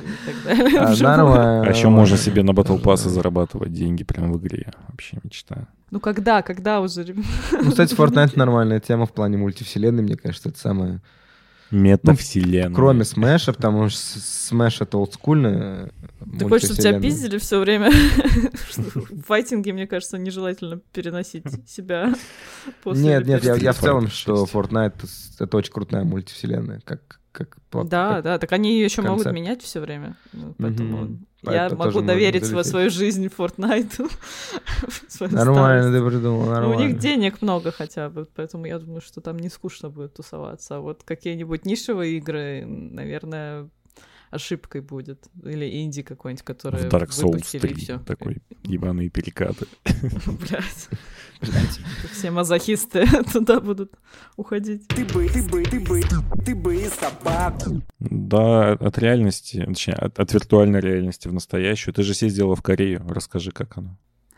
А 1.67 1.69
еще 1.69 1.89
можно 1.89 2.17
себе 2.17 2.43
на 2.43 2.51
Battle 2.51 2.81
Pass 2.81 3.07
зарабатывать 3.09 3.73
деньги 3.73 4.03
прямо 4.03 4.33
в 4.33 4.39
игре. 4.39 4.71
Вообще 4.87 5.19
мечта. 5.23 5.67
Ну 5.91 5.99
когда, 5.99 6.41
когда 6.41 6.81
уже? 6.81 7.15
Ну, 7.51 7.69
кстати, 7.69 7.93
Fortnite 7.93 8.33
нормальная 8.35 8.79
тема 8.79 9.05
в 9.05 9.13
плане 9.13 9.37
мультивселенной, 9.37 10.03
мне 10.03 10.17
кажется, 10.17 10.49
это 10.49 10.59
самое 10.59 11.01
Метавселенная. 11.69 12.73
Кроме 12.73 13.03
смеша, 13.03 13.51
потому 13.51 13.89
что 13.89 14.19
смеш 14.19 14.79
это 14.79 14.97
олдскульная 14.97 15.91
Ты 16.39 16.47
хочешь, 16.47 16.69
чтобы 16.69 16.81
тебя 16.81 16.99
пиздили 16.99 17.37
все 17.39 17.59
время? 17.59 17.91
В 18.75 19.23
файтинге, 19.23 19.73
мне 19.73 19.85
кажется, 19.85 20.17
нежелательно 20.17 20.79
переносить 20.93 21.43
себя 21.69 22.13
после 22.83 23.03
Нет, 23.03 23.27
нет, 23.27 23.43
я, 23.43 23.73
в 23.73 23.79
целом, 23.79 24.07
что 24.07 24.45
6. 24.45 24.53
Fortnite 24.53 25.09
это 25.39 25.57
очень 25.57 25.73
крутая 25.73 26.05
мультивселенная, 26.05 26.79
как 26.85 27.19
как 27.37 27.57
Да, 27.87 28.15
как- 28.15 28.23
да, 28.23 28.37
так 28.39 28.51
они 28.51 28.73
ее 28.73 28.85
еще 28.85 29.01
могут 29.01 29.31
менять 29.31 29.61
все 29.61 29.79
время. 29.79 30.15
Ну, 30.33 30.53
Поэтому 30.57 30.97
Мгм. 30.97 31.27
я 31.43 31.69
могу 31.69 32.01
доверить 32.01 32.45
свою, 32.45 32.63
свою 32.63 32.89
жизнь 32.89 33.27
Fortnite. 33.27 34.09
Нормально 35.19 35.81
старость. 35.83 35.97
ты 36.03 36.09
придумал, 36.09 36.45
Ну, 36.45 36.51
нормально. 36.51 36.75
у 36.75 36.79
них 36.87 36.97
денег 36.99 37.41
много 37.41 37.71
хотя 37.71 38.09
бы, 38.09 38.27
поэтому 38.35 38.65
я 38.65 38.79
думаю, 38.79 39.01
что 39.01 39.21
там 39.21 39.37
не 39.39 39.49
скучно 39.49 39.89
будет 39.89 40.13
тусоваться. 40.15 40.77
А 40.77 40.79
вот 40.79 41.03
какие-нибудь 41.03 41.65
нишевые 41.65 42.17
игры, 42.17 42.65
наверное, 42.65 43.69
ошибкой 44.29 44.81
будет. 44.81 45.27
Или 45.43 45.81
инди 45.81 46.01
какой-нибудь, 46.01 46.43
который 46.43 46.81
В 46.81 46.85
Dark 46.85 47.09
Souls 47.09 47.33
выпустили, 47.33 47.61
3 47.61 47.71
и 47.71 47.75
всё. 47.75 47.99
такой 47.99 48.37
ебаные 48.63 49.09
перекаты. 49.09 49.67
Блядь. 50.25 50.89
Все 52.11 52.31
мазохисты 52.31 53.05
туда 53.33 53.59
будут 53.59 53.93
уходить. 54.35 54.87
Ты 54.87 55.05
бы, 55.05 55.27
ты 55.29 55.43
бы, 55.43 55.63
ты 55.63 55.79
бы, 55.79 56.01
ты 56.45 56.55
бы 56.55 56.75
и 56.75 56.87
собаку. 56.87 57.81
Да, 57.99 58.73
от 58.73 58.97
реальности, 58.97 59.63
точнее, 59.63 59.95
от, 59.95 60.19
от 60.19 60.33
виртуальной 60.33 60.79
реальности 60.79 61.27
в 61.27 61.33
настоящую. 61.33 61.93
Ты 61.93 62.03
же 62.03 62.13
съездила 62.13 62.55
в 62.55 62.61
Корею, 62.61 63.05
расскажи, 63.07 63.51
как 63.51 63.77
оно. 63.77 63.97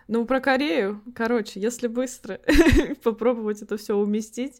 Ну, 0.09 0.25
про 0.25 0.41
Корею, 0.41 1.03
короче, 1.13 1.59
если 1.59 1.87
быстро 1.87 2.39
попробовать 3.03 3.61
это 3.61 3.77
все 3.77 3.95
уместить, 3.95 4.59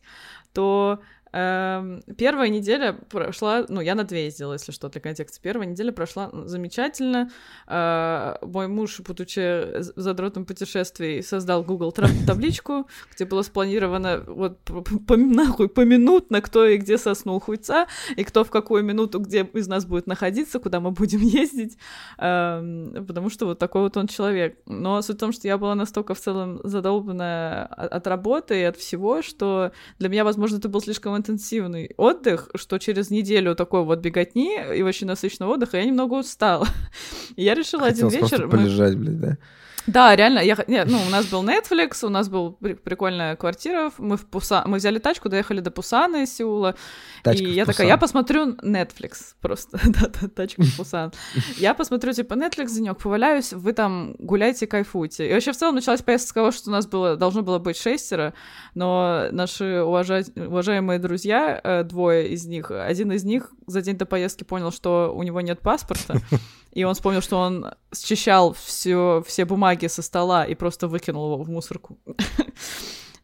то 0.54 1.02
первая 1.32 2.50
неделя 2.50 2.94
прошла, 2.94 3.66
ну, 3.70 3.82
я 3.82 3.96
на 3.96 4.04
две 4.04 4.26
ездила, 4.26 4.54
если 4.54 4.72
что, 4.72 4.90
для 4.90 5.02
контекста. 5.02 5.40
Первая 5.42 5.68
неделя 5.68 5.92
прошла 5.92 6.30
замечательно. 6.46 7.30
Э, 7.68 8.36
мой 8.42 8.68
муж, 8.68 9.00
будучи 9.02 9.82
задротом 9.82 10.46
путешествий, 10.46 11.22
создал 11.24 11.64
Google 11.64 11.94
табличку, 12.28 12.88
где 13.14 13.26
было 13.26 13.42
спланировано 13.44 14.24
вот 14.28 14.60
по- 14.64 15.18
нахуй 15.18 15.70
поминутно, 15.70 16.42
кто 16.42 16.66
и 16.66 16.78
где 16.78 16.98
соснул 16.98 17.40
хуйца, 17.40 17.88
и 18.16 18.24
кто 18.24 18.44
в 18.44 18.50
какую 18.50 18.84
минуту 18.84 19.20
где 19.20 19.44
из 19.54 19.68
нас 19.68 19.86
будет 19.86 20.08
находиться, 20.08 20.60
куда 20.60 20.80
мы 20.80 20.92
будем 20.92 21.20
ездить, 21.22 21.78
эм, 22.18 23.06
потому 23.06 23.30
что 23.30 23.46
вот 23.46 23.60
такой 23.60 23.84
вот 23.84 23.98
он 23.98 24.08
человек. 24.08 24.58
Но 24.66 25.02
суть 25.02 25.18
в 25.18 25.20
том, 25.20 25.32
что 25.32 25.48
я 25.48 25.58
была 25.58 25.76
настолько 25.76 26.14
в 26.14 26.20
целом 26.20 26.60
задолбанная 26.64 27.66
от, 27.66 27.92
от 27.92 28.08
работы 28.08 28.60
и 28.60 28.64
от 28.64 28.78
всего, 28.78 29.22
что 29.22 29.72
для 30.00 30.10
меня, 30.10 30.24
возможно, 30.24 30.58
это 30.58 30.70
был 30.70 30.82
слишком 30.82 31.19
интенсивный 31.20 31.92
отдых, 31.98 32.50
что 32.56 32.78
через 32.80 33.10
неделю 33.12 33.56
такой 33.56 33.84
вот 33.84 34.00
беготни 34.00 34.58
и 34.76 34.82
очень 34.82 35.08
насыщенного 35.08 35.54
отдыха 35.54 35.78
я 35.78 35.86
немного 35.86 36.16
устала. 36.16 36.68
И 37.36 37.44
я 37.44 37.54
решила 37.54 37.86
один 37.86 38.10
Хотелось 38.10 38.18
просто 38.18 38.36
вечер... 38.38 38.48
мы- 38.48 38.52
полежать, 38.52 38.98
блядь, 38.98 39.20
да? 39.20 39.38
Да, 39.88 40.16
реально, 40.16 40.40
я, 40.40 40.58
нет, 40.68 40.88
ну, 40.90 40.98
у 41.06 41.10
нас 41.10 41.26
был 41.28 41.44
Netflix, 41.44 42.06
у 42.06 42.10
нас 42.10 42.30
был 42.30 42.54
при- 42.54 42.74
прикольная 42.74 43.36
квартира, 43.36 43.92
мы 43.98 44.18
в 44.18 44.26
Пуса, 44.26 44.64
мы 44.66 44.78
взяли 44.78 45.00
тачку, 45.00 45.30
доехали 45.30 45.60
до 45.60 45.72
Пусана 45.72 46.24
из 46.24 46.36
Сеула, 46.36 46.76
Тачка 47.24 47.44
и 47.44 47.52
я 47.52 47.64
такая, 47.66 47.74
Пусан. 47.76 47.88
я 47.88 47.98
посмотрю 47.98 48.54
Netflix 48.56 49.12
просто, 49.42 49.80
да-да, 49.84 50.28
тачка 50.28 50.62
в 50.64 50.78
Пусан. 50.78 51.12
Я 51.58 51.74
посмотрю, 51.74 52.14
типа, 52.14 52.34
Netflix, 52.36 52.68
денек 52.74 52.98
поваляюсь, 52.98 53.54
вы 53.54 53.74
там 53.74 54.16
гуляйте, 54.20 54.68
кайфуйте. 54.68 55.30
И 55.30 55.34
вообще 55.34 55.52
в 55.52 55.58
целом 55.58 55.76
началась 55.76 56.02
поездка 56.02 56.30
с 56.30 56.34
того, 56.34 56.52
что 56.52 56.70
у 56.70 56.74
нас 56.74 56.88
было, 56.88 57.16
должно 57.16 57.42
было 57.42 57.60
быть 57.60 57.78
шестеро, 57.78 58.34
но 58.76 59.26
наши 59.32 59.82
уважать- 59.84 60.36
уважаемые 60.38 61.00
друзья, 61.00 61.60
э, 61.64 61.84
двое 61.84 62.30
из 62.30 62.46
них, 62.46 62.72
один 62.72 63.12
из 63.12 63.24
них 63.24 63.52
за 63.68 63.82
день 63.82 63.98
до 63.98 64.06
поездки 64.06 64.44
понял, 64.44 64.72
что 64.72 65.14
у 65.16 65.24
него 65.24 65.42
нет 65.42 65.60
паспорта, 65.62 66.18
и 66.80 66.84
он 66.86 66.94
вспомнил, 66.94 67.22
что 67.22 67.38
он 67.38 67.66
счищал 67.94 68.54
все, 68.54 69.22
все 69.28 69.44
бумаги 69.46 69.88
со 69.88 70.02
стола 70.02 70.46
и 70.46 70.56
просто 70.56 70.88
выкинул 70.88 71.34
его 71.34 71.44
в 71.44 71.50
мусорку. 71.50 71.98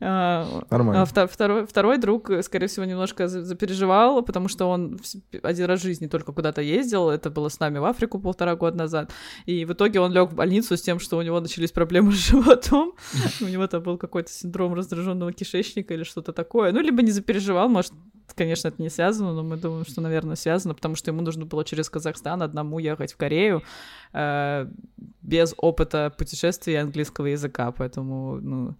А, 0.01 0.45
Нормально. 0.69 1.03
а 1.03 1.05
вто- 1.05 1.25
второй, 1.25 1.65
второй 1.65 1.97
друг, 1.97 2.29
скорее 2.41 2.67
всего, 2.67 2.85
немножко 2.85 3.29
за- 3.29 3.43
запереживал, 3.45 4.21
потому 4.23 4.49
что 4.49 4.65
он 4.69 4.99
один 5.41 5.65
раз 5.67 5.79
в 5.79 5.83
жизни 5.83 6.07
только 6.07 6.33
куда-то 6.33 6.61
ездил. 6.61 7.09
Это 7.09 7.29
было 7.29 7.47
с 7.47 7.61
нами 7.61 7.79
в 7.79 7.85
Африку 7.85 8.19
полтора 8.19 8.55
года 8.57 8.77
назад. 8.77 9.13
И 9.45 9.63
в 9.63 9.71
итоге 9.71 10.01
он 10.01 10.11
лег 10.11 10.31
в 10.31 10.35
больницу 10.35 10.75
с 10.75 10.81
тем, 10.81 10.99
что 10.99 11.17
у 11.17 11.21
него 11.21 11.39
начались 11.39 11.71
проблемы 11.71 12.11
с 12.11 12.15
животом. 12.29 12.91
У 13.41 13.45
него 13.45 13.67
там 13.67 13.83
был 13.83 13.97
какой-то 13.97 14.29
синдром 14.29 14.73
раздраженного 14.73 15.31
кишечника 15.31 15.93
или 15.93 16.03
что-то 16.03 16.33
такое. 16.33 16.73
Ну, 16.73 16.81
либо 16.81 17.01
не 17.01 17.11
запереживал, 17.11 17.69
может, 17.69 17.93
конечно, 18.33 18.69
это 18.69 18.81
не 18.81 18.89
связано, 18.89 19.33
но 19.33 19.43
мы 19.43 19.57
думаем, 19.57 19.85
что, 19.85 20.01
наверное, 20.01 20.35
связано, 20.35 20.73
потому 20.73 20.95
что 20.95 21.11
ему 21.11 21.21
нужно 21.21 21.45
было 21.45 21.63
через 21.63 21.89
Казахстан 21.89 22.41
одному 22.41 22.79
ехать 22.79 23.13
в 23.13 23.17
Корею 23.17 23.61
э, 24.13 24.67
без 25.21 25.53
опыта 25.57 26.13
путешествия 26.17 26.73
и 26.73 26.77
английского 26.77 27.27
языка. 27.27 27.71
Поэтому, 27.71 28.39
ну, 28.41 28.75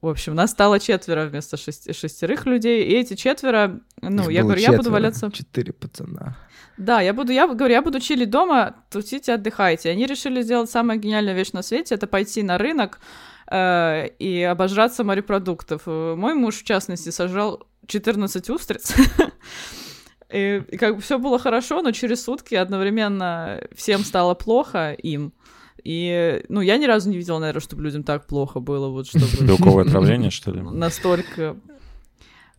в 0.00 0.08
общем, 0.08 0.34
нас 0.34 0.50
стало 0.50 0.80
четверо 0.80 1.26
вместо 1.26 1.56
шести- 1.56 1.92
шестерых 1.92 2.46
людей, 2.46 2.84
и 2.84 2.94
эти 2.94 3.14
четверо, 3.14 3.80
ну, 4.00 4.24
Их 4.24 4.30
я 4.30 4.42
говорю, 4.42 4.60
я 4.60 4.68
буду 4.68 4.78
четверо, 4.78 4.92
валяться... 4.94 5.30
Четыре 5.30 5.72
пацана. 5.72 6.36
Да, 6.78 7.02
я 7.02 7.12
буду, 7.12 7.32
я 7.32 7.46
говорю, 7.46 7.74
я 7.74 7.82
буду 7.82 8.00
чилить 8.00 8.30
дома, 8.30 8.76
тусите, 8.90 9.34
отдыхайте. 9.34 9.90
Они 9.90 10.06
решили 10.06 10.40
сделать 10.40 10.70
самая 10.70 10.96
гениальная 10.96 11.34
вещь 11.34 11.52
на 11.52 11.62
свете, 11.62 11.94
это 11.94 12.06
пойти 12.06 12.42
на 12.42 12.56
рынок 12.56 13.00
э, 13.50 14.08
и 14.18 14.42
обожраться 14.42 15.04
морепродуктов. 15.04 15.86
Мой 15.86 16.34
муж, 16.34 16.56
в 16.56 16.64
частности, 16.64 17.10
сожрал 17.10 17.66
14 17.86 18.50
устриц. 18.50 18.94
И, 20.32 20.62
и 20.68 20.76
как 20.76 20.94
бы 20.94 21.02
все 21.02 21.18
было 21.18 21.40
хорошо, 21.40 21.82
но 21.82 21.90
через 21.90 22.22
сутки 22.22 22.54
одновременно 22.54 23.60
всем 23.74 24.04
стало 24.04 24.34
плохо 24.34 24.92
им. 24.92 25.32
И, 25.82 26.44
ну, 26.48 26.60
я 26.60 26.76
ни 26.76 26.84
разу 26.84 27.10
не 27.10 27.16
видела, 27.16 27.38
наверное, 27.38 27.60
чтобы 27.60 27.82
людям 27.82 28.04
так 28.04 28.26
плохо 28.26 28.60
было, 28.60 28.88
вот 28.88 29.06
чтобы 29.08 29.44
Белковое 29.44 29.84
отравление, 29.88 30.30
что 30.30 30.52
ли? 30.52 30.60
настолько... 30.60 31.56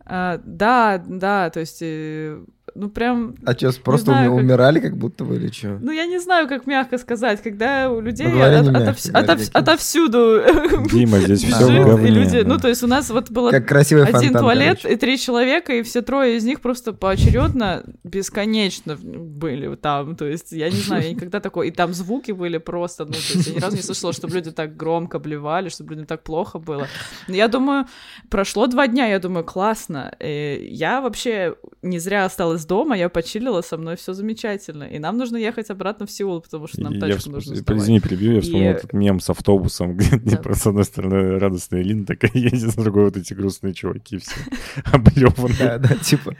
А, 0.04 0.40
да, 0.44 1.02
да, 1.06 1.48
то 1.50 1.60
есть, 1.60 1.78
э, 1.80 2.44
ну, 2.74 2.88
прям 2.88 3.34
А 3.44 3.52
что, 3.52 3.72
просто 3.82 4.06
знаю, 4.12 4.30
как- 4.32 4.40
умирали 4.40 4.80
как 4.80 4.96
будто 4.96 5.24
бы 5.24 5.36
или 5.36 5.50
что? 5.50 5.78
ну, 5.80 5.92
я 5.92 6.06
не 6.06 6.18
знаю, 6.18 6.48
как 6.48 6.66
мягко 6.66 6.98
сказать, 6.98 7.42
когда 7.42 7.90
у 7.90 8.00
людей 8.00 8.26
Ну, 8.26 8.32
от- 8.32 8.36
мягко, 8.38 8.70
говори 8.70 8.84
отов- 8.84 9.36
каким. 9.38 9.50
отовсюду 9.54 10.40
Дима, 10.92 11.18
здесь 11.20 11.44
все 11.44 11.68
и 11.80 11.84
говне. 11.84 12.10
люди... 12.10 12.42
да. 12.42 12.48
Ну, 12.48 12.58
то 12.58 12.68
есть 12.68 12.82
у 12.82 12.86
нас 12.86 13.10
вот 13.10 13.30
было 13.30 13.50
Как 13.50 13.66
красивый 13.68 14.04
один 14.04 14.14
фонтан, 14.20 14.42
туалет 14.42 14.78
короче. 14.82 14.94
и 14.94 14.98
три 14.98 15.18
человека, 15.18 15.72
и 15.74 15.82
все 15.82 16.02
трое 16.02 16.36
из 16.36 16.44
них 16.44 16.60
просто 16.60 16.92
поочередно 16.92 17.84
бесконечно 18.04 18.96
были 19.02 19.74
там. 19.76 20.16
То 20.16 20.26
есть 20.26 20.52
я 20.52 20.70
не 20.70 20.76
знаю, 20.76 21.02
я 21.04 21.10
никогда 21.10 21.40
такой... 21.40 21.68
И 21.68 21.70
там 21.70 21.92
звуки 21.94 22.32
были 22.32 22.58
просто... 22.58 23.04
Ну, 23.04 23.12
то 23.12 23.18
есть 23.18 23.46
я 23.48 23.54
ни 23.54 23.58
разу 23.60 23.76
не 23.76 23.82
слышала, 23.82 24.12
чтобы 24.12 24.34
люди 24.34 24.50
так 24.50 24.76
громко 24.76 25.18
блевали, 25.18 25.68
чтобы 25.68 25.90
людям 25.90 26.06
так 26.06 26.22
плохо 26.22 26.58
было. 26.58 26.86
Но 27.28 27.34
я 27.34 27.48
думаю, 27.48 27.86
прошло 28.30 28.66
два 28.66 28.86
дня, 28.86 29.06
я 29.06 29.18
думаю, 29.18 29.44
классно. 29.44 30.14
Э, 30.18 30.58
Я 30.62 31.00
вообще 31.00 31.54
не 31.82 31.98
зря 31.98 32.24
осталась 32.24 32.61
дома, 32.66 32.96
я 32.96 33.08
почилила, 33.08 33.60
со 33.62 33.76
мной 33.76 33.96
все 33.96 34.12
замечательно. 34.12 34.84
И 34.84 34.98
нам 34.98 35.16
нужно 35.18 35.36
ехать 35.36 35.70
обратно 35.70 36.06
в 36.06 36.10
Сеул, 36.10 36.40
потому 36.40 36.66
что 36.68 36.80
нам 36.82 36.94
Я 36.94 37.00
тачку 37.00 37.30
всп- 37.30 37.32
нужно 37.32 37.56
сдавать. 37.56 37.82
Извини, 37.82 38.00
перебью, 38.00 38.32
я 38.34 38.40
вспомнил 38.40 38.66
И- 38.70 38.72
этот 38.72 38.92
мем 38.92 39.20
с 39.20 39.30
автобусом, 39.30 39.96
где 39.96 40.36
Да. 40.36 40.36
просто 40.38 40.62
с 40.62 40.66
одной 40.68 40.84
стороны 40.84 41.38
радостная 41.38 41.82
Лина 41.82 42.06
такая 42.06 42.30
едет, 42.34 42.70
с 42.70 42.74
другой 42.74 43.04
вот 43.04 43.16
эти 43.16 43.34
грустные 43.34 43.74
чуваки 43.74 44.18
все 44.18 44.34
облеванные. 44.92 45.56
Да, 45.58 45.78
да, 45.78 45.94
типа, 45.96 46.34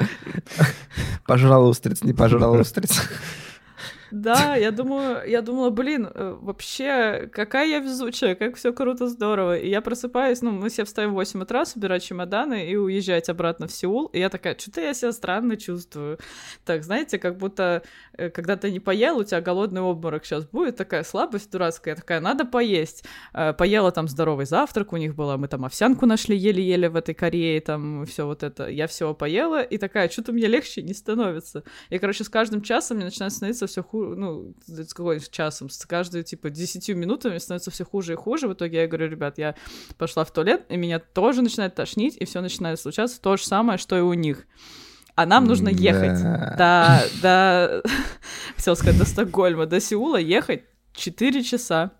пожрал 1.26 1.68
устриц, 1.68 2.02
не 2.02 2.12
пожрал 2.12 2.54
устриц. 2.61 3.02
Да, 4.12 4.57
я 4.57 4.70
думаю, 4.72 5.27
я 5.27 5.40
думала, 5.40 5.70
блин, 5.70 6.07
э, 6.07 6.37
вообще, 6.38 7.31
какая 7.33 7.66
я 7.66 7.79
везучая, 7.79 8.35
как 8.35 8.57
все 8.57 8.75
круто, 8.75 9.09
здорово. 9.09 9.57
И 9.57 9.70
я 9.70 9.81
просыпаюсь, 9.81 10.42
ну, 10.42 10.51
мы 10.51 10.68
все 10.68 10.85
встаем 10.85 11.12
в 11.12 11.14
8 11.14 11.40
утра, 11.42 11.64
собирать 11.64 12.05
чемоданы 12.05 12.68
и 12.68 12.77
уезжать 12.77 13.31
обратно 13.31 13.68
в 13.68 13.72
Сеул. 13.72 14.07
И 14.07 14.18
я 14.18 14.29
такая, 14.29 14.55
что-то 14.59 14.83
я 14.83 14.92
себя 14.92 15.12
странно 15.12 15.57
чувствую. 15.57 16.18
Так, 16.66 16.85
знаете, 16.85 17.18
как 17.18 17.38
будто, 17.38 17.83
э, 18.12 18.29
когда 18.29 18.57
ты 18.57 18.70
не 18.70 18.81
поел, 18.81 19.16
у 19.16 19.25
тебя 19.25 19.40
голодный 19.40 19.81
обморок 19.81 20.27
сейчас 20.27 20.44
будет, 20.44 20.77
такая 20.77 21.05
слабость 21.05 21.51
дурацкая, 21.51 21.96
такая, 21.96 22.20
надо 22.20 22.44
поесть. 22.44 23.05
Э, 23.33 23.55
Поела 23.55 23.92
там 23.92 24.09
здоровый 24.09 24.44
завтрак 24.44 24.92
у 24.92 24.98
них 24.98 25.14
была, 25.14 25.38
мы 25.38 25.48
там 25.48 25.64
овсянку 25.64 26.05
нашли 26.05 26.37
еле-еле 26.37 26.90
в 26.90 26.96
этой 26.96 27.14
Корее, 27.14 27.62
там 27.62 28.05
все 28.05 28.27
вот 28.27 28.42
это. 28.42 28.68
Я 28.68 28.88
всего 28.88 29.14
поела, 29.14 29.62
и 29.62 29.79
такая, 29.79 30.11
что-то 30.11 30.33
мне 30.33 30.48
легче 30.48 30.83
не 30.83 30.92
становится. 30.92 31.64
И, 31.88 31.98
короче, 31.98 32.25
с 32.25 32.29
каждым 32.29 32.61
часом 32.61 32.98
мне 32.98 33.07
начинает 33.07 33.33
становиться 33.33 33.66
все 33.66 33.83
хуже, 33.83 34.01
ну, 34.14 34.54
с 34.66 34.94
какой 34.94 35.20
часом, 35.20 35.70
с 35.70 35.84
каждой, 35.86 36.22
типа, 36.22 36.50
10 36.50 36.88
минутами 36.90 37.38
становится 37.38 37.70
все 37.70 37.84
хуже 37.84 38.12
и 38.12 38.16
хуже. 38.16 38.48
В 38.48 38.54
итоге 38.54 38.82
я 38.82 38.86
говорю, 38.86 39.08
ребят, 39.08 39.38
я 39.38 39.54
пошла 39.98 40.24
в 40.24 40.30
туалет, 40.30 40.64
и 40.68 40.76
меня 40.76 40.98
тоже 40.98 41.42
начинает 41.42 41.74
тошнить, 41.74 42.16
и 42.18 42.24
все 42.24 42.40
начинает 42.40 42.80
случаться 42.80 43.20
то 43.20 43.36
же 43.36 43.44
самое, 43.44 43.78
что 43.78 43.96
и 43.96 44.00
у 44.00 44.14
них. 44.14 44.46
А 45.14 45.26
нам 45.26 45.44
нужно 45.44 45.68
ехать 45.68 46.22
да. 46.22 47.04
до, 47.22 47.82
до, 47.82 47.82
хотел 48.56 48.76
сказать, 48.76 48.98
до 48.98 49.04
Стокгольма, 49.04 49.66
до 49.66 49.80
Сеула 49.80 50.16
ехать 50.16 50.64
4 50.94 51.42
часа. 51.42 51.92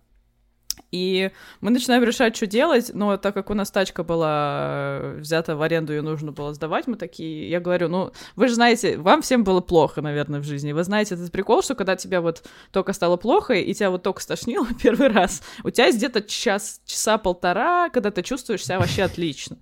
И 0.91 1.31
мы 1.61 1.71
начинаем 1.71 2.05
решать, 2.05 2.37
что 2.37 2.47
делать, 2.47 2.91
но 2.95 3.17
так 3.17 3.35
как 3.35 3.51
у 3.51 3.55
нас 3.55 3.71
тачка 3.71 4.05
была 4.05 4.99
э, 5.01 5.17
взята 5.21 5.57
в 5.57 5.63
аренду, 5.63 5.93
ее 5.93 6.03
нужно 6.03 6.33
было 6.33 6.53
сдавать, 6.53 6.87
мы 6.87 6.97
такие, 6.97 7.49
я 7.49 7.61
говорю, 7.61 7.89
ну, 7.89 8.13
вы 8.37 8.49
же 8.49 8.55
знаете, 8.55 8.99
вам 8.99 9.23
всем 9.23 9.45
было 9.45 9.61
плохо, 9.61 10.03
наверное, 10.03 10.41
в 10.41 10.45
жизни. 10.45 10.73
Вы 10.73 10.85
знаете 10.85 11.15
этот 11.15 11.33
прикол, 11.33 11.63
что 11.63 11.75
когда 11.75 11.97
тебе 11.97 12.21
вот 12.21 12.45
только 12.73 12.93
стало 12.93 13.17
плохо, 13.17 13.55
и 13.55 13.73
тебя 13.73 13.91
вот 13.91 14.03
только 14.03 14.21
стошнило 14.21 14.67
первый 14.83 15.09
раз, 15.09 15.43
у 15.65 15.71
тебя 15.71 15.87
есть 15.87 15.99
где-то 15.99 16.23
час, 16.23 16.81
часа 16.85 17.19
полтора, 17.19 17.89
когда 17.91 18.11
ты 18.11 18.23
чувствуешь 18.23 18.65
себя 18.65 18.79
вообще 18.79 19.03
отлично. 19.03 19.59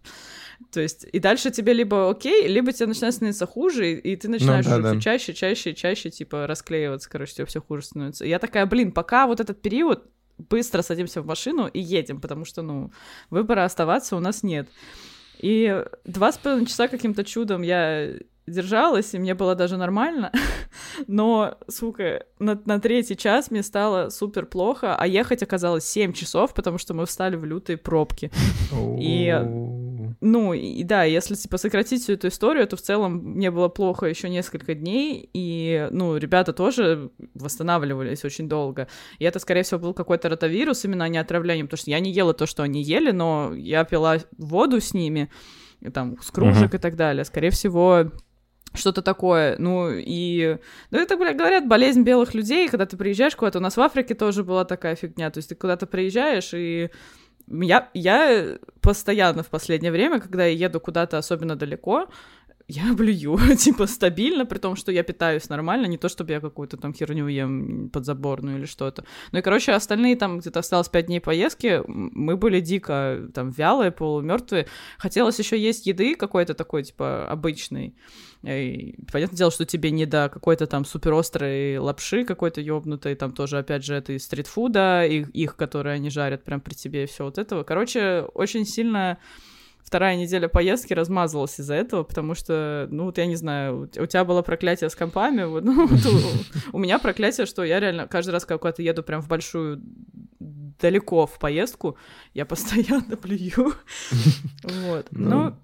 То 0.72 0.80
есть, 0.80 1.06
и 1.10 1.18
дальше 1.18 1.50
тебе 1.50 1.72
либо 1.72 2.10
окей, 2.10 2.46
либо 2.46 2.72
тебе 2.72 2.86
начинает 2.86 3.14
становиться 3.14 3.46
хуже, 3.46 3.92
и, 3.92 4.12
и 4.12 4.16
ты 4.16 4.28
начинаешь 4.28 4.66
да, 4.66 4.74
уже 4.74 4.82
да. 4.82 4.90
всё 4.92 5.00
чаще, 5.00 5.32
чаще, 5.32 5.74
чаще, 5.74 6.10
типа, 6.10 6.46
расклеиваться, 6.46 7.08
короче, 7.08 7.34
тебе 7.34 7.46
все 7.46 7.60
хуже 7.60 7.82
становится. 7.82 8.24
И 8.24 8.28
я 8.28 8.38
такая, 8.38 8.66
блин, 8.66 8.92
пока 8.92 9.26
вот 9.26 9.40
этот 9.40 9.62
период, 9.62 10.04
быстро 10.48 10.82
садимся 10.82 11.22
в 11.22 11.26
машину 11.26 11.66
и 11.66 11.80
едем, 11.80 12.20
потому 12.20 12.44
что, 12.44 12.62
ну, 12.62 12.92
выбора 13.30 13.64
оставаться 13.64 14.16
у 14.16 14.20
нас 14.20 14.42
нет. 14.42 14.68
И 15.38 15.84
два 16.04 16.32
с 16.32 16.38
половиной 16.38 16.66
часа 16.66 16.88
каким-то 16.88 17.24
чудом 17.24 17.62
я 17.62 18.14
держалась, 18.46 19.14
и 19.14 19.18
мне 19.18 19.34
было 19.34 19.54
даже 19.54 19.76
нормально, 19.76 20.32
но, 21.06 21.58
сука, 21.68 22.26
на, 22.38 22.60
на 22.64 22.80
третий 22.80 23.16
час 23.16 23.50
мне 23.50 23.62
стало 23.62 24.10
супер 24.10 24.46
плохо, 24.46 24.96
а 24.96 25.06
ехать 25.06 25.42
оказалось 25.42 25.84
7 25.84 26.12
часов, 26.12 26.52
потому 26.54 26.78
что 26.78 26.94
мы 26.94 27.06
встали 27.06 27.36
в 27.36 27.44
лютые 27.44 27.76
пробки. 27.76 28.30
И- 29.00 29.89
О, 30.00 30.14
Ну, 30.20 30.52
и 30.54 30.82
да, 30.84 31.04
если, 31.04 31.34
типа, 31.34 31.58
сократить 31.58 32.02
всю 32.02 32.14
эту 32.14 32.28
историю, 32.28 32.66
то 32.66 32.76
в 32.76 32.80
целом 32.80 33.16
мне 33.16 33.50
было 33.50 33.68
плохо 33.68 34.06
еще 34.06 34.28
несколько 34.28 34.74
дней, 34.74 35.28
и, 35.32 35.88
ну, 35.90 36.16
ребята 36.16 36.52
тоже 36.52 37.10
восстанавливались 37.34 38.24
очень 38.24 38.48
долго. 38.48 38.88
И 39.18 39.24
это, 39.24 39.38
скорее 39.38 39.62
всего, 39.62 39.80
был 39.80 39.94
какой-то 39.94 40.28
ротавирус, 40.28 40.84
именно 40.84 41.04
а 41.04 41.08
не 41.08 41.18
отравление, 41.18 41.64
потому 41.64 41.78
что 41.78 41.90
я 41.90 42.00
не 42.00 42.12
ела 42.12 42.34
то, 42.34 42.46
что 42.46 42.62
они 42.62 42.82
ели, 42.82 43.10
но 43.10 43.52
я 43.54 43.84
пила 43.84 44.18
воду 44.38 44.80
с 44.80 44.94
ними, 44.94 45.30
и 45.80 45.90
там, 45.90 46.16
с 46.20 46.30
кружек 46.30 46.74
и 46.74 46.78
так 46.78 46.96
далее. 46.96 47.24
Скорее 47.24 47.50
всего, 47.50 48.10
что-то 48.74 49.02
такое. 49.02 49.56
Ну, 49.58 49.90
и... 49.90 50.58
Ну, 50.90 50.98
это, 50.98 51.16
бля, 51.16 51.32
говорят, 51.32 51.66
болезнь 51.66 52.02
белых 52.02 52.34
людей, 52.34 52.68
когда 52.68 52.86
ты 52.86 52.96
приезжаешь 52.96 53.34
куда-то. 53.34 53.58
У 53.58 53.62
нас 53.62 53.76
в 53.76 53.80
Африке 53.80 54.14
тоже 54.14 54.44
была 54.44 54.64
такая 54.64 54.94
фигня. 54.94 55.30
То 55.30 55.38
есть 55.38 55.48
ты 55.48 55.54
куда-то 55.54 55.86
приезжаешь, 55.86 56.50
и 56.54 56.90
я, 57.50 57.90
я 57.94 58.58
постоянно 58.80 59.42
в 59.42 59.48
последнее 59.48 59.92
время, 59.92 60.20
когда 60.20 60.46
я 60.46 60.66
еду 60.66 60.80
куда-то 60.80 61.18
особенно 61.18 61.56
далеко, 61.56 62.08
я 62.70 62.92
блюю, 62.94 63.38
типа, 63.56 63.86
стабильно, 63.86 64.46
при 64.46 64.58
том, 64.58 64.76
что 64.76 64.92
я 64.92 65.02
питаюсь 65.02 65.48
нормально, 65.48 65.86
не 65.86 65.98
то, 65.98 66.08
чтобы 66.08 66.32
я 66.32 66.40
какую-то 66.40 66.76
там 66.76 66.94
херню 66.94 67.26
ем 67.26 67.90
подзаборную 67.90 68.58
или 68.58 68.66
что-то. 68.66 69.04
Ну 69.32 69.38
и, 69.38 69.42
короче, 69.42 69.72
остальные 69.72 70.16
там 70.16 70.38
где-то 70.38 70.60
осталось 70.60 70.88
пять 70.88 71.06
дней 71.06 71.20
поездки, 71.20 71.82
мы 71.86 72.36
были 72.36 72.60
дико 72.60 73.28
там 73.34 73.50
вялые, 73.50 73.90
полумертвые. 73.90 74.66
Хотелось 74.98 75.38
еще 75.38 75.58
есть 75.58 75.86
еды 75.86 76.14
какой-то 76.14 76.54
такой, 76.54 76.84
типа, 76.84 77.28
обычной. 77.28 77.94
И 78.42 78.94
понятное 79.12 79.36
дело, 79.36 79.50
что 79.50 79.66
тебе 79.66 79.90
не 79.90 80.06
до 80.06 80.30
какой-то 80.32 80.66
там 80.66 80.84
суперострой 80.86 81.76
лапши 81.78 82.24
какой-то 82.24 82.60
ёбнутой, 82.62 83.14
там 83.14 83.32
тоже, 83.32 83.58
опять 83.58 83.84
же, 83.84 83.94
это 83.94 84.14
из 84.14 84.24
стритфуда, 84.24 85.04
их, 85.04 85.28
их, 85.30 85.56
которые 85.56 85.94
они 85.96 86.08
жарят 86.08 86.42
прям 86.42 86.60
при 86.60 86.72
тебе, 86.74 87.04
и 87.04 87.06
все 87.06 87.24
вот 87.24 87.36
этого. 87.36 87.64
Короче, 87.64 88.24
очень 88.32 88.64
сильно 88.64 89.18
вторая 89.82 90.16
неделя 90.16 90.48
поездки 90.48 90.94
размазалась 90.94 91.60
из-за 91.60 91.74
этого, 91.74 92.02
потому 92.02 92.34
что, 92.34 92.86
ну, 92.90 93.04
вот 93.04 93.18
я 93.18 93.26
не 93.26 93.36
знаю, 93.36 93.90
у 93.94 94.06
тебя 94.06 94.24
было 94.24 94.40
проклятие 94.40 94.88
с 94.88 94.94
компами, 94.94 95.44
вот, 95.44 95.64
ну, 95.64 95.86
вот 95.88 96.06
у, 96.06 96.76
у 96.76 96.78
меня 96.78 96.98
проклятие, 96.98 97.44
что 97.44 97.62
я 97.62 97.78
реально 97.80 98.06
каждый 98.06 98.30
раз, 98.30 98.44
когда 98.46 98.58
куда-то 98.58 98.82
еду 98.82 99.02
прям 99.02 99.20
в 99.20 99.28
большую, 99.28 99.82
далеко 100.38 101.26
в 101.26 101.38
поездку, 101.38 101.96
я 102.32 102.46
постоянно 102.46 103.16
плюю. 103.20 103.74
Вот. 104.62 105.08
Ну, 105.10 105.28
Ну, 105.28 105.56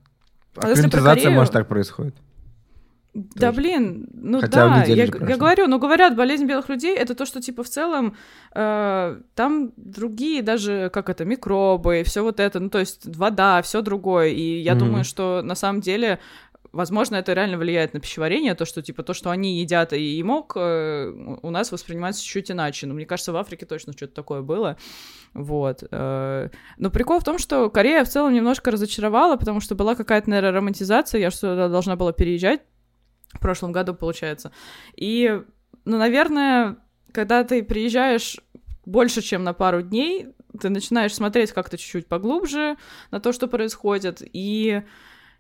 а 0.57 0.69
если 0.69 0.83
про 0.83 0.99
Акклиматизация, 0.99 1.15
Корею- 1.23 1.35
может, 1.35 1.53
так 1.53 1.69
происходит. 1.69 2.15
Да, 3.17 3.49
Тоже. 3.49 3.61
блин, 3.61 4.09
ну 4.13 4.41
Хотя 4.41 4.69
да, 4.69 4.85
я, 4.85 5.05
я 5.05 5.37
говорю, 5.39 5.69
ну 5.69 5.79
говорят, 5.79 6.15
болезнь 6.15 6.45
белых 6.45 6.69
людей 6.69 6.95
это 6.95 7.15
то, 7.15 7.25
что 7.25 7.41
типа 7.41 7.63
в 7.63 7.69
целом 7.69 8.15
э, 8.55 9.21
там 9.35 9.73
другие 9.77 10.43
даже, 10.43 10.91
как 10.93 11.09
это, 11.09 11.25
микробы, 11.25 12.03
все 12.05 12.21
вот 12.23 12.41
это, 12.41 12.61
ну 12.61 12.69
то 12.69 12.79
есть 12.79 13.07
вода, 13.17 13.63
все 13.63 13.81
другое, 13.81 14.29
и 14.29 14.61
я 14.61 14.75
Мгм. 14.75 14.85
думаю, 14.85 15.05
что 15.05 15.41
на 15.43 15.55
самом 15.55 15.81
деле 15.81 16.19
Возможно, 16.73 17.17
это 17.17 17.33
реально 17.33 17.57
влияет 17.57 17.95
на 17.95 18.01
пищеварение, 18.01 18.55
то, 18.55 18.67
что, 18.67 18.83
типа, 18.83 19.03
то, 19.03 19.15
что 19.15 19.31
они 19.31 19.61
едят 19.61 19.95
и 19.95 20.23
мог, 20.23 20.53
э, 20.57 21.39
у 21.41 21.49
нас 21.49 21.73
воспринимается 21.73 22.23
чуть 22.23 22.51
иначе. 22.51 22.87
Но 22.87 22.93
мне 22.93 23.07
кажется, 23.07 23.33
в 23.33 23.37
Африке 23.37 23.65
точно 23.65 23.95
что-то 23.95 24.13
такое 24.13 24.43
было. 24.43 24.77
Вот. 25.33 25.85
э. 25.91 26.49
Но 26.77 26.91
прикол 26.91 27.21
в 27.21 27.25
том, 27.25 27.39
что 27.39 27.71
Корея 27.71 28.05
в 28.05 28.11
целом 28.11 28.35
немножко 28.35 28.71
разочаровала, 28.71 29.37
потому 29.37 29.61
что 29.61 29.75
была 29.75 29.95
какая-то, 29.95 30.29
наверное, 30.29 30.53
романтизация. 30.53 31.19
Я 31.19 31.31
что 31.31 31.71
должна 31.71 31.97
была 31.97 32.13
переезжать 32.13 32.61
в 33.37 33.41
прошлом 33.41 33.73
году, 33.73 33.95
получается. 33.95 34.53
И, 34.97 35.43
ну, 35.85 35.99
наверное, 35.99 36.77
когда 37.13 37.45
ты 37.45 37.63
приезжаешь 37.63 38.39
больше, 38.85 39.23
чем 39.23 39.45
на 39.45 39.53
пару 39.53 39.83
дней, 39.83 40.29
ты 40.61 40.69
начинаешь 40.69 41.15
смотреть 41.15 41.53
как-то 41.53 41.77
чуть-чуть 41.77 42.07
поглубже 42.07 42.77
на 43.11 43.21
то, 43.21 43.33
что 43.33 43.47
происходит, 43.49 44.23
и 44.23 44.83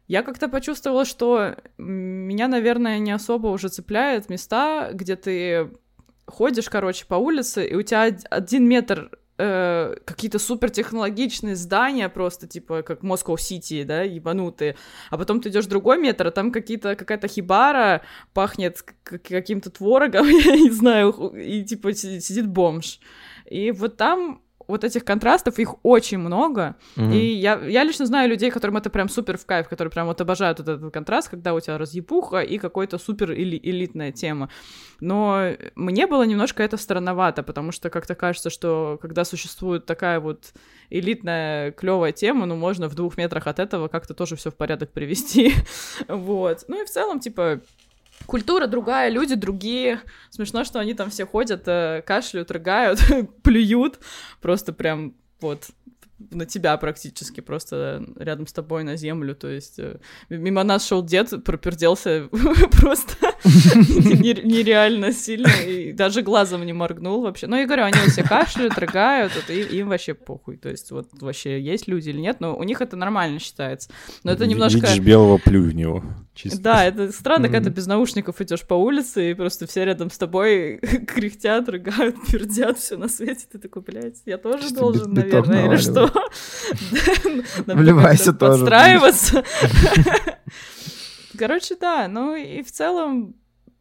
я 0.08 0.22
как-то 0.22 0.48
почувствовала, 0.48 1.04
что 1.04 1.56
меня, 1.78 2.48
наверное, 2.48 2.98
не 2.98 3.10
особо 3.10 3.48
уже 3.48 3.68
цепляют 3.68 4.28
места, 4.28 4.90
где 4.92 5.16
ты 5.16 5.70
ходишь, 6.26 6.68
короче, 6.68 7.06
по 7.06 7.14
улице, 7.14 7.66
и 7.66 7.74
у 7.74 7.82
тебя 7.82 8.06
од- 8.08 8.26
один 8.30 8.68
метр 8.68 9.10
э, 9.38 9.94
какие-то 10.04 10.38
супертехнологичные 10.38 11.56
здания 11.56 12.08
просто, 12.08 12.46
типа, 12.46 12.82
как 12.82 13.02
Москва-Сити, 13.02 13.84
да, 13.84 14.02
ебанутые. 14.02 14.76
А 15.10 15.18
потом 15.18 15.40
ты 15.40 15.48
идешь 15.48 15.66
другой 15.66 15.98
метр, 15.98 16.26
а 16.26 16.30
там 16.30 16.52
какие-то, 16.52 16.96
какая-то 16.96 17.28
хибара 17.28 18.02
пахнет 18.34 18.82
каким-то 19.04 19.70
творогом, 19.70 20.26
я 20.28 20.56
не 20.56 20.70
знаю, 20.70 21.10
и, 21.36 21.64
типа, 21.64 21.92
си- 21.92 22.20
сидит 22.20 22.46
бомж. 22.46 23.00
И 23.46 23.70
вот 23.70 23.96
там 23.96 24.42
вот 24.68 24.84
этих 24.84 25.04
контрастов, 25.04 25.58
их 25.58 25.74
очень 25.84 26.18
много, 26.18 26.74
Мгм. 26.96 27.12
и 27.12 27.18
я, 27.18 27.58
я 27.64 27.84
лично 27.84 28.06
знаю 28.06 28.28
людей, 28.28 28.50
которым 28.50 28.76
это 28.76 28.90
прям 28.90 29.08
супер 29.08 29.36
в 29.38 29.46
кайф, 29.46 29.68
которые 29.68 29.90
прям 29.92 30.06
вот 30.06 30.20
обожают 30.20 30.58
вот 30.58 30.68
этот 30.68 30.92
контраст, 30.92 31.28
когда 31.28 31.54
у 31.54 31.60
тебя 31.60 31.78
разъепуха 31.78 32.40
и 32.40 32.58
какой-то 32.58 32.98
супер 32.98 33.30
эли- 33.32 33.60
элитная 33.62 34.12
тема. 34.12 34.48
Но 35.00 35.50
мне 35.74 36.06
было 36.06 36.22
немножко 36.24 36.62
это 36.62 36.76
странновато, 36.76 37.42
потому 37.42 37.70
что 37.72 37.90
как-то 37.90 38.14
кажется, 38.14 38.50
что 38.50 38.98
когда 39.00 39.24
существует 39.24 39.86
такая 39.86 40.20
вот 40.20 40.52
элитная 40.90 41.72
клевая 41.72 42.12
тема, 42.12 42.46
ну 42.46 42.56
можно 42.56 42.88
в 42.88 42.94
двух 42.94 43.16
метрах 43.16 43.46
от 43.46 43.58
этого 43.58 43.88
как-то 43.88 44.14
тоже 44.14 44.36
все 44.36 44.50
в 44.50 44.54
порядок 44.54 44.90
привести. 44.92 45.52
вот. 46.08 46.64
Ну 46.68 46.82
и 46.82 46.84
в 46.86 46.90
целом, 46.90 47.20
типа, 47.20 47.60
Культура 48.26 48.66
другая, 48.66 49.10
люди 49.10 49.34
другие. 49.34 50.00
Смешно, 50.30 50.64
что 50.64 50.80
они 50.80 50.94
там 50.94 51.10
все 51.10 51.26
ходят, 51.26 51.62
э, 51.66 52.02
кашляют, 52.06 52.50
рыгают, 52.50 53.00
плюют. 53.42 53.98
Просто 54.40 54.72
прям 54.72 55.14
вот 55.40 55.68
на 56.18 56.46
тебя 56.46 56.76
практически, 56.78 57.40
просто 57.40 58.04
рядом 58.16 58.46
с 58.46 58.52
тобой 58.52 58.84
на 58.84 58.96
землю. 58.96 59.34
То 59.34 59.48
есть 59.48 59.78
э, 59.78 59.98
мимо 60.28 60.62
нас 60.64 60.86
шел 60.86 61.04
дед, 61.04 61.44
проперделся 61.44 62.28
просто 62.72 63.14
нере- 63.44 64.42
нереально 64.42 65.12
сильно, 65.12 65.50
и 65.66 65.92
даже 65.92 66.22
глазом 66.22 66.64
не 66.64 66.72
моргнул 66.72 67.22
вообще. 67.22 67.46
Ну, 67.46 67.56
я 67.56 67.66
говорю, 67.66 67.84
они 67.84 67.98
все 68.08 68.22
кашляют, 68.22 68.78
рыгают, 68.78 69.32
и 69.48 69.60
им 69.60 69.88
вообще 69.88 70.14
похуй. 70.14 70.56
То 70.56 70.70
есть 70.70 70.90
вот 70.90 71.08
вообще 71.20 71.60
есть 71.60 71.86
люди 71.86 72.08
или 72.08 72.20
нет, 72.20 72.40
но 72.40 72.56
у 72.56 72.62
них 72.62 72.80
это 72.80 72.96
нормально 72.96 73.38
считается. 73.38 73.90
Но 74.24 74.32
это 74.32 74.46
немножко... 74.46 74.78
Видишь 74.78 75.00
белого, 75.00 75.38
плюй 75.38 75.68
в 75.68 75.74
него. 75.74 76.02
Чисто. 76.36 76.60
Да, 76.60 76.84
это 76.84 77.10
странно, 77.12 77.48
когда 77.48 77.60
ты 77.64 77.70
Мгм. 77.70 77.76
без 77.76 77.86
наушников 77.86 78.40
идешь 78.42 78.62
по 78.66 78.74
улице, 78.74 79.30
и 79.30 79.34
просто 79.34 79.66
все 79.66 79.84
рядом 79.86 80.10
с 80.10 80.18
тобой 80.18 80.78
кряхтят, 81.08 81.66
рыгают, 81.68 82.14
пердят, 82.30 82.78
все 82.78 82.96
на 82.98 83.08
свете. 83.08 83.46
Ты 83.50 83.58
такой, 83.58 83.80
блядь, 83.80 84.20
я 84.26 84.36
тоже 84.36 84.64
Чисто 84.64 84.78
должен, 84.80 85.14
бит- 85.14 85.24
наверное, 85.24 85.66
или 85.66 85.76
что? 85.76 86.12
Вливайся 87.66 88.32
тоже. 88.34 88.60
Подстраиваться. 88.66 89.42
Короче, 91.38 91.76
да, 91.76 92.08
ну 92.08 92.34
и 92.34 92.62
в 92.62 92.70
целом 92.72 93.34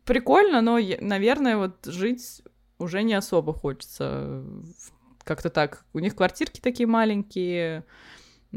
прикольно, 0.03 0.61
но, 0.61 0.77
наверное, 0.99 1.57
вот 1.57 1.85
жить 1.85 2.41
уже 2.79 3.03
не 3.03 3.13
особо 3.13 3.53
хочется. 3.53 4.43
Как-то 5.23 5.49
так. 5.49 5.85
У 5.93 5.99
них 5.99 6.15
квартирки 6.15 6.59
такие 6.59 6.87
маленькие. 6.87 7.83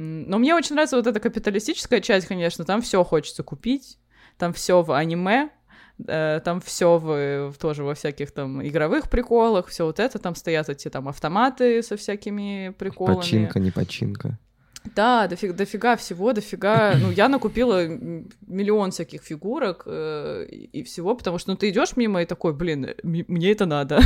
Но 0.01 0.39
мне 0.39 0.55
очень 0.55 0.75
нравится 0.75 0.97
вот 0.97 1.09
эта 1.09 1.19
капиталистическая 1.19 2.01
часть, 2.01 2.29
конечно. 2.29 2.65
Там 2.65 2.83
все 2.83 3.03
хочется 3.03 3.43
купить. 3.43 3.99
Там 4.37 4.53
все 4.53 4.83
в 4.83 4.93
аниме. 4.93 5.51
э, 6.07 6.41
Там 6.45 6.61
все 6.61 6.99
в, 6.99 7.55
тоже 7.59 7.83
во 7.83 7.95
всяких 7.95 8.31
там 8.31 8.65
игровых 8.65 9.11
приколах, 9.11 9.67
все 9.67 9.85
вот 9.85 9.99
это, 9.99 10.21
там 10.21 10.37
стоят 10.37 10.69
эти 10.69 10.89
там 10.89 11.09
автоматы 11.09 11.83
со 11.83 11.97
всякими 11.97 12.73
приколами. 12.79 13.17
Починка, 13.17 13.59
не 13.59 13.73
починка. 13.73 14.39
Да, 14.95 15.27
дофига, 15.27 15.53
дофига 15.53 15.97
всего, 15.97 16.33
дофига. 16.33 16.95
Ну, 16.95 17.11
я 17.11 17.29
накупила 17.29 17.85
миллион 18.47 18.93
всяких 18.93 19.23
фигурок 19.23 19.83
э, 19.87 20.47
и 20.49 20.83
всего, 20.85 21.17
потому 21.17 21.39
что 21.39 21.51
ну, 21.51 21.57
ты 21.57 21.71
идешь 21.71 21.97
мимо 21.97 22.23
и 22.23 22.27
такой, 22.27 22.55
блин, 22.55 22.95
мне 23.03 23.51
это 23.51 23.67
надо. 23.67 24.01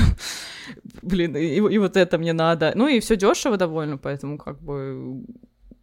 блин, 1.02 1.36
и, 1.36 1.56
и 1.56 1.78
вот 1.78 1.96
это 1.98 2.16
мне 2.16 2.32
надо. 2.32 2.72
Ну 2.74 2.88
и 2.88 2.98
все 3.00 3.16
дешево 3.16 3.58
довольно, 3.58 3.98
поэтому 3.98 4.38
как 4.38 4.60
бы 4.62 5.22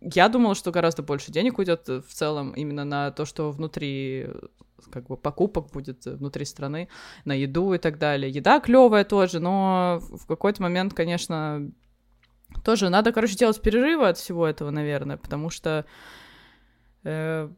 я 0.02 0.30
думала, 0.30 0.56
что 0.56 0.72
гораздо 0.72 1.04
больше 1.04 1.32
денег 1.32 1.58
уйдет 1.58 1.88
в 1.88 2.14
целом 2.14 2.52
именно 2.52 2.86
на 2.86 3.12
то, 3.12 3.26
что 3.26 3.52
внутри 3.52 4.26
э, 4.28 4.34
как 4.92 5.08
бы 5.08 5.18
покупок 5.18 5.70
будет 5.72 6.08
э, 6.08 6.16
внутри 6.16 6.46
страны, 6.46 6.88
на 7.26 7.34
еду 7.34 7.74
и 7.74 7.78
так 7.78 7.98
далее. 7.98 8.32
Еда 8.32 8.60
клевая 8.60 9.04
тоже, 9.04 9.40
но 9.40 10.00
в 10.02 10.26
какой-то 10.26 10.62
момент, 10.62 10.94
конечно, 10.94 11.70
тоже 12.64 12.90
надо, 12.90 13.12
короче, 13.12 13.36
делать 13.36 13.62
перерывы 13.62 14.08
от 14.08 14.18
всего 14.18 14.48
этого, 14.48 14.70
наверное, 14.70 15.18
потому 15.18 15.50
что 15.50 15.86
э, 17.04 17.50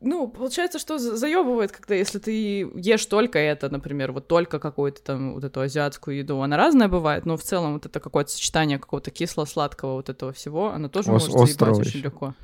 ну, 0.00 0.28
получается, 0.28 0.78
что 0.78 0.98
за- 0.98 1.16
заебывает, 1.16 1.72
когда 1.72 1.94
если 1.94 2.18
ты 2.18 2.60
ешь 2.74 3.04
только 3.06 3.38
это, 3.38 3.68
например, 3.70 4.12
вот 4.12 4.28
только 4.28 4.58
какую-то 4.58 5.02
там 5.02 5.34
вот 5.34 5.44
эту 5.44 5.60
азиатскую 5.60 6.16
еду, 6.18 6.40
она 6.40 6.56
разная 6.56 6.88
бывает, 6.88 7.26
но 7.26 7.36
в 7.36 7.42
целом 7.42 7.74
вот 7.74 7.86
это 7.86 8.00
какое-то 8.00 8.30
сочетание 8.30 8.78
какого-то 8.78 9.10
кисло-сладкого 9.10 9.94
вот 9.94 10.08
этого 10.08 10.32
всего, 10.32 10.70
оно 10.70 10.88
тоже 10.88 11.10
Ос- 11.12 11.28
может 11.28 11.32
заебать 11.32 11.50
острого 11.50 11.80
очень 11.80 12.00
легко. 12.00 12.34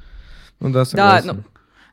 Ну 0.61 0.69
да, 0.71 0.81
Да, 0.81 0.85
согласен. 0.85 1.29
ну, 1.37 1.45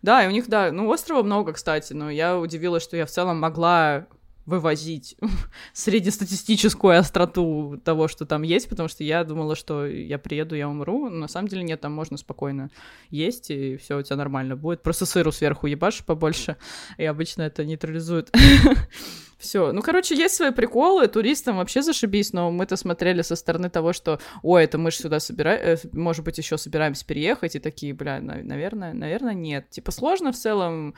да, 0.01 0.23
и 0.23 0.27
у 0.27 0.31
них, 0.31 0.47
да, 0.49 0.71
ну, 0.71 0.89
острова 0.89 1.23
много, 1.23 1.53
кстати, 1.53 1.93
но 1.93 2.09
я 2.09 2.37
удивилась, 2.37 2.83
что 2.83 2.97
я 2.97 3.05
в 3.05 3.09
целом 3.09 3.39
могла 3.39 4.05
вывозить 4.45 5.15
среднестатистическую 5.73 6.97
остроту 6.97 7.79
того, 7.83 8.07
что 8.07 8.25
там 8.25 8.41
есть, 8.41 8.69
потому 8.69 8.89
что 8.89 9.03
я 9.03 9.23
думала, 9.23 9.55
что 9.55 9.85
я 9.85 10.17
приеду, 10.19 10.55
я 10.55 10.67
умру, 10.67 11.09
но 11.09 11.17
на 11.17 11.27
самом 11.27 11.47
деле 11.47 11.63
нет, 11.63 11.81
там 11.81 11.93
можно 11.93 12.17
спокойно 12.17 12.69
есть, 13.09 13.51
и 13.51 13.77
все 13.77 13.97
у 13.97 14.01
тебя 14.01 14.17
нормально 14.17 14.55
будет. 14.55 14.83
Просто 14.83 15.05
сыру 15.05 15.31
сверху 15.31 15.67
ебашь 15.67 16.03
побольше, 16.03 16.57
и 16.97 17.05
обычно 17.05 17.43
это 17.43 17.65
нейтрализует. 17.65 18.31
Все. 19.37 19.73
Ну, 19.73 19.81
короче, 19.81 20.15
есть 20.15 20.35
свои 20.35 20.51
приколы, 20.51 21.05
туристам 21.07 21.57
вообще 21.57 21.81
зашибись, 21.81 22.31
но 22.31 22.49
мы-то 22.49 22.77
смотрели 22.77 23.21
со 23.23 23.35
стороны 23.35 23.69
того, 23.69 23.91
что, 23.91 24.21
ой, 24.41 24.63
это 24.63 24.77
мы 24.77 24.89
же 24.89 24.97
сюда 24.97 25.19
собираем, 25.19 25.77
может 25.91 26.23
быть, 26.23 26.37
еще 26.37 26.57
собираемся 26.57 27.05
переехать, 27.05 27.57
и 27.57 27.59
такие, 27.59 27.93
бля, 27.93 28.21
на- 28.21 28.41
наверное, 28.41 28.93
наверное, 28.93 29.33
нет. 29.33 29.69
Типа 29.69 29.91
сложно 29.91 30.31
в 30.31 30.37
целом 30.37 30.95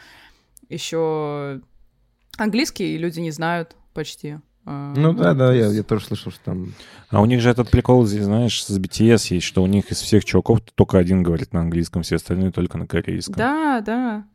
еще 0.70 1.62
английский 2.38 2.98
люди 2.98 3.20
не 3.20 3.32
знают 3.32 3.76
почти. 3.94 4.38
А, 4.66 4.94
Ну 4.96 5.14
да, 5.14 5.34
да, 5.34 5.54
я, 5.54 5.68
я 5.68 5.84
тоже 5.84 6.06
слышал, 6.06 6.32
что 6.32 6.42
там... 6.44 6.74
А 7.10 7.22
у 7.22 7.26
них 7.26 7.42
же 7.42 7.50
этот 7.50 7.70
прикол, 7.70 8.06
здесь, 8.06 8.24
знаешь, 8.24 8.64
с 8.64 8.80
BTS 8.80 9.36
есть, 9.36 9.46
что 9.46 9.62
у 9.62 9.68
них 9.68 9.92
из 9.92 10.02
всех 10.02 10.26
чуваков 10.26 10.62
только 10.74 10.98
один 10.98 11.24
говорит 11.24 11.54
на 11.54 11.62
английском, 11.62 12.02
все 12.02 12.16
остальные 12.16 12.52
только 12.52 12.78
на 12.78 12.88
корейском. 12.88 13.36
Да, 13.36 13.82
да. 13.82 14.26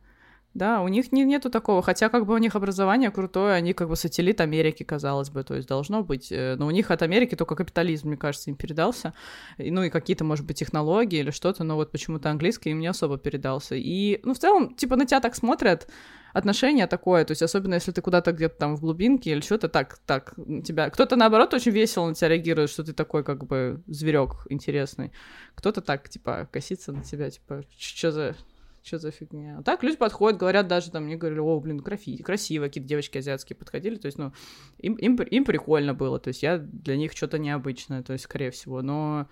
Да, 0.53 0.81
у 0.81 0.89
них 0.89 1.13
не, 1.13 1.23
нету 1.23 1.49
такого, 1.49 1.81
хотя 1.81 2.09
как 2.09 2.25
бы 2.25 2.33
у 2.33 2.37
них 2.37 2.57
образование 2.57 3.09
крутое, 3.09 3.53
они 3.53 3.71
как 3.71 3.87
бы 3.87 3.95
сателлит 3.95 4.41
Америки, 4.41 4.83
казалось 4.83 5.29
бы, 5.29 5.43
то 5.45 5.55
есть 5.55 5.67
должно 5.69 6.03
быть, 6.03 6.29
э, 6.29 6.55
но 6.57 6.67
у 6.67 6.71
них 6.71 6.91
от 6.91 7.01
Америки 7.03 7.35
только 7.35 7.55
капитализм, 7.55 8.09
мне 8.09 8.17
кажется, 8.17 8.49
им 8.49 8.57
передался, 8.57 9.13
ну 9.57 9.81
и 9.83 9.89
какие-то, 9.89 10.25
может 10.25 10.45
быть, 10.45 10.59
технологии 10.59 11.19
или 11.19 11.31
что-то, 11.31 11.63
но 11.63 11.77
вот 11.77 11.91
почему-то 11.91 12.29
английский 12.29 12.71
им 12.71 12.79
не 12.79 12.87
особо 12.87 13.17
передался. 13.17 13.75
И, 13.75 14.19
ну, 14.23 14.33
в 14.33 14.39
целом, 14.39 14.75
типа, 14.75 14.97
на 14.97 15.05
тебя 15.05 15.21
так 15.21 15.35
смотрят, 15.35 15.87
отношение 16.33 16.87
такое, 16.87 17.25
то 17.25 17.31
есть 17.31 17.41
особенно 17.41 17.75
если 17.75 17.91
ты 17.91 18.01
куда-то 18.01 18.31
где-то 18.31 18.55
там 18.57 18.75
в 18.75 18.81
глубинке 18.81 19.31
или 19.31 19.41
что-то 19.41 19.69
так, 19.69 19.99
так, 20.05 20.35
тебя... 20.65 20.89
Кто-то, 20.89 21.15
наоборот, 21.15 21.53
очень 21.53 21.71
весело 21.71 22.07
на 22.07 22.15
тебя 22.15 22.29
реагирует, 22.29 22.69
что 22.69 22.83
ты 22.83 22.93
такой, 22.93 23.23
как 23.23 23.45
бы, 23.45 23.81
зверек 23.87 24.47
интересный. 24.49 25.11
Кто-то 25.55 25.81
так, 25.81 26.09
типа, 26.09 26.47
косится 26.51 26.91
на 26.91 27.03
тебя, 27.03 27.29
типа, 27.29 27.63
что 27.77 28.11
за... 28.11 28.35
Что 28.83 28.97
за 28.97 29.11
фигня? 29.11 29.59
А 29.59 29.61
так 29.61 29.83
люди 29.83 29.95
подходят, 29.95 30.39
говорят 30.39 30.67
даже 30.67 30.89
там, 30.89 31.03
мне 31.03 31.15
говорили, 31.15 31.39
о, 31.39 31.59
блин, 31.59 31.77
графи, 31.77 32.17
красиво, 32.17 32.65
какие-то 32.65 32.89
девочки 32.89 33.19
азиатские 33.19 33.55
подходили, 33.55 33.97
то 33.97 34.07
есть, 34.07 34.17
ну, 34.17 34.33
им, 34.79 34.95
им, 34.95 35.17
им 35.17 35.45
прикольно 35.45 35.93
было, 35.93 36.19
то 36.19 36.29
есть 36.29 36.41
я 36.41 36.57
для 36.57 36.97
них 36.97 37.11
что-то 37.11 37.37
необычное, 37.37 38.01
то 38.01 38.13
есть, 38.13 38.25
скорее 38.25 38.49
всего, 38.49 38.81
но 38.81 39.29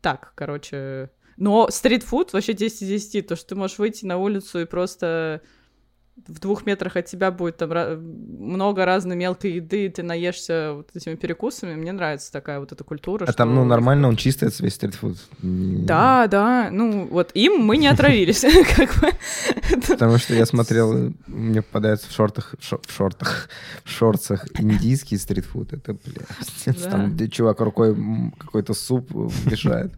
так, 0.00 0.32
короче... 0.34 1.10
Но 1.36 1.70
стритфуд 1.70 2.32
вообще 2.32 2.54
10 2.54 2.82
из 2.82 2.88
10, 2.88 3.28
то, 3.28 3.36
что 3.36 3.50
ты 3.50 3.54
можешь 3.54 3.78
выйти 3.78 4.04
на 4.04 4.18
улицу 4.18 4.58
и 4.58 4.64
просто 4.64 5.42
в 6.26 6.40
двух 6.40 6.66
метрах 6.66 6.96
от 6.96 7.06
тебя 7.06 7.30
будет 7.30 7.56
там 7.58 7.70
много 7.70 8.84
разной 8.84 9.16
мелкой 9.16 9.52
еды, 9.52 9.86
и 9.86 9.88
ты 9.88 10.02
наешься 10.02 10.72
вот 10.74 10.90
этими 10.94 11.14
перекусами. 11.14 11.74
Мне 11.74 11.92
нравится 11.92 12.32
такая 12.32 12.60
вот 12.60 12.72
эта 12.72 12.82
культура. 12.84 13.24
А 13.26 13.32
там, 13.32 13.54
ну, 13.54 13.64
нормально, 13.64 14.08
он 14.08 14.16
чистый, 14.16 14.50
весь 14.60 14.74
стритфуд. 14.74 15.16
Да, 15.40 16.26
да, 16.26 16.68
ну 16.72 17.06
вот 17.06 17.30
им 17.34 17.60
мы 17.60 17.76
не 17.76 17.86
отравились. 17.86 18.44
Потому 19.88 20.18
что 20.18 20.34
я 20.34 20.46
смотрел, 20.46 21.12
мне 21.26 21.62
попадается 21.62 22.08
в 22.08 22.12
шортах, 22.12 22.54
в 22.58 22.64
шо- 22.64 22.80
в 22.86 22.92
шортах, 22.92 23.48
в 23.84 23.90
шорцах 23.90 24.46
индийский 24.58 25.16
стритфуд. 25.16 25.72
Это, 25.72 25.94
бля, 25.94 26.26
пиздец, 26.38 26.82
Да. 26.84 26.90
там 26.90 27.30
чувак 27.30 27.60
рукой 27.60 27.96
какой-то 28.38 28.74
суп 28.74 29.10
мешает. 29.46 29.92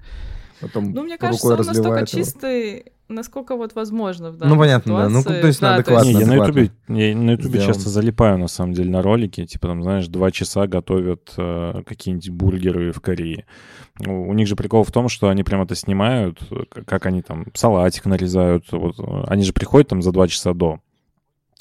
Потом 0.61 0.93
Ну, 0.93 1.03
мне 1.05 1.17
кажется, 1.17 1.47
он 1.47 1.57
настолько 1.57 2.07
чистый, 2.07 2.93
насколько 3.11 3.57
вот 3.57 3.75
возможно 3.75 4.31
в 4.31 4.37
данной 4.37 4.55
Ну, 4.55 4.59
понятно, 4.59 4.97
да. 4.97 5.09
Ну, 5.09 5.21
ситуации. 5.21 5.41
то 5.41 5.47
есть 5.47 5.61
надо 5.61 5.83
то 5.83 5.93
есть- 5.93 6.05
Не, 6.07 6.13
я 6.13 6.19
на 6.19 6.23
адекватно 6.33 6.61
Ютубе, 6.61 6.73
я 6.89 7.17
на 7.17 7.31
Ютубе 7.33 7.61
часто 7.61 7.89
залипаю, 7.91 8.39
на 8.39 8.49
самом 8.49 8.73
деле, 8.75 8.91
на 8.91 9.03
ролики. 9.03 9.45
Типа, 9.47 9.69
там, 9.69 9.83
знаешь, 9.83 10.07
два 10.09 10.31
часа 10.31 10.67
готовят 10.67 11.33
э, 11.37 11.83
какие-нибудь 11.87 12.31
бургеры 12.31 12.93
в 12.93 13.01
Корее. 13.01 13.45
У 14.07 14.31
у 14.31 14.33
них 14.33 14.47
же 14.47 14.57
прикол 14.57 14.85
в 14.85 14.93
том, 14.93 15.09
что 15.09 15.29
они 15.29 15.43
прям 15.43 15.63
это 15.63 15.75
снимают, 15.75 16.41
э, 16.51 16.65
как 16.87 17.07
они 17.07 17.23
там 17.23 17.47
салатик 17.55 18.07
нарезают. 18.07 18.65
Вот, 18.73 18.99
э, 18.99 19.25
они 19.27 19.43
же 19.43 19.53
приходят 19.53 19.89
там 19.89 20.03
за 20.03 20.13
два 20.13 20.29
часа 20.29 20.55
до. 20.55 20.79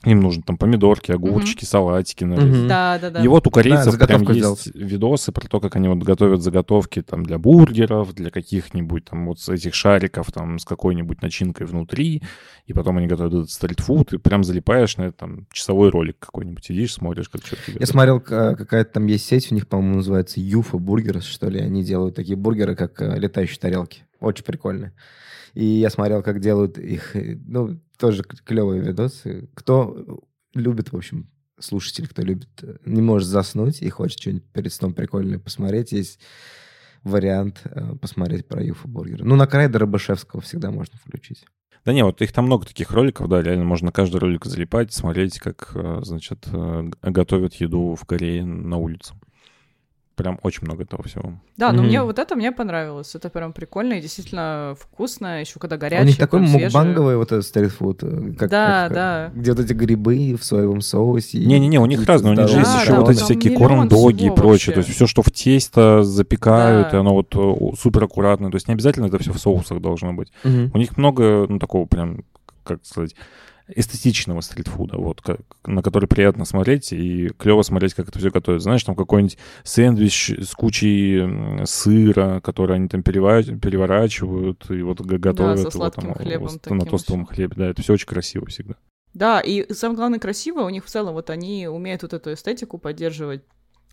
Им 0.06 0.22
нужно 0.22 0.44
там 0.44 0.58
помидорки, 0.58 1.12
огурчики, 1.12 1.66
салатики 1.66 2.24
нарезать. 2.24 2.54
Мгм. 2.60 2.68
Да, 2.70 2.98
да, 3.02 3.10
да. 3.10 3.22
И 3.22 3.28
вот 3.28 3.46
у 3.48 3.50
корейцев 3.52 3.84
прям 3.98 4.24
заготовку 4.24 4.32
есть 4.32 4.74
видосы 4.74 5.34
про 5.34 5.46
то, 5.46 5.60
как 5.60 5.76
они 5.76 5.90
вот 5.90 5.98
готовят 5.98 6.42
заготовки 6.42 7.02
там 7.02 7.26
для 7.26 7.38
бургеров, 7.38 8.14
для 8.14 8.30
каких-нибудь 8.30 9.04
там 9.06 9.28
вот 9.28 9.42
с 9.42 9.50
этих 9.50 9.74
шариков 9.76 10.32
там 10.32 10.58
с 10.58 10.64
какой-нибудь 10.64 11.22
начинкой 11.22 11.68
внутри, 11.68 12.24
и 12.66 12.72
потом 12.72 12.98
они 12.98 13.08
готовят 13.08 13.34
этот 13.34 13.52
стритфуд, 13.52 14.14
и 14.14 14.18
прям 14.20 14.46
залипаешь 14.46 14.96
на 14.96 15.04
это, 15.04 15.18
там 15.18 15.48
часовой 15.52 15.90
ролик 15.90 16.16
какой-нибудь, 16.20 16.64
сидишь, 16.64 16.94
смотришь, 16.94 17.28
как 17.28 17.46
что-то 17.46 17.62
Я 17.78 17.86
смотрел, 17.86 18.22
к- 18.22 18.56
какая-то 18.56 18.94
там 18.94 19.06
есть 19.08 19.26
сеть, 19.26 19.52
у 19.52 19.56
них, 19.56 19.68
по-моему, 19.68 19.98
называется 19.98 20.40
UFO 20.40 20.78
Burgers, 20.78 21.26
что 21.26 21.50
ли. 21.50 21.60
Они 21.60 21.84
делают 21.84 22.16
такие 22.16 22.38
бургеры, 22.38 22.76
как 22.78 23.02
э, 23.02 23.20
летающие 23.20 23.60
тарелки. 23.60 24.04
Очень 24.22 24.46
прикольно. 24.46 24.94
И 25.54 25.64
я 25.64 25.90
смотрел, 25.90 26.22
как 26.24 26.40
делают 26.40 26.78
их. 26.78 27.16
э, 27.16 27.38
Ну, 27.46 27.80
тоже 27.98 28.24
клевые 28.24 28.82
видосы. 28.82 29.50
Кто 29.54 30.22
любит, 30.54 30.92
в 30.92 30.98
общем, 30.98 31.30
слушатель, 31.60 32.08
кто 32.08 32.22
любит, 32.22 32.50
э, 32.62 32.78
не 32.86 33.02
может 33.02 33.28
заснуть 33.28 33.82
и 33.82 33.90
хочет 33.90 34.20
что-нибудь 34.20 34.46
перед 34.52 34.74
сном 34.74 34.94
прикольное 34.94 35.40
посмотреть, 35.40 35.92
есть 35.92 36.20
вариант 37.04 37.62
э, 37.66 37.96
посмотреть 37.96 38.48
про 38.48 38.64
UFO 38.64 38.88
Burger. 38.88 39.24
Ну, 39.24 39.36
на 39.36 39.48
крайняк 39.48 39.68
Дробышевского 39.70 40.42
всегда 40.42 40.72
можно 40.72 40.98
включить. 40.98 41.46
Да 41.86 41.94
не, 41.94 42.04
вот 42.04 42.22
их 42.22 42.34
там 42.34 42.46
много 42.46 42.66
таких 42.66 42.92
роликов, 42.92 43.30
да, 43.30 43.42
реально 43.42 43.64
можно 43.64 43.92
каждый 43.92 44.18
ролик 44.18 44.46
залипать, 44.46 44.92
смотреть, 44.92 45.40
как, 45.40 45.72
значит, 46.02 46.46
готовят 47.02 47.54
еду 47.56 47.96
в 47.96 48.06
Корее 48.06 48.44
на 48.44 48.76
улице. 48.76 49.14
Прям 50.20 50.38
очень 50.44 50.66
много 50.66 50.84
этого 50.84 51.02
всего. 51.04 51.32
Да, 51.56 51.72
но 51.72 51.78
Мгм. 51.80 51.88
мне 51.88 52.04
вот 52.04 52.20
это 52.20 52.36
мне 52.36 52.52
понравилось. 52.52 53.16
Это 53.16 53.30
прям 53.30 53.54
прикольно 53.54 53.94
и 53.94 54.02
действительно 54.02 54.76
вкусно, 54.78 55.40
еще 55.40 55.60
когда 55.60 55.78
горячее. 55.78 56.04
У 56.04 56.08
них 56.08 56.18
такой 56.18 56.42
мукбанговый 56.42 57.16
вот 57.16 57.32
этот 57.32 57.46
стритфуд. 57.46 58.04
э, 58.04 58.34
Как, 58.38 58.50
Да, 58.50 58.84
как, 58.84 58.94
да. 58.94 59.32
Где 59.34 59.52
вот 59.54 59.62
эти 59.62 59.72
грибы 59.72 60.36
в 60.36 60.44
соевом 60.44 60.82
соусе. 60.82 61.38
Не-не-не, 61.40 61.80
у 61.80 61.86
них 61.86 62.06
разные, 62.06 62.34
у 62.34 62.38
них 62.38 62.50
же 62.50 62.58
есть 62.60 62.70
Да, 62.74 62.82
еще 62.82 62.92
да, 62.92 63.00
вот 63.00 63.10
эти 63.12 63.24
всякие 63.24 63.56
корн-доги 63.58 64.26
и 64.26 64.30
прочее. 64.30 64.74
То 64.74 64.80
есть 64.82 64.94
все, 64.94 65.08
что 65.08 65.22
в 65.24 65.32
тесто 65.32 66.04
запекают, 66.04 66.90
Да. 66.92 66.98
и 66.98 67.00
оно 67.00 67.14
вот 67.14 67.34
э, 67.34 67.76
супер 67.80 68.04
аккуратно. 68.04 68.52
То 68.52 68.56
есть 68.58 68.68
не 68.68 68.74
обязательно 68.74 69.06
это 69.06 69.20
все 69.20 69.32
в 69.32 69.40
соусах 69.40 69.80
должно 69.80 70.12
быть. 70.12 70.34
У 70.44 70.78
них 70.78 70.98
много, 70.98 71.46
ну, 71.48 71.60
такого 71.60 71.86
прям, 71.86 72.26
как 72.66 72.80
сказать, 72.84 73.16
эстетичного 73.76 74.42
стритфуда, 74.42 74.98
вот, 74.98 75.22
как- 75.22 75.42
на 75.66 75.82
который 75.82 76.08
приятно 76.08 76.46
смотреть, 76.46 76.92
и 76.94 77.30
клево 77.38 77.62
смотреть, 77.62 77.94
как 77.94 78.10
это 78.10 78.20
все 78.20 78.32
готовят. 78.32 78.62
Знаешь, 78.62 78.84
там 78.84 78.96
какой-нибудь 78.96 79.38
сэндвич 79.64 80.32
с 80.40 80.54
кучей 80.56 81.66
сыра, 81.66 82.40
который 82.42 82.76
они 82.78 82.88
там 82.88 83.04
переворачивают, 83.04 84.70
и 84.70 84.82
вот 84.82 85.02
готовят 85.02 85.60
его 85.60 85.72
сладким 85.72 86.14
там 86.14 86.14
хлебом 86.16 86.50
с- 86.50 86.70
на 86.70 86.86
тостовом 86.86 87.24
еще. 87.24 87.34
хлебе. 87.34 87.54
Да, 87.56 87.68
это 87.68 87.82
все 87.82 87.94
очень 87.94 88.08
красиво 88.08 88.46
всегда. 88.48 88.76
Да, 89.14 89.40
и 89.40 89.72
самое 89.74 89.98
главное, 89.98 90.20
красиво, 90.20 90.62
у 90.62 90.70
них 90.70 90.86
в 90.86 90.90
целом 90.90 91.14
вот 91.14 91.30
они 91.30 91.68
умеют 91.68 92.04
вот 92.04 92.14
эту 92.14 92.34
эстетику 92.34 92.78
поддерживать, 92.78 93.42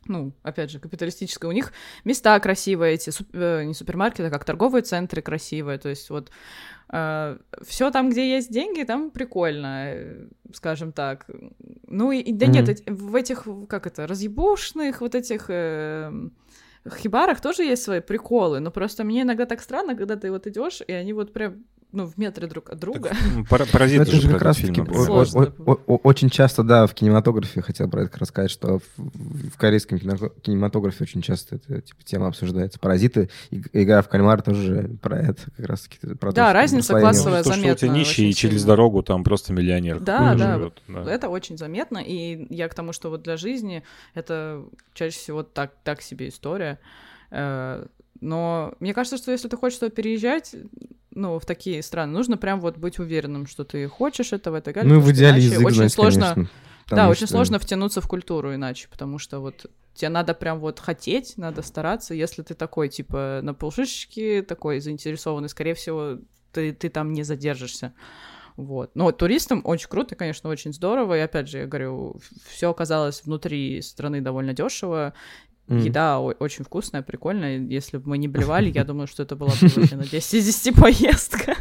ну, 0.08 0.32
опять 0.42 0.70
же, 0.70 0.78
капиталистическая. 0.78 1.48
У 1.48 1.52
них 1.52 1.72
места 2.04 2.38
красивые, 2.40 2.94
эти, 2.94 3.10
суп- 3.10 3.28
э, 3.34 3.64
не 3.64 3.74
супермаркеты, 3.74 4.28
а 4.28 4.30
как 4.30 4.44
торговые 4.44 4.82
центры 4.82 5.22
красивые, 5.22 5.78
то 5.78 5.88
есть 5.88 6.10
вот 6.10 6.30
все 6.88 7.90
там, 7.90 8.10
где 8.10 8.36
есть 8.36 8.52
деньги, 8.52 8.84
там 8.84 9.10
прикольно, 9.10 9.86
э, 9.88 10.26
скажем 10.52 10.92
так. 10.92 11.26
Ну 11.88 12.12
и, 12.12 12.18
и 12.20 12.32
да 12.32 12.46
нет, 12.46 12.62
Мгм. 12.68 12.72
эти- 12.72 12.90
в 12.90 13.14
этих, 13.16 13.46
как 13.68 13.86
это, 13.86 14.06
разъебушных 14.06 15.00
вот 15.00 15.14
этих... 15.14 15.46
э, 15.48 16.12
хибарах 17.02 17.40
тоже 17.40 17.64
есть 17.64 17.82
свои 17.82 17.98
приколы, 18.00 18.60
но 18.60 18.70
просто 18.70 19.02
мне 19.02 19.22
иногда 19.22 19.46
так 19.46 19.60
странно, 19.60 19.96
когда 19.96 20.14
ты 20.14 20.30
вот 20.30 20.46
идешь, 20.46 20.80
и 20.86 20.92
они 20.92 21.12
вот 21.12 21.32
прям 21.32 21.64
ну, 21.92 22.06
в 22.06 22.18
метре 22.18 22.46
друг 22.46 22.70
от 22.70 22.78
друга. 22.78 23.10
Так, 23.10 23.48
пара- 23.48 23.66
Паразиты 23.72 24.02
это 24.02 24.16
же 24.16 24.28
как 24.30 24.42
раз 24.42 24.56
таки 24.58 24.80
очень 24.80 26.30
часто, 26.30 26.62
да, 26.62 26.86
в 26.86 26.94
кинематографе, 26.94 27.62
хотел 27.62 27.88
про 27.88 28.02
это 28.02 28.10
как 28.10 28.20
раз 28.20 28.28
сказать, 28.28 28.50
что 28.50 28.78
в, 28.78 29.50
в 29.50 29.56
корейском 29.56 29.98
кинематографе 29.98 31.04
очень 31.04 31.22
часто 31.22 31.56
эта 31.56 31.80
типа, 31.80 32.02
тема 32.04 32.28
обсуждается. 32.28 32.78
Паразиты, 32.78 33.30
и- 33.50 33.62
игра 33.72 34.02
в 34.02 34.08
кальмар 34.08 34.42
тоже 34.42 34.90
про 35.00 35.18
это 35.18 35.42
как 35.56 35.66
раз 35.66 35.82
таки. 35.82 36.14
Про 36.16 36.32
Да, 36.32 36.46
что 36.48 36.52
разница 36.54 36.98
классовая. 36.98 37.42
то, 37.42 37.52
что 37.52 37.72
у 37.72 37.74
тебя 37.74 37.90
нищий, 37.90 38.28
и 38.30 38.34
через 38.34 38.64
дорогу 38.64 39.02
там 39.02 39.24
просто 39.24 39.52
миллионер. 39.52 40.00
Да, 40.00 40.34
да, 40.34 40.54
живет, 40.56 40.82
да. 40.88 41.10
Это 41.10 41.28
очень 41.28 41.56
заметно, 41.56 41.98
и 41.98 42.46
я 42.54 42.68
к 42.68 42.74
тому, 42.74 42.92
что 42.92 43.10
вот 43.10 43.22
для 43.22 43.36
жизни 43.36 43.82
это 44.14 44.64
чаще 44.92 45.16
всего 45.18 45.42
так, 45.42 45.72
так 45.82 46.02
себе 46.02 46.28
история. 46.28 46.78
Э, 48.16 48.18
Но 48.20 48.74
мне 48.80 48.94
кажется, 48.94 49.16
что 49.18 49.32
если 49.32 49.48
ты 49.48 49.56
хочешь 49.56 49.78
туда 49.78 49.90
переезжать, 49.90 50.54
ну, 51.10 51.38
в 51.38 51.46
такие 51.46 51.82
страны, 51.82 52.12
нужно 52.12 52.36
прям 52.36 52.60
вот 52.60 52.76
быть 52.76 52.98
уверенным, 52.98 53.46
что 53.46 53.64
ты 53.64 53.86
хочешь 53.88 54.32
этого 54.32 54.58
и 54.58 54.60
так 54.60 54.74
далее. 54.74 54.92
Ну, 54.92 55.00
в 55.00 55.04
что 55.04 55.12
идеале 55.12 55.42
язык 55.42 55.64
очень 55.66 55.76
знать, 55.76 55.92
сложно, 55.92 56.20
конечно, 56.34 56.42
да, 56.44 56.50
потому 56.88 57.10
очень 57.10 57.26
что- 57.26 57.34
сложно 57.34 57.58
втянуться 57.58 58.00
в 58.00 58.08
культуру 58.08 58.54
иначе, 58.54 58.88
потому 58.90 59.18
что 59.18 59.40
вот 59.40 59.66
тебе 59.94 60.10
надо 60.10 60.34
прям 60.34 60.60
вот 60.60 60.78
хотеть, 60.78 61.38
надо 61.38 61.62
стараться. 61.62 62.12
Если 62.14 62.42
ты 62.42 62.54
такой, 62.54 62.88
типа, 62.90 63.40
на 63.42 63.54
полшишечки, 63.54 64.44
такой 64.46 64.80
заинтересованный, 64.80 65.48
скорее 65.48 65.74
всего, 65.74 66.18
ты, 66.52 66.72
ты 66.72 66.90
там 66.90 67.12
не 67.12 67.22
задержишься. 67.22 67.94
Вот. 68.56 68.90
Но 68.94 69.12
туристам 69.12 69.60
очень 69.64 69.88
круто, 69.88 70.14
конечно, 70.14 70.48
очень 70.48 70.72
здорово. 70.72 71.18
И 71.18 71.20
опять 71.20 71.48
же, 71.48 71.58
я 71.58 71.66
говорю, 71.66 72.16
все 72.48 72.70
оказалось 72.70 73.22
внутри 73.24 73.82
страны 73.82 74.22
довольно 74.22 74.54
дешево. 74.54 75.12
М. 75.68 75.78
Еда 75.78 76.20
очень 76.20 76.64
вкусная, 76.64 77.02
прикольная. 77.02 77.58
Если 77.58 77.96
бы 77.98 78.10
мы 78.10 78.18
не 78.18 78.28
блевали, 78.28 78.70
я 78.70 78.84
думаю, 78.84 79.06
что 79.06 79.22
это 79.24 79.34
была 79.36 79.50
бы 79.50 79.96
на 79.96 80.04
10 80.06 80.34
из 80.34 80.46
10 80.46 80.74
поездка. 80.80 81.56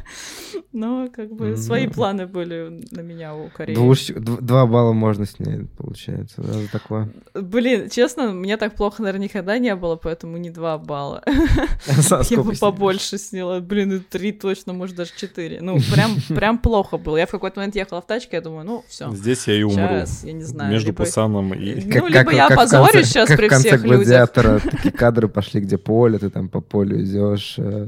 Но 0.73 1.07
как 1.13 1.31
бы 1.33 1.47
Мгм. 1.49 1.57
свои 1.57 1.87
планы 1.87 2.27
были 2.27 2.83
на 2.91 3.01
меня 3.01 3.33
у 3.35 3.49
Кореи. 3.49 3.75
Двуш- 3.75 4.13
дв- 4.13 4.41
Два 4.41 4.65
балла 4.65 4.93
можно 4.93 5.25
снять, 5.25 5.69
получается, 5.77 6.41
да, 6.41 6.53
за 6.53 6.71
такое. 6.71 7.09
Блин, 7.33 7.89
честно, 7.89 8.31
мне 8.31 8.57
так 8.57 8.75
плохо, 8.75 9.01
наверное, 9.01 9.25
никогда 9.25 9.57
не 9.57 9.75
было, 9.75 9.95
поэтому 9.95 10.37
не 10.37 10.49
2 10.49 10.77
балла. 10.77 11.23
Я 12.29 12.41
бы 12.43 12.53
побольше 12.53 13.17
сняла. 13.17 13.59
Блин, 13.59 13.93
и 13.93 13.99
3 13.99 14.31
точно, 14.33 14.73
может, 14.73 14.95
даже 14.95 15.11
4. 15.15 15.59
Ну, 15.61 15.77
прям, 15.93 16.11
прям 16.35 16.57
плохо 16.57 16.97
было. 16.97 17.17
Я 17.17 17.25
в 17.25 17.31
какой-то 17.31 17.59
момент 17.59 17.75
ехала 17.75 18.01
в 18.01 18.07
тачке, 18.07 18.37
я 18.37 18.41
думаю, 18.41 18.65
ну, 18.65 18.83
все. 18.87 19.09
Здесь 19.11 19.47
я 19.47 19.55
и 19.55 19.63
умру. 19.63 19.75
Сейчас, 19.77 20.23
я 20.23 20.33
не 20.33 20.43
знаю. 20.43 20.71
Между 20.71 20.87
либо- 20.91 21.03
Пусаном 21.03 21.53
и... 21.53 21.75
Ну, 21.85 22.07
либо 22.07 22.31
я 22.31 22.45
в 22.47 22.49
конце- 22.49 22.77
опозорюсь 22.77 23.07
сейчас 23.07 23.27
как 23.27 23.37
при 23.37 23.47
в 23.47 23.49
конце 23.49 23.67
всех 23.69 23.83
людях. 23.83 23.97
гладиатора 23.99 24.59
такие 24.71 24.91
кадры 24.91 25.27
пошли, 25.27 25.61
где 25.61 25.77
поле, 25.77 26.17
ты 26.19 26.29
там 26.29 26.49
по 26.49 26.61
полю 26.61 27.01
идешь, 27.03 27.55
э, 27.57 27.87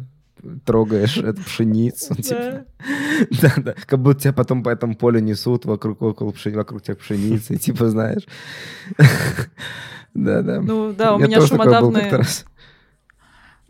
трогаешь 0.66 1.18
эту 1.18 1.42
пшеницу. 1.44 2.16
типа. 2.16 2.66
Да, 3.42 3.54
да. 3.58 3.76
Как 3.86 4.00
будто 4.00 4.22
тебя 4.22 4.34
потом 4.34 4.64
по 4.64 4.70
этому 4.70 4.96
полю 4.96 5.20
несут 5.20 5.66
вокруг, 5.66 6.02
около 6.02 6.32
пшени- 6.32 6.56
вокруг 6.56 6.82
тебя 6.82 6.96
пшеницы, 6.96 7.56
типа, 7.58 7.90
знаешь. 7.90 8.24
Да, 10.14 10.42
да. 10.42 10.62
Ну, 10.62 10.94
да, 10.94 11.14
у 11.14 11.20
меня 11.20 11.40
шумодавные... 11.46 12.24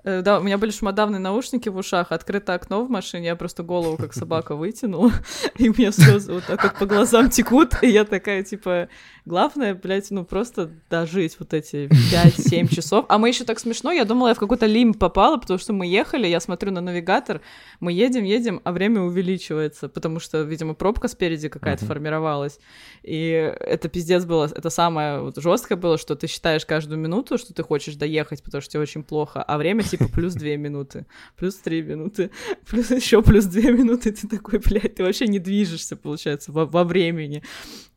Э, 0.08 0.22
Да, 0.22 0.40
у 0.40 0.44
меня 0.44 0.58
были 0.58 0.72
шумодавные 0.72 1.20
наушники 1.20 1.68
в 1.68 1.76
ушах, 1.76 2.14
открыто 2.14 2.54
окно 2.54 2.86
в 2.86 2.90
машине, 2.90 3.26
я 3.26 3.36
просто 3.36 3.62
голову 3.62 3.98
как 3.98 4.14
собака 4.14 4.56
вытянула, 4.56 5.12
и 5.58 5.68
у 5.68 5.74
меня 5.78 5.92
слезы 5.92 6.32
вот 6.32 6.46
так 6.46 6.64
вот 6.64 6.76
по 6.76 6.86
глазам 6.86 7.30
текут, 7.30 7.84
и 7.84 7.90
я 7.90 8.06
такая, 8.06 8.42
типа, 8.44 8.88
главное, 9.26 9.76
блядь, 9.76 10.10
ну 10.12 10.24
просто 10.24 10.72
дожить 10.90 11.36
вот 11.40 11.54
эти 11.54 11.90
5-7 12.14 12.74
часов. 12.74 13.06
А 13.10 13.18
мы 13.18 13.28
еще 13.28 13.44
так 13.44 13.60
смешно, 13.60 13.92
я 13.92 14.06
думала, 14.06 14.30
я 14.30 14.34
в 14.34 14.40
какой-то 14.40 14.66
лимб 14.66 14.98
попала, 14.98 15.36
потому 15.36 15.60
что 15.60 15.74
мы 15.74 15.86
ехали, 15.86 16.26
я 16.26 16.40
смотрю 16.40 16.72
на 16.72 16.80
навигатор, 16.80 17.42
мы 17.82 17.92
едем, 17.92 18.24
едем, 18.24 18.62
а 18.64 18.72
время 18.72 19.02
увеличивается, 19.02 19.90
потому 19.90 20.22
что, 20.22 20.42
видимо, 20.44 20.74
пробка 20.74 21.10
спереди 21.10 21.50
какая-то 21.50 21.86
формировалась. 21.86 22.60
И 23.04 23.54
это 23.60 23.90
пиздец 23.90 24.24
было, 24.24 24.46
это 24.46 24.70
самое 24.70 25.20
вот 25.20 25.36
жесткое 25.38 25.78
было, 25.78 25.98
что 25.98 26.16
ты 26.16 26.28
считаешь 26.28 26.66
каждую 26.66 26.98
минуту, 26.98 27.38
что 27.38 27.54
ты 27.54 27.62
хочешь 27.62 27.96
доехать, 27.96 28.42
потому 28.42 28.62
что 28.62 28.72
тебе 28.72 28.84
очень 28.84 29.04
плохо, 29.04 29.44
а 29.44 29.58
время 29.58 29.84
типа 29.84 29.97
плюс 30.14 30.34
две 30.34 30.58
минуты, 30.58 31.06
плюс 31.36 31.56
три 31.56 31.82
минуты, 31.82 32.32
плюс 32.70 32.92
еще 32.92 33.22
плюс 33.22 33.46
две 33.46 33.72
минуты, 33.72 34.12
ты 34.12 34.28
такой, 34.28 34.60
блядь, 34.60 34.96
ты 34.96 35.04
вообще 35.04 35.28
не 35.28 35.40
движешься, 35.40 35.96
получается, 35.96 36.52
во, 36.52 36.66
во 36.66 36.84
времени. 36.84 37.44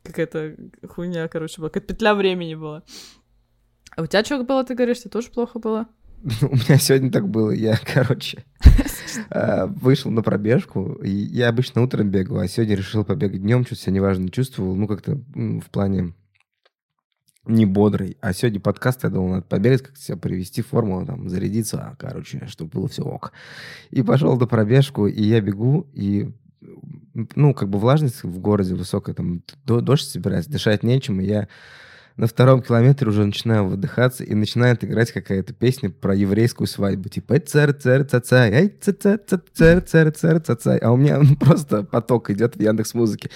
Какая-то 0.03 0.55
хуйня, 0.87 1.27
короче, 1.27 1.61
была, 1.61 1.69
какая 1.69 1.87
петля 1.87 2.15
времени 2.15 2.55
была. 2.55 2.83
А 3.95 4.03
у 4.03 4.07
тебя 4.07 4.23
что 4.23 4.43
было, 4.43 4.63
ты 4.63 4.73
говоришь, 4.75 4.99
тебе 4.99 5.11
тоже 5.11 5.29
плохо 5.29 5.59
было? 5.59 5.87
У 6.41 6.55
меня 6.55 6.77
сегодня 6.77 7.11
так 7.11 7.27
было. 7.27 7.51
Я, 7.51 7.77
короче, 7.93 8.45
э, 9.29 9.65
вышел 9.65 10.11
на 10.11 10.21
пробежку. 10.21 10.99
Я 11.03 11.49
обычно 11.49 11.81
утром 11.81 12.09
бегаю, 12.09 12.41
а 12.41 12.47
сегодня 12.47 12.75
решил 12.75 13.03
побегать 13.03 13.41
днем, 13.41 13.65
что-то 13.65 13.81
себя 13.81 13.93
неважно 13.93 14.29
чувствовал. 14.29 14.75
Ну, 14.75 14.87
как-то 14.87 15.19
в 15.33 15.69
плане 15.71 16.13
не 17.45 17.65
бодрый. 17.65 18.17
А 18.21 18.33
сегодня 18.33 18.59
подкаст, 18.59 19.03
я 19.03 19.09
думал, 19.09 19.29
надо 19.29 19.41
побегать, 19.43 19.81
как-то 19.81 19.99
себя 19.99 20.17
привести 20.17 20.61
в 20.61 20.67
форму, 20.67 21.05
там, 21.05 21.29
зарядиться, 21.29 21.77
а, 21.77 21.95
короче, 21.97 22.45
чтобы 22.47 22.71
было 22.71 22.87
все 22.87 23.03
ок. 23.03 23.31
И 23.89 24.03
пошел 24.03 24.37
на 24.37 24.47
пробежку, 24.47 25.07
и 25.07 25.23
я 25.23 25.41
бегу, 25.41 25.87
и 25.93 26.31
ну, 27.35 27.53
как 27.53 27.69
бы 27.69 27.79
влажность 27.79 28.23
в 28.23 28.39
городе 28.39 28.75
высокая, 28.75 29.15
там 29.15 29.41
до- 29.65 29.81
дождь 29.81 30.07
собирается, 30.07 30.51
дышать 30.51 30.83
нечем, 30.83 31.19
и 31.19 31.25
я 31.25 31.47
на 32.17 32.27
втором 32.27 32.61
километре 32.61 33.07
уже 33.07 33.25
начинаю 33.25 33.65
выдыхаться, 33.65 34.23
и 34.23 34.33
начинает 34.33 34.83
играть 34.83 35.11
какая-то 35.11 35.53
песня 35.53 35.89
про 35.89 36.15
еврейскую 36.15 36.67
свадьбу, 36.67 37.09
типа 37.09 37.39
цар 37.39 37.73
цар 37.73 38.03
цацай, 38.03 38.53
ай 38.53 38.67
цар 38.81 38.95
цар 38.95 39.41
цар 39.53 39.81
цар 39.81 40.11
цар 40.11 40.39
цацай, 40.39 40.77
а 40.77 40.91
у 40.91 40.97
меня 40.97 41.19
ну, 41.19 41.35
просто 41.39 41.83
поток 41.83 42.29
идет 42.29 42.55
в 42.55 42.61
Яндекс 42.61 42.93
Музыке, 42.93 43.29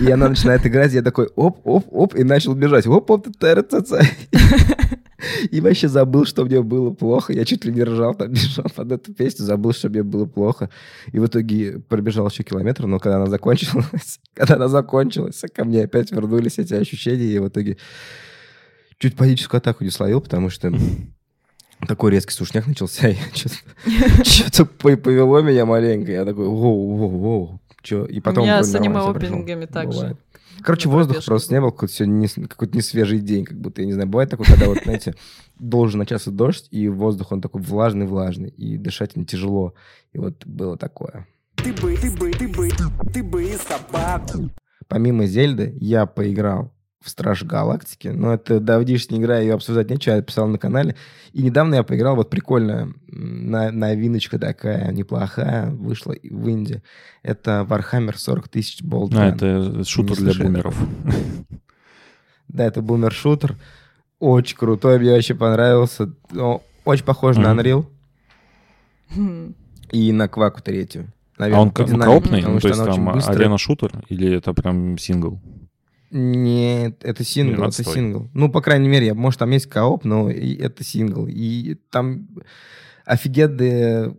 и 0.00 0.10
она 0.10 0.28
начинает 0.28 0.66
играть, 0.66 0.92
я 0.92 1.02
такой 1.02 1.30
оп 1.36 1.60
оп 1.64 1.86
оп 1.90 2.14
и 2.14 2.24
начал 2.24 2.54
бежать, 2.54 2.86
оп 2.86 3.10
оп 3.10 3.28
цар 3.38 3.62
цацай. 3.62 4.10
И 5.50 5.60
вообще 5.60 5.88
забыл, 5.88 6.24
что 6.24 6.44
мне 6.44 6.62
было 6.62 6.90
плохо. 6.90 7.32
Я 7.32 7.44
чуть 7.44 7.64
ли 7.64 7.72
не 7.72 7.82
ржал, 7.82 8.14
там 8.14 8.28
бежал 8.32 8.66
под 8.74 8.92
эту 8.92 9.14
песню, 9.14 9.44
забыл, 9.44 9.72
что 9.72 9.88
мне 9.88 10.02
было 10.02 10.26
плохо. 10.26 10.70
И 11.12 11.18
в 11.18 11.26
итоге 11.26 11.78
пробежал 11.78 12.28
еще 12.28 12.42
километр, 12.42 12.86
но 12.86 12.98
когда 12.98 13.16
она 13.16 13.26
закончилась, 13.26 14.20
когда 14.34 14.56
она 14.56 14.68
закончилась, 14.68 15.42
ко 15.54 15.64
мне 15.64 15.84
опять 15.84 16.10
вернулись 16.12 16.58
эти 16.58 16.74
ощущения, 16.74 17.26
и 17.26 17.38
в 17.38 17.48
итоге 17.48 17.78
чуть 18.98 19.16
паническую 19.16 19.58
атаку 19.58 19.84
не 19.84 19.90
словил, 19.90 20.20
потому 20.20 20.50
что 20.50 20.72
такой 21.88 22.12
резкий 22.12 22.32
сушняк 22.34 22.66
начался, 22.66 23.08
и 23.08 23.16
что-то 24.24 24.64
повело 24.66 25.40
меня 25.42 25.66
маленько. 25.66 26.12
Я 26.12 26.24
такой, 26.24 26.46
воу, 26.46 26.96
воу, 26.96 27.08
воу. 27.08 27.60
Чё? 27.82 28.04
И 28.04 28.20
потом 28.20 28.44
У 28.44 28.46
меня 28.46 28.62
с 28.62 28.74
аниме-опенингами 28.74 29.66
так 29.66 29.92
же. 29.92 30.16
Короче, 30.62 30.88
На 30.88 30.94
воздуха 30.94 31.14
пробежку 31.14 31.30
просто 31.30 31.54
не 31.54 31.60
было, 31.60 31.70
какой-то 31.70 31.94
сегодня 31.94 32.14
не, 32.14 32.28
какой-то 32.46 32.76
не 32.76 32.82
свежий 32.82 33.20
день, 33.20 33.44
как 33.44 33.58
будто, 33.58 33.80
я 33.80 33.86
не 33.86 33.92
знаю, 33.92 34.08
бывает 34.08 34.30
такое, 34.30 34.46
когда 34.46 34.66
вот, 34.66 34.78
знаете, 34.82 35.14
должен 35.58 35.98
начаться 35.98 36.30
дождь, 36.30 36.68
и 36.70 36.88
воздух, 36.88 37.32
он 37.32 37.40
такой 37.40 37.62
влажный-влажный, 37.62 38.50
и 38.50 38.76
дышать 38.76 39.16
не 39.16 39.24
тяжело. 39.24 39.74
И 40.12 40.18
вот 40.18 40.46
было 40.46 40.76
такое. 40.76 41.26
Ты 41.56 41.72
бы, 41.72 41.96
ты 41.96 42.10
бы, 42.10 42.30
ты 42.32 42.48
бы, 42.48 42.70
ты 43.12 43.22
бы 43.22 43.44
и 43.44 43.56
собаку. 43.56 44.50
Помимо 44.88 45.26
Зельды, 45.26 45.76
я 45.80 46.06
поиграл 46.06 46.72
в 47.02 47.08
Страж 47.08 47.42
Галактики, 47.42 48.08
но 48.08 48.32
это 48.34 48.60
давнишняя 48.60 49.20
игра, 49.20 49.38
ее 49.38 49.54
обсуждать 49.54 49.90
нечего, 49.90 50.14
я 50.14 50.22
писал 50.22 50.46
на 50.46 50.58
канале. 50.58 50.94
И 51.32 51.42
недавно 51.42 51.74
я 51.76 51.82
поиграл, 51.82 52.14
вот 52.16 52.30
на- 53.08 53.70
новиночка 53.72 54.38
такая, 54.38 54.92
неплохая, 54.92 55.70
вышла 55.70 56.14
в 56.22 56.48
Индии. 56.48 56.82
Это 57.22 57.66
Warhammer 57.68 58.16
40 58.16 58.48
тысяч 58.48 58.82
Болт. 58.82 59.12
А, 59.14 59.28
это 59.28 59.84
шутер 59.84 60.16
для 60.16 60.32
бумеров. 60.44 60.76
Да, 62.48 62.64
это 62.64 62.82
бумер-шутер. 62.82 63.56
Очень 64.18 64.56
крутой, 64.58 64.98
мне 64.98 65.12
вообще 65.12 65.34
понравился. 65.34 66.12
Очень 66.84 67.04
похож 67.04 67.36
на. 67.36 67.54
Unreal 67.54 67.86
Хм. 69.14 69.54
и 69.90 70.12
на 70.12 70.28
Кваку 70.28 70.60
третью. 70.60 71.12
А 71.38 71.42
Наверное, 71.42 71.62
он 71.62 71.70
ко- 71.70 71.84
динамике, 71.84 72.04
коопный? 72.04 72.42
Ну, 72.42 72.60
то 72.60 72.68
есть 72.68 72.84
там 72.84 73.08
арена-шутер? 73.08 74.04
Или 74.08 74.36
это 74.36 74.52
прям 74.52 74.98
сингл? 74.98 75.40
Нет, 76.12 77.02
это 77.04 77.24
сингл, 77.24 77.54
Блин, 77.56 77.68
это 77.70 77.82
сингл. 77.84 78.28
Ну, 78.34 78.50
по 78.50 78.60
крайней 78.60 78.88
мере, 78.88 79.06
я- 79.06 79.14
может, 79.14 79.38
там 79.40 79.50
есть 79.50 79.66
кооп, 79.66 80.04
но 80.04 80.30
это 80.30 80.84
сингл. 80.84 81.26
И 81.26 81.76
там 81.90 82.28
офигенные... 83.06 84.14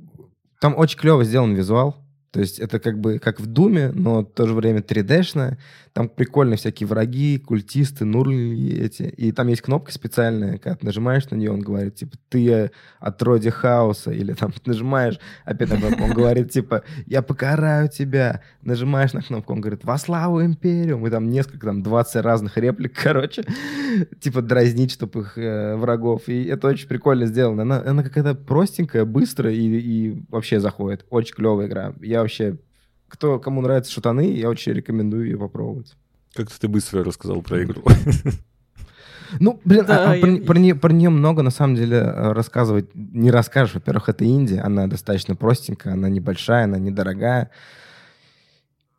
Там 0.59 0.75
очень 0.77 0.97
клево 0.97 1.23
сделан 1.23 1.53
визуал. 1.53 1.97
То 2.31 2.39
есть 2.39 2.57
это 2.57 2.79
как 2.79 2.99
бы 2.99 3.19
как 3.19 3.39
в 3.39 3.45
Думе, 3.45 3.91
но 3.93 4.21
в 4.21 4.25
то 4.25 4.47
же 4.47 4.55
время 4.55 4.79
3D-шное. 4.79 5.57
Там 5.93 6.09
прикольные 6.09 6.57
всякие 6.57 6.87
враги, 6.87 7.37
культисты, 7.37 8.03
нургли 8.03 8.79
эти. 8.79 9.03
И 9.03 9.31
там 9.31 9.47
есть 9.47 9.61
кнопка 9.61 9.91
специальная, 9.91 10.57
когда 10.57 10.75
ты 10.75 10.85
нажимаешь 10.87 11.29
на 11.29 11.35
нее, 11.35 11.51
он 11.51 11.59
говорит, 11.59 11.93
типа, 11.93 12.17
ты 12.29 12.71
отродье 12.99 13.51
хаоса. 13.51 14.09
Или 14.11 14.33
там 14.33 14.51
нажимаешь, 14.65 15.19
опять 15.45 15.71
он 15.71 16.13
говорит, 16.13 16.49
типа, 16.49 16.83
я 17.05 17.21
покараю 17.21 17.89
тебя. 17.89 18.41
Нажимаешь 18.63 19.13
на 19.13 19.21
кнопку, 19.21 19.53
он 19.53 19.61
говорит, 19.61 19.85
во 19.85 19.99
славу 19.99 20.43
Империум. 20.43 21.05
И 21.05 21.11
там 21.11 21.29
несколько, 21.29 21.67
там 21.67 21.83
20 21.83 22.15
разных 22.23 22.57
реплик, 22.57 22.99
короче. 23.03 23.43
Типа 24.19 24.41
дразнить, 24.41 24.91
чтобы 24.91 25.21
их 25.21 25.37
э, 25.37 25.75
врагов. 25.75 26.27
И 26.27 26.45
это 26.45 26.69
очень 26.69 26.87
прикольно 26.87 27.27
сделано. 27.27 27.61
Она, 27.61 27.83
она 27.85 28.01
какая-то 28.01 28.33
простенькая, 28.33 29.05
быстрая 29.05 29.53
и, 29.53 29.59
и 29.59 30.23
вообще 30.29 30.59
заходит. 30.59 31.05
Очень 31.11 31.35
клевая 31.35 31.67
игра. 31.67 31.93
Я 32.01 32.21
вообще 32.21 32.57
кто, 33.13 33.37
кому 33.39 33.61
нравятся 33.61 33.91
шутаны, 33.91 34.31
я 34.33 34.49
очень 34.49 34.73
рекомендую 34.73 35.25
ее 35.25 35.37
попробовать. 35.37 35.93
Как-то 36.33 36.59
ты 36.59 36.67
быстро 36.67 37.03
рассказал 37.03 37.41
про 37.43 37.63
игру. 37.63 37.83
Ну, 39.39 39.59
блин, 39.65 39.83
Да, 39.87 40.09
а- 40.09 40.11
а 40.11 40.15
я- 40.15 40.21
про, 40.21 40.37
про 40.45 40.59
нее, 40.59 40.75
про 40.75 40.93
нее 40.93 41.09
много, 41.09 41.41
на 41.41 41.49
самом 41.49 41.75
деле, 41.75 41.97
э, 41.97 42.31
рассказывать 42.33 42.93
не 42.93 43.31
расскажешь. 43.31 43.73
Во-первых, 43.73 44.07
это 44.09 44.23
инди, 44.23 44.61
она 44.61 44.85
достаточно 44.85 45.35
простенькая, 45.35 45.93
она 45.93 46.07
небольшая, 46.07 46.65
она 46.65 46.77
недорогая. 46.77 47.49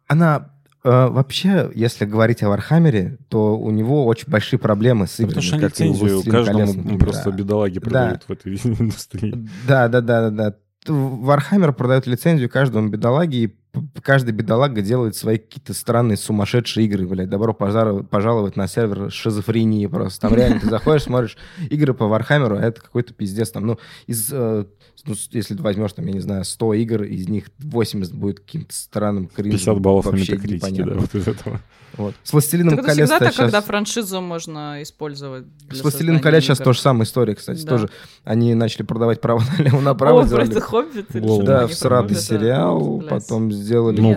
Она 0.09 0.51
э, 0.83 0.89
вообще, 0.91 1.71
если 1.75 2.05
говорить 2.05 2.43
о 2.43 2.49
Вархаммере, 2.49 3.19
то 3.29 3.57
у 3.57 3.71
него 3.71 4.07
очень 4.07 4.29
большие 4.29 4.59
проблемы 4.59 5.07
с 5.07 5.21
играми. 5.21 5.29
Потому 5.29 5.43
что 5.47 5.57
они 5.57 5.65
лицензию 5.67 6.11
«Властелина 6.15 6.37
каждому 6.37 6.59
колец», 6.59 6.75
например. 6.77 6.99
просто 6.99 7.31
бедолаги 7.31 7.79
продают 7.79 8.23
в 8.27 8.33
этой 8.33 8.55
индустрии. 8.65 9.49
Да, 9.69 9.87
да, 9.89 10.01
да, 10.01 10.31
да, 10.31 10.51
да. 10.51 10.93
Вархаммер 10.93 11.73
продает 11.73 12.09
лицензию 12.09 12.51
каждому 12.51 12.89
бедолаге, 12.89 13.39
и 13.45 13.57
каждый 14.03 14.33
бедолага 14.33 14.83
делает 14.83 15.17
свои 15.17 15.39
какие-то 15.39 15.75
странные 15.75 16.17
сумасшедшие 16.17 16.87
игры, 16.87 17.07
блядь. 17.07 17.29
Добро 17.29 17.55
пожаловать 17.55 18.57
на 18.57 18.67
сервер 18.67 19.11
шизофрении 19.11 19.87
просто. 19.87 20.23
Там 20.23 20.35
реально 20.35 20.61
ты 20.61 20.69
заходишь, 20.69 21.05
смотришь 21.05 21.37
игры 21.71 21.95
по 21.95 22.07
Вархаммеру, 22.07 22.57
а 22.57 22.63
это 22.63 22.81
какой-то 22.81 23.15
пиздец. 23.15 23.51
Там, 23.51 23.67
ну, 23.67 23.79
из, 24.07 24.31
э, 24.33 24.67
ну, 25.07 25.15
если 25.31 25.55
ты 25.55 25.63
возьмешь, 25.63 25.93
там, 25.93 26.07
я 26.07 26.13
не 26.13 26.21
знаю, 26.21 26.45
100 26.45 26.75
игр, 26.75 27.03
из 27.05 27.29
них 27.29 27.51
80 27.59 28.15
будет 28.15 28.41
каким-то 28.41 28.75
странным 28.75 29.27
кринжем. 29.29 29.59
50 29.59 29.81
баллов 29.81 30.07
на 30.13 30.17
метакритике, 30.17 30.85
да, 30.85 30.95
вот 30.95 31.15
из 31.15 31.29
этого. 31.29 31.61
Вот. 31.97 32.15
С 32.25 32.33
«Властелином 32.33 32.71
Так 32.71 32.81
это 32.81 32.89
колец» 32.89 33.09
всегда 33.09 33.19
так, 33.25 33.29
сейчас... 33.35 33.45
когда 33.45 33.61
франшизу 33.61 34.21
можно 34.21 34.83
использовать. 34.83 35.45
С 35.71 35.81
«Властелином 35.81 36.21
колец» 36.21 36.43
сейчас 36.43 36.59
тоже 36.59 36.81
самая 36.81 37.05
история, 37.05 37.37
кстати, 37.37 37.63
Да. 37.63 37.69
тоже. 37.69 37.91
Они 38.25 38.53
начали 38.55 38.83
продавать 38.83 39.21
право 39.21 39.43
налево-направо. 39.59 40.23
О, 40.23 40.25
сделали- 40.27 40.47
просто 40.47 40.61
Хоббит. 40.61 41.15
или 41.15 41.45
Да, 41.45 41.69
в 41.69 41.73
Хоббита. 41.79 42.21
сериал, 42.21 43.01
потом 43.09 43.53
сделали 43.53 44.01
Ну, 44.01 44.15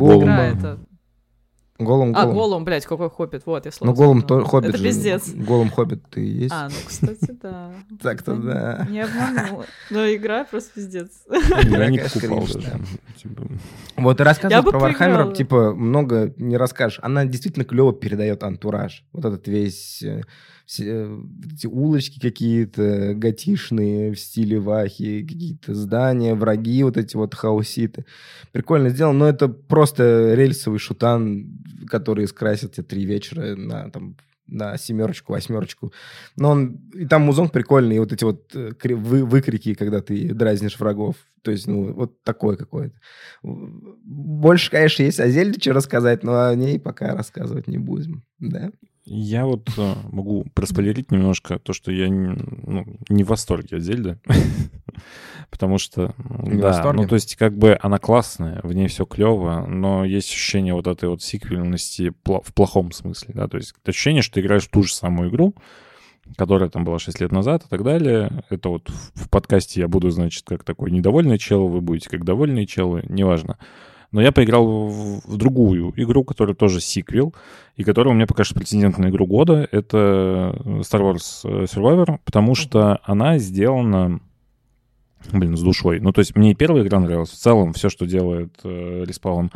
Это... 1.78 1.86
Голум, 1.86 2.14
А. 2.16 2.26
Голум, 2.26 2.66
блядь, 2.66 2.86
какой 2.86 3.10
Хоббит, 3.10 3.44
вот, 3.46 3.66
я 3.66 3.72
слово 3.72 3.92
Ну, 3.92 3.96
запутала. 3.96 4.42
то 4.42 4.48
Хоббит 4.48 4.70
Это 4.70 4.78
же. 4.80 4.84
пиздец. 4.84 5.30
Голум 5.34 5.70
Хоббит 5.70 6.02
ты 6.10 6.26
и 6.26 6.44
есть. 6.44 6.54
А, 6.54 6.70
ну, 6.70 6.76
кстати, 6.88 7.38
да. 7.42 7.72
Так-то 8.02 8.36
да. 8.36 8.88
Не 8.90 9.02
обманула. 9.02 9.66
Но 9.92 10.08
игра 10.12 10.44
просто 10.46 10.74
пиздец. 10.74 11.10
Я 11.64 11.90
не 11.90 12.00
покупал 12.00 12.48
даже. 12.48 12.80
Вот 13.96 14.20
и 14.20 14.24
бы 14.64 14.72
про 14.72 14.80
Вархаммера, 14.80 15.32
типа, 15.34 15.74
много 15.74 16.34
не 16.38 16.58
расскажешь. 16.58 17.00
Она 17.04 17.26
действительно 17.26 17.66
клево 17.66 17.94
передает 17.94 18.44
антураж. 18.44 19.04
Вот 19.14 19.26
этот 19.26 19.48
весь... 19.48 20.04
все, 20.68 20.84
э, 20.86 21.20
эти 21.52 21.66
улочки 21.66 22.20
какие-то 22.20 23.14
готишные 23.16 24.12
в 24.12 24.20
стиле 24.20 24.60
Вахи, 24.60 25.26
какие-то 25.26 25.74
здания, 25.74 26.36
враги, 26.36 26.84
вот 26.84 26.98
эти 26.98 27.16
вот 27.16 27.34
хаоситы. 27.34 28.06
Прикольно 28.52 28.90
сделано, 28.90 29.20
но 29.20 29.30
это 29.30 29.48
просто 29.48 30.34
рельсовый 30.36 30.80
шутан, 30.80 31.58
который 31.88 32.28
скрасит 32.28 32.74
тебе 32.74 32.84
три 32.84 33.06
вечера 33.06 33.56
на, 33.56 33.90
там, 33.90 34.18
на 34.46 34.78
семерочку, 34.78 35.32
восьмерочку. 35.32 35.94
Но 36.36 36.50
он... 36.52 36.82
И 36.94 37.06
там 37.06 37.22
музон 37.22 37.48
прикольный, 37.48 37.96
и 37.96 38.00
вот 38.00 38.12
эти 38.12 38.26
вот 38.26 38.54
э, 38.54 38.74
вы- 38.84 39.26
выкрики, 39.26 39.74
когда 39.74 40.02
ты 40.02 40.34
дразнишь 40.34 40.78
врагов. 40.78 41.16
То 41.44 41.52
есть, 41.52 41.66
ну, 41.66 41.94
вот 41.94 42.22
такое 42.24 42.58
какое-то. 42.58 43.00
Больше, 43.42 44.70
конечно, 44.70 45.04
есть 45.04 45.22
о 45.22 45.30
Зельде 45.30 45.62
что 45.62 45.72
рассказать, 45.72 46.24
но 46.24 46.46
о 46.46 46.56
ней 46.56 46.78
пока 46.78 47.16
рассказывать 47.16 47.68
не 47.68 47.78
будем. 47.78 48.26
Да? 48.40 48.70
Я 49.10 49.46
вот 49.46 49.70
э, 49.78 49.94
могу 50.12 50.46
проспойлерить 50.54 51.12
немножко 51.12 51.60
то, 51.60 51.72
что 51.72 51.94
я 51.94 52.10
не, 52.10 52.36
ну, 52.66 52.86
не 53.08 53.24
в 53.24 53.28
восторге 53.28 53.78
от 53.78 53.84
Зельды. 53.84 54.20
Потому 55.50 55.78
что, 55.78 56.14
Не 56.44 56.60
да, 56.60 56.68
восторге? 56.68 57.02
ну 57.02 57.08
то 57.08 57.16
есть 57.16 57.38
как 57.38 57.58
бы 57.58 57.80
она 57.82 58.00
классная, 58.00 58.60
в 58.64 58.74
ней 58.74 58.90
все 58.90 59.06
клево, 59.06 59.66
но 59.66 60.04
есть 60.04 60.30
ощущение 60.30 60.74
вот 60.74 60.88
этой 60.88 61.08
вот 61.08 61.22
сиквельности 61.22 62.14
в 62.26 62.54
плохом 62.54 62.92
смысле, 62.92 63.34
да, 63.34 63.48
то 63.48 63.56
есть 63.56 63.74
ощущение, 63.86 64.22
что 64.22 64.36
ты 64.36 64.42
играешь 64.42 64.66
в 64.66 64.72
ту 64.72 64.84
же 64.84 64.94
самую 64.94 65.30
игру, 65.30 65.56
которая 66.36 66.70
там 66.70 66.84
была 66.84 67.00
6 67.00 67.22
лет 67.22 67.32
назад 67.32 67.64
и 67.66 67.70
так 67.70 67.84
далее. 67.84 68.44
Это 68.50 68.68
вот 68.68 68.90
в, 68.90 69.26
в 69.26 69.30
подкасте 69.30 69.80
я 69.80 69.88
буду, 69.88 70.10
значит, 70.10 70.44
как 70.46 70.66
такой 70.66 70.92
недовольный 70.92 71.38
чел, 71.38 71.70
вы 71.70 71.80
будете 71.80 72.10
как 72.10 72.26
довольные 72.26 72.66
челы, 72.66 73.06
неважно. 73.08 73.58
Но 74.12 74.22
я 74.22 74.32
поиграл 74.32 74.88
в, 74.88 75.22
в 75.26 75.38
другую 75.38 75.94
игру, 75.98 76.24
которая 76.24 76.56
тоже 76.56 76.80
сиквел, 76.80 77.34
и 77.76 77.84
которая 77.84 78.14
у 78.14 78.16
меня 78.16 78.28
пока 78.28 78.44
что 78.44 78.56
претендент 78.56 78.98
на 78.98 79.10
игру 79.10 79.26
года. 79.26 79.68
Это 79.72 80.56
Star 80.82 81.02
Wars 81.02 81.42
э, 81.44 81.66
Survivor, 81.66 82.20
потому 82.24 82.56
что 82.56 83.00
она 83.04 83.38
сделана, 83.38 84.22
блин, 85.32 85.58
с 85.58 85.62
душой. 85.62 86.00
Ну, 86.00 86.14
то 86.14 86.20
есть 86.20 86.36
мне 86.36 86.52
и 86.52 86.56
первая 86.56 86.84
игра 86.84 87.00
нравилась. 87.00 87.32
В 87.32 87.38
целом 87.38 87.74
все, 87.74 87.90
что 87.90 88.06
делает 88.06 88.58
э, 88.64 89.04
Respawn, 89.04 89.52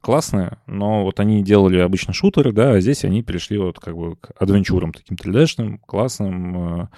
классное, 0.00 0.58
но 0.66 1.04
вот 1.04 1.20
они 1.20 1.42
делали 1.44 1.78
обычно 1.78 2.14
шутеры, 2.14 2.52
да, 2.52 2.72
а 2.72 2.80
здесь 2.80 3.04
они 3.04 3.22
перешли 3.22 3.58
вот 3.58 3.78
как 3.78 3.94
бы 3.94 4.16
к 4.16 4.30
адвенчурам 4.38 4.94
таким 4.94 5.16
3D-шным, 5.16 5.78
классным, 5.84 6.82
э, 6.82 6.88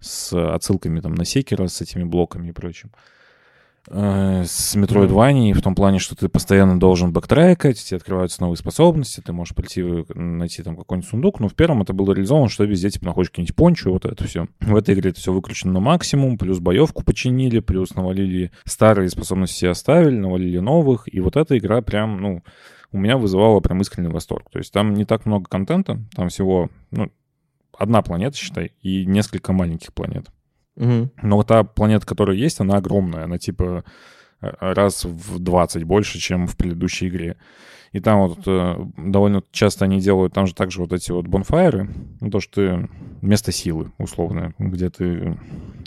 с 0.00 0.32
отсылками 0.54 1.00
там 1.00 1.14
на 1.14 1.24
секера, 1.24 1.66
с 1.68 1.80
этими 1.80 2.04
блоками 2.04 2.48
и 2.48 2.52
прочим. 2.52 2.90
Э, 2.92 2.98
С 3.88 4.76
Metroidvania, 4.76 5.54
в 5.54 5.60
том 5.60 5.74
плане, 5.74 5.98
что 5.98 6.14
ты 6.14 6.28
постоянно 6.28 6.78
должен 6.78 7.12
бэктрекать, 7.12 7.82
тебе 7.82 7.96
открываются 7.96 8.40
новые 8.40 8.56
способности, 8.56 9.20
ты 9.20 9.32
можешь 9.32 9.56
прийти 9.56 9.80
э, 9.82 10.04
найти 10.14 10.62
там 10.62 10.76
какой-нибудь 10.76 11.10
сундук, 11.10 11.40
но 11.40 11.48
в 11.48 11.54
первом 11.54 11.82
это 11.82 11.92
было 11.92 12.12
реализовано, 12.12 12.48
что 12.48 12.62
везде 12.62 12.90
типа 12.90 13.06
находишь 13.06 13.30
какие-нибудь 13.30 13.56
пончо, 13.56 13.90
вот 13.90 14.04
это 14.04 14.24
все. 14.24 14.46
В 14.60 14.76
этой 14.76 14.94
игре 14.94 15.10
это 15.10 15.18
все 15.18 15.32
выключено 15.32 15.72
на 15.72 15.80
максимум, 15.80 16.38
плюс 16.38 16.60
боевку 16.60 17.02
починили, 17.02 17.58
плюс 17.58 17.96
навалили 17.96 18.52
старые 18.64 19.10
способности 19.10 19.56
себе 19.56 19.70
оставили, 19.70 20.16
навалили 20.16 20.58
новых, 20.58 21.12
и 21.12 21.18
вот 21.18 21.36
эта 21.36 21.58
игра 21.58 21.82
прям, 21.82 22.20
ну, 22.20 22.42
у 22.92 22.98
меня 22.98 23.16
вызывала 23.16 23.58
прям 23.58 23.80
искренний 23.80 24.10
восторг. 24.10 24.48
То 24.52 24.58
есть 24.58 24.72
там 24.72 24.94
не 24.94 25.04
так 25.04 25.26
много 25.26 25.46
контента, 25.46 25.98
там 26.14 26.28
всего, 26.28 26.70
ну, 26.92 27.10
одна 27.76 28.02
планета, 28.02 28.36
считай, 28.36 28.72
и 28.80 29.04
несколько 29.06 29.52
маленьких 29.52 29.92
планет. 29.92 30.30
Мгм. 30.76 31.10
Но 31.22 31.36
вот 31.36 31.48
та 31.48 31.64
планета, 31.64 32.06
которая 32.06 32.36
есть, 32.36 32.60
она 32.60 32.76
огромная. 32.76 33.24
Она 33.24 33.38
типа 33.38 33.84
э, 34.40 34.50
раз 34.60 35.04
в 35.04 35.38
20 35.38 35.84
больше, 35.84 36.18
чем 36.18 36.46
в 36.46 36.56
предыдущей 36.56 37.08
игре. 37.08 37.36
И 37.92 38.00
там 38.00 38.26
вот 38.26 38.38
э, 38.46 38.86
довольно 38.96 39.42
часто 39.52 39.84
они 39.84 40.00
делают, 40.00 40.32
там 40.32 40.46
же 40.46 40.54
также 40.54 40.80
вот 40.80 40.94
эти 40.94 41.10
вот 41.10 41.26
бонфайры, 41.26 41.90
ну, 42.20 42.30
то, 42.30 42.40
что 42.40 42.54
ты 42.54 42.88
место 43.20 43.52
силы, 43.52 43.92
условно, 43.98 44.54
где 44.58 44.88
ты 44.88 45.36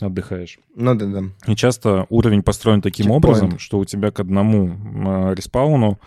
отдыхаешь. 0.00 0.60
Ну 0.76 0.94
да, 0.94 1.06
да. 1.06 1.22
И 1.48 1.56
часто 1.56 2.06
уровень 2.08 2.44
построен 2.44 2.80
таким 2.80 3.06
Чекпоинт. 3.06 3.24
образом, 3.24 3.58
что 3.58 3.78
у 3.78 3.84
тебя 3.84 4.12
к 4.12 4.20
одному 4.20 4.68
э, 4.68 5.34
респауну 5.34 5.98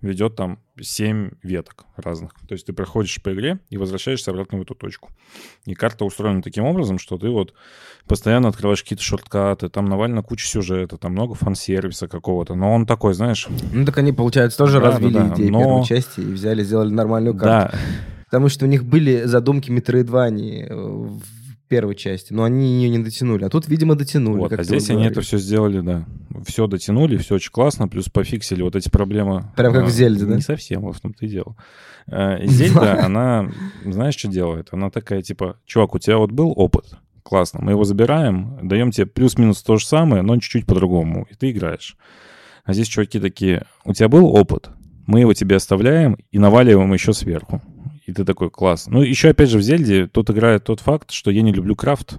ведет 0.00 0.36
там 0.36 0.58
7 0.80 1.30
веток 1.42 1.86
разных. 1.96 2.32
То 2.46 2.52
есть 2.52 2.66
ты 2.66 2.72
проходишь 2.72 3.20
по 3.22 3.32
игре 3.32 3.60
и 3.70 3.78
возвращаешься 3.78 4.30
обратно 4.30 4.58
в 4.58 4.62
эту 4.62 4.74
точку. 4.74 5.10
И 5.64 5.74
карта 5.74 6.04
устроена 6.04 6.42
таким 6.42 6.64
образом, 6.64 6.98
что 6.98 7.16
ты 7.16 7.28
вот 7.28 7.54
постоянно 8.06 8.48
открываешь 8.48 8.82
какие-то 8.82 9.02
шорткаты, 9.02 9.68
там 9.68 9.86
навально 9.86 10.22
куча 10.22 10.46
сюжета, 10.46 10.98
там 10.98 11.12
много 11.12 11.34
фан-сервиса 11.34 12.08
какого-то. 12.08 12.54
Но 12.54 12.72
он 12.72 12.86
такой, 12.86 13.14
знаешь... 13.14 13.48
Ну 13.72 13.84
так 13.84 13.96
они, 13.98 14.12
получается, 14.12 14.58
тоже 14.58 14.80
Да, 14.80 14.86
развили 14.90 15.14
да, 15.14 15.28
да, 15.28 15.34
идеи 15.34 15.48
но- 15.48 15.60
первой 15.60 15.84
части 15.84 16.20
и 16.20 16.24
взяли, 16.32 16.62
сделали 16.62 16.92
нормальную 16.92 17.36
карту. 17.36 17.72
Да, 17.72 17.78
Потому 18.26 18.48
что 18.48 18.64
у 18.64 18.68
них 18.68 18.84
были 18.84 19.22
задумки 19.22 19.70
Метроидвании 19.70 20.66
э, 20.68 20.74
в 20.74 21.45
первой 21.68 21.94
части, 21.94 22.32
но 22.32 22.44
они 22.44 22.82
ее 22.82 22.88
не 22.88 22.98
дотянули. 22.98 23.44
А 23.44 23.48
тут, 23.48 23.68
видимо, 23.68 23.94
дотянули. 23.94 24.38
вот, 24.38 24.52
а 24.52 24.62
здесь 24.62 24.90
они 24.90 25.04
это 25.04 25.20
все 25.20 25.38
сделали, 25.38 25.80
да. 25.80 26.04
Все 26.46 26.66
дотянули, 26.66 27.16
все 27.16 27.36
очень 27.36 27.50
классно, 27.50 27.88
плюс 27.88 28.08
пофиксили 28.08 28.62
вот 28.62 28.76
эти 28.76 28.88
проблемы. 28.88 29.50
Прям 29.56 29.72
как 29.72 29.84
А, 29.84 29.86
в 29.86 29.90
Зельде, 29.90 30.26
да? 30.26 30.36
Не 30.36 30.42
совсем, 30.42 30.82
вот 30.82 30.96
в 30.96 31.00
том-то 31.00 31.24
и 31.24 31.28
дело. 31.28 31.56
Э, 32.08 32.38
Зельда, 32.46 33.04
она, 33.04 33.50
знаешь, 33.84 34.14
что 34.14 34.28
делает? 34.28 34.68
Она 34.70 34.90
такая, 34.90 35.22
типа, 35.22 35.58
чувак, 35.66 35.96
у 35.96 35.98
тебя 35.98 36.18
вот 36.18 36.30
был 36.30 36.52
опыт, 36.54 36.84
классно, 37.24 37.58
мы 37.60 37.72
его 37.72 37.82
забираем, 37.82 38.60
даем 38.62 38.92
тебе 38.92 39.06
плюс-минус 39.06 39.60
то 39.64 39.76
же 39.76 39.84
самое, 39.84 40.22
но 40.22 40.36
чуть-чуть 40.36 40.66
по-другому, 40.66 41.26
и 41.28 41.34
ты 41.34 41.50
играешь. 41.50 41.96
А 42.62 42.74
здесь 42.74 42.86
чуваки 42.86 43.18
такие, 43.18 43.66
у 43.84 43.92
тебя 43.92 44.08
был 44.08 44.26
опыт, 44.26 44.70
мы 45.06 45.18
его 45.18 45.34
тебе 45.34 45.56
оставляем 45.56 46.16
и 46.30 46.38
наваливаем 46.38 46.92
еще 46.92 47.12
сверху. 47.12 47.60
И 48.06 48.12
ты 48.12 48.24
такой, 48.24 48.50
класс. 48.50 48.86
Ну, 48.88 49.02
еще, 49.02 49.30
опять 49.30 49.50
же, 49.50 49.58
в 49.58 49.62
Зельде 49.62 50.06
тут 50.06 50.30
играет 50.30 50.64
тот 50.64 50.80
факт, 50.80 51.10
что 51.10 51.30
я 51.30 51.42
не 51.42 51.52
люблю 51.52 51.74
крафт, 51.76 52.18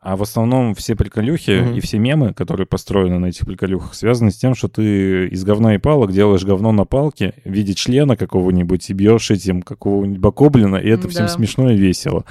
А 0.00 0.16
в 0.16 0.22
основном 0.22 0.76
все 0.76 0.94
приколюхи 0.94 1.60
Мгм. 1.60 1.74
и 1.74 1.80
все 1.80 1.98
мемы, 1.98 2.32
которые 2.32 2.66
построены 2.68 3.18
на 3.18 3.26
этих 3.26 3.44
приколюхах, 3.46 3.94
связаны 3.94 4.30
с 4.30 4.36
тем, 4.36 4.54
что 4.54 4.68
ты 4.68 5.26
из 5.26 5.42
говна 5.44 5.74
и 5.74 5.78
палок 5.78 6.12
делаешь 6.12 6.44
говно 6.44 6.70
на 6.70 6.84
палке 6.84 7.34
в 7.44 7.50
виде 7.50 7.74
члена 7.74 8.16
какого-нибудь 8.16 8.88
и 8.90 8.92
бьешь 8.92 9.30
этим 9.32 9.60
какого-нибудь 9.60 10.20
бокоблина, 10.20 10.76
и 10.76 10.88
это 10.88 11.08
всем 11.08 11.26
Да. 11.26 11.28
смешно 11.28 11.72
и 11.72 11.76
весело. 11.76 12.24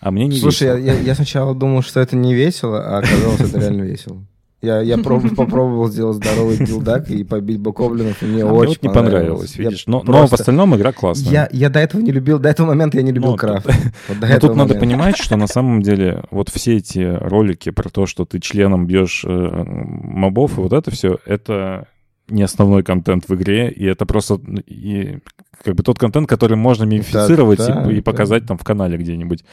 А 0.00 0.10
мне 0.10 0.26
не 0.26 0.38
Слушай, 0.38 0.66
я, 0.66 0.74
весело. 0.76 0.96
я- 0.96 1.00
я 1.02 1.14
сначала 1.14 1.54
думал, 1.54 1.82
что 1.82 2.00
это 2.00 2.16
не 2.16 2.34
весело, 2.34 2.82
а 2.84 2.98
оказалось, 2.98 3.40
это 3.40 3.60
реально 3.60 3.82
весело. 3.84 4.26
Я, 4.64 4.80
я 4.80 4.96
проб- 4.96 5.34
попробовал 5.36 5.88
сделать 5.88 6.16
здоровый 6.16 6.56
билдак 6.58 7.10
и 7.10 7.22
побить 7.24 7.58
бокоблинов, 7.60 8.22
и 8.22 8.26
мне 8.26 8.42
А 8.42 8.46
мне 8.46 8.54
очень 8.54 8.68
вот 8.68 8.82
не 8.82 8.88
понравилось, 8.88 9.56
Я 9.56 9.64
видишь. 9.64 9.84
Но, 9.86 9.98
но 10.04 10.12
просто- 10.12 10.36
в 10.36 10.40
остальном 10.40 10.74
игра 10.76 10.92
классная. 10.92 11.32
Я, 11.32 11.48
я 11.52 11.70
до 11.70 11.78
этого 11.80 12.00
не 12.00 12.12
любил, 12.12 12.38
до 12.38 12.48
этого 12.48 12.66
момента 12.68 12.96
я 12.96 13.02
не 13.02 13.12
любил 13.12 13.32
Ну, 13.32 13.36
крафт. 13.36 13.66
Вот 14.08 14.18
до 14.20 14.26
Но 14.26 14.34
тут 14.34 14.42
надо 14.50 14.74
момента. 14.74 14.80
понимать, 14.80 15.16
что 15.16 15.36
на 15.36 15.46
самом 15.46 15.82
деле 15.88 16.24
вот 16.30 16.48
все 16.48 16.76
эти 16.76 16.98
ролики 17.20 17.70
про 17.70 17.88
то, 17.90 18.06
что 18.06 18.24
ты 18.24 18.40
членом 18.40 18.86
бьешь 18.86 19.24
э, 19.26 19.28
мобов, 19.28 20.58
и 20.58 20.60
вот 20.60 20.72
это 20.72 20.90
все, 20.90 21.18
это 21.26 21.86
не 22.28 22.42
основной 22.42 22.82
контент 22.82 23.28
в 23.28 23.34
игре, 23.34 23.70
и 23.70 23.84
это 23.84 24.06
просто 24.06 24.40
и, 24.66 25.18
как 25.62 25.74
бы 25.74 25.82
тот 25.82 25.98
контент, 25.98 26.26
который 26.26 26.56
можно 26.56 26.84
мемифицировать 26.84 27.60
и- 27.60 27.66
да, 27.72 27.92
и, 27.92 27.96
да. 27.96 28.02
показать 28.02 28.46
там 28.46 28.56
в 28.56 28.64
канале 28.64 28.96
где-нибудь. 28.96 29.44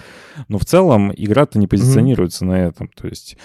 Но 0.47 0.57
в 0.57 0.63
целом 0.65 1.11
игра-то 1.15 1.59
не 1.59 1.67
позиционируется 1.67 2.45
на 2.45 2.53
этом. 2.53 2.89
То 2.95 3.07
есть 3.09 3.35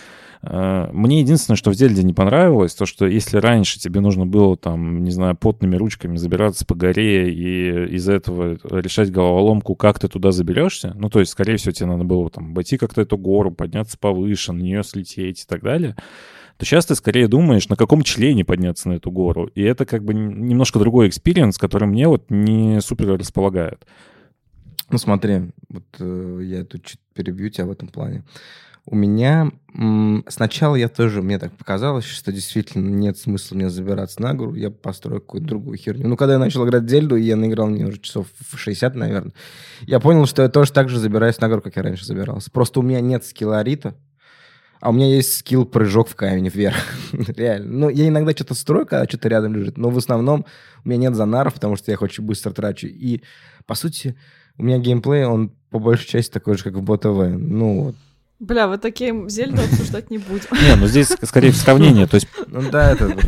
мне 0.42 1.20
единственное, 1.20 1.56
что 1.56 1.70
в 1.70 1.74
Зельде 1.74 2.02
не 2.02 2.12
понравилось, 2.12 2.74
то, 2.74 2.86
что 2.86 3.06
если 3.06 3.38
раньше 3.38 3.78
тебе 3.78 4.00
нужно 4.00 4.26
было 4.26 4.56
там, 4.56 5.02
не 5.02 5.10
знаю, 5.10 5.36
потными 5.36 5.76
ручками 5.76 6.16
забираться 6.16 6.66
по 6.66 6.74
горе 6.74 7.32
и 7.32 7.94
из-за 7.94 8.14
этого 8.14 8.58
решать 8.70 9.10
головоломку, 9.10 9.74
как 9.74 9.98
ты 9.98 10.08
туда 10.08 10.32
заберешься, 10.32 10.92
ну, 10.96 11.08
то 11.08 11.20
есть, 11.20 11.32
скорее 11.32 11.56
всего, 11.56 11.72
тебе 11.72 11.86
надо 11.86 12.04
было 12.04 12.30
там 12.30 12.50
обойти 12.50 12.76
как-то 12.76 13.02
эту 13.02 13.18
гору, 13.18 13.50
подняться 13.50 13.98
повыше, 13.98 14.52
на 14.52 14.62
нее 14.62 14.84
слететь 14.84 15.42
и 15.42 15.46
так 15.46 15.62
далее, 15.62 15.96
то 16.56 16.64
сейчас 16.64 16.86
ты 16.86 16.94
скорее 16.94 17.28
думаешь, 17.28 17.68
на 17.68 17.76
каком 17.76 18.02
члене 18.02 18.44
подняться 18.44 18.88
на 18.88 18.94
эту 18.94 19.10
гору. 19.10 19.46
И 19.54 19.62
это 19.62 19.84
как 19.84 20.04
бы 20.04 20.14
немножко 20.14 20.78
другой 20.78 21.08
experience, 21.08 21.58
который 21.58 21.86
мне 21.86 22.08
вот 22.08 22.30
не 22.30 22.80
супер 22.80 23.18
располагает. 23.18 23.86
Ну 24.88 24.98
смотри, 24.98 25.50
вот 25.68 25.84
э, 25.98 26.40
я 26.44 26.64
тут 26.64 26.84
чуть 26.84 27.00
перебью 27.12 27.50
тебя 27.50 27.66
в 27.66 27.72
этом 27.72 27.88
плане. 27.88 28.24
У 28.88 28.94
меня 28.94 29.50
сначала 30.28 30.76
я 30.76 30.88
тоже, 30.88 31.20
мне 31.20 31.38
так 31.38 31.52
показалось, 31.52 32.04
что 32.04 32.32
действительно 32.32 32.88
нет 32.88 33.18
смысла 33.18 33.56
мне 33.56 33.68
забираться 33.68 34.22
на 34.22 34.32
гору, 34.32 34.54
я 34.54 34.70
построю 34.70 35.20
какую-то 35.20 35.48
другую 35.48 35.76
херню. 35.76 36.08
Ну, 36.08 36.16
когда 36.16 36.34
я 36.34 36.38
начал 36.38 36.64
играть 36.64 36.84
в 36.84 36.88
Зельду, 36.88 37.16
я 37.16 37.36
наиграл 37.36 37.66
мне 37.66 37.84
уже 37.84 37.98
часов 37.98 38.28
в 38.38 38.56
60, 38.56 38.94
наверное, 38.94 39.32
я 39.82 39.98
понял, 40.00 40.24
что 40.26 40.42
я 40.42 40.48
тоже 40.48 40.72
так 40.72 40.88
же 40.88 40.98
забираюсь 41.00 41.40
на 41.40 41.48
гору, 41.48 41.62
как 41.62 41.76
я 41.76 41.82
раньше 41.82 42.06
забирался. 42.06 42.50
Просто 42.50 42.80
у 42.80 42.82
меня 42.82 43.00
нет 43.00 43.24
скилла 43.24 43.58
Арита, 43.58 43.94
а 44.80 44.90
у 44.90 44.92
меня 44.92 45.08
есть 45.08 45.36
скилл 45.36 45.66
прыжок 45.66 46.08
в 46.08 46.14
камень 46.14 46.48
вверх. 46.48 46.76
Реально. 47.12 47.72
Ну, 47.72 47.88
я 47.88 48.06
иногда 48.06 48.30
что-то 48.30 48.54
строю, 48.54 48.86
когда 48.86 49.04
что-то 49.06 49.28
рядом 49.28 49.54
лежит, 49.54 49.76
но 49.76 49.90
в 49.90 49.98
основном 49.98 50.46
у 50.84 50.88
меня 50.88 51.08
нет 51.08 51.16
занаров, 51.16 51.54
потому 51.54 51.76
что 51.76 51.90
я 51.90 51.94
их 51.94 52.02
очень 52.02 52.24
быстро 52.24 52.52
трачу. 52.52 52.86
И, 52.86 53.22
по 53.66 53.74
сути, 53.74 54.16
у 54.56 54.62
меня 54.62 54.78
геймплей, 54.78 55.24
он 55.24 55.50
по 55.70 55.80
большей 55.80 56.06
части 56.06 56.32
такой 56.32 56.56
же, 56.56 56.64
как 56.64 56.74
в 56.74 56.82
БТВ. 56.82 57.36
Ну, 57.36 57.82
вот. 57.82 57.96
Бля, 58.38 58.68
вот 58.68 58.82
такие 58.82 59.28
Зельду 59.28 59.62
обсуждать 59.62 60.10
не 60.10 60.18
будем. 60.18 60.44
Не, 60.52 60.76
ну 60.76 60.86
здесь 60.86 61.08
скорее 61.22 61.52
сравнение, 61.52 62.06
то 62.06 62.16
есть 62.16 62.28
Ну 62.48 62.62
да, 62.70 62.90
это. 62.92 63.16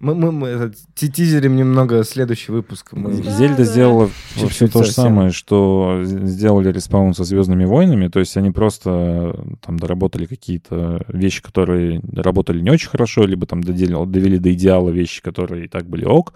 Мы, 0.00 0.14
мы, 0.14 0.32
мы 0.32 0.48
это, 0.48 0.72
ти- 0.94 1.10
тизерим 1.12 1.56
немного 1.56 2.04
следующий 2.04 2.52
выпуск. 2.52 2.92
Мы... 2.92 3.22
Да, 3.22 3.30
Зельда 3.32 3.58
да. 3.58 3.64
сделала 3.64 4.10
все 4.48 4.66
то 4.66 4.82
же 4.82 4.92
самое, 4.92 5.30
что 5.30 6.00
сделали 6.04 6.72
Respawn 6.72 7.12
со 7.12 7.22
Звездными 7.24 7.66
войнами. 7.66 8.08
То 8.08 8.18
есть 8.18 8.34
они 8.38 8.50
просто 8.50 9.38
там 9.60 9.78
доработали 9.78 10.24
какие-то 10.24 11.04
вещи, 11.08 11.42
которые 11.42 12.00
работали 12.14 12.62
не 12.62 12.70
очень 12.70 12.88
хорошо, 12.88 13.26
либо 13.26 13.46
там 13.46 13.60
додели- 13.60 14.06
довели 14.06 14.38
до 14.38 14.50
идеала 14.54 14.88
вещи, 14.88 15.20
которые 15.20 15.66
и 15.66 15.68
так 15.68 15.86
были 15.86 16.06
ок. 16.06 16.32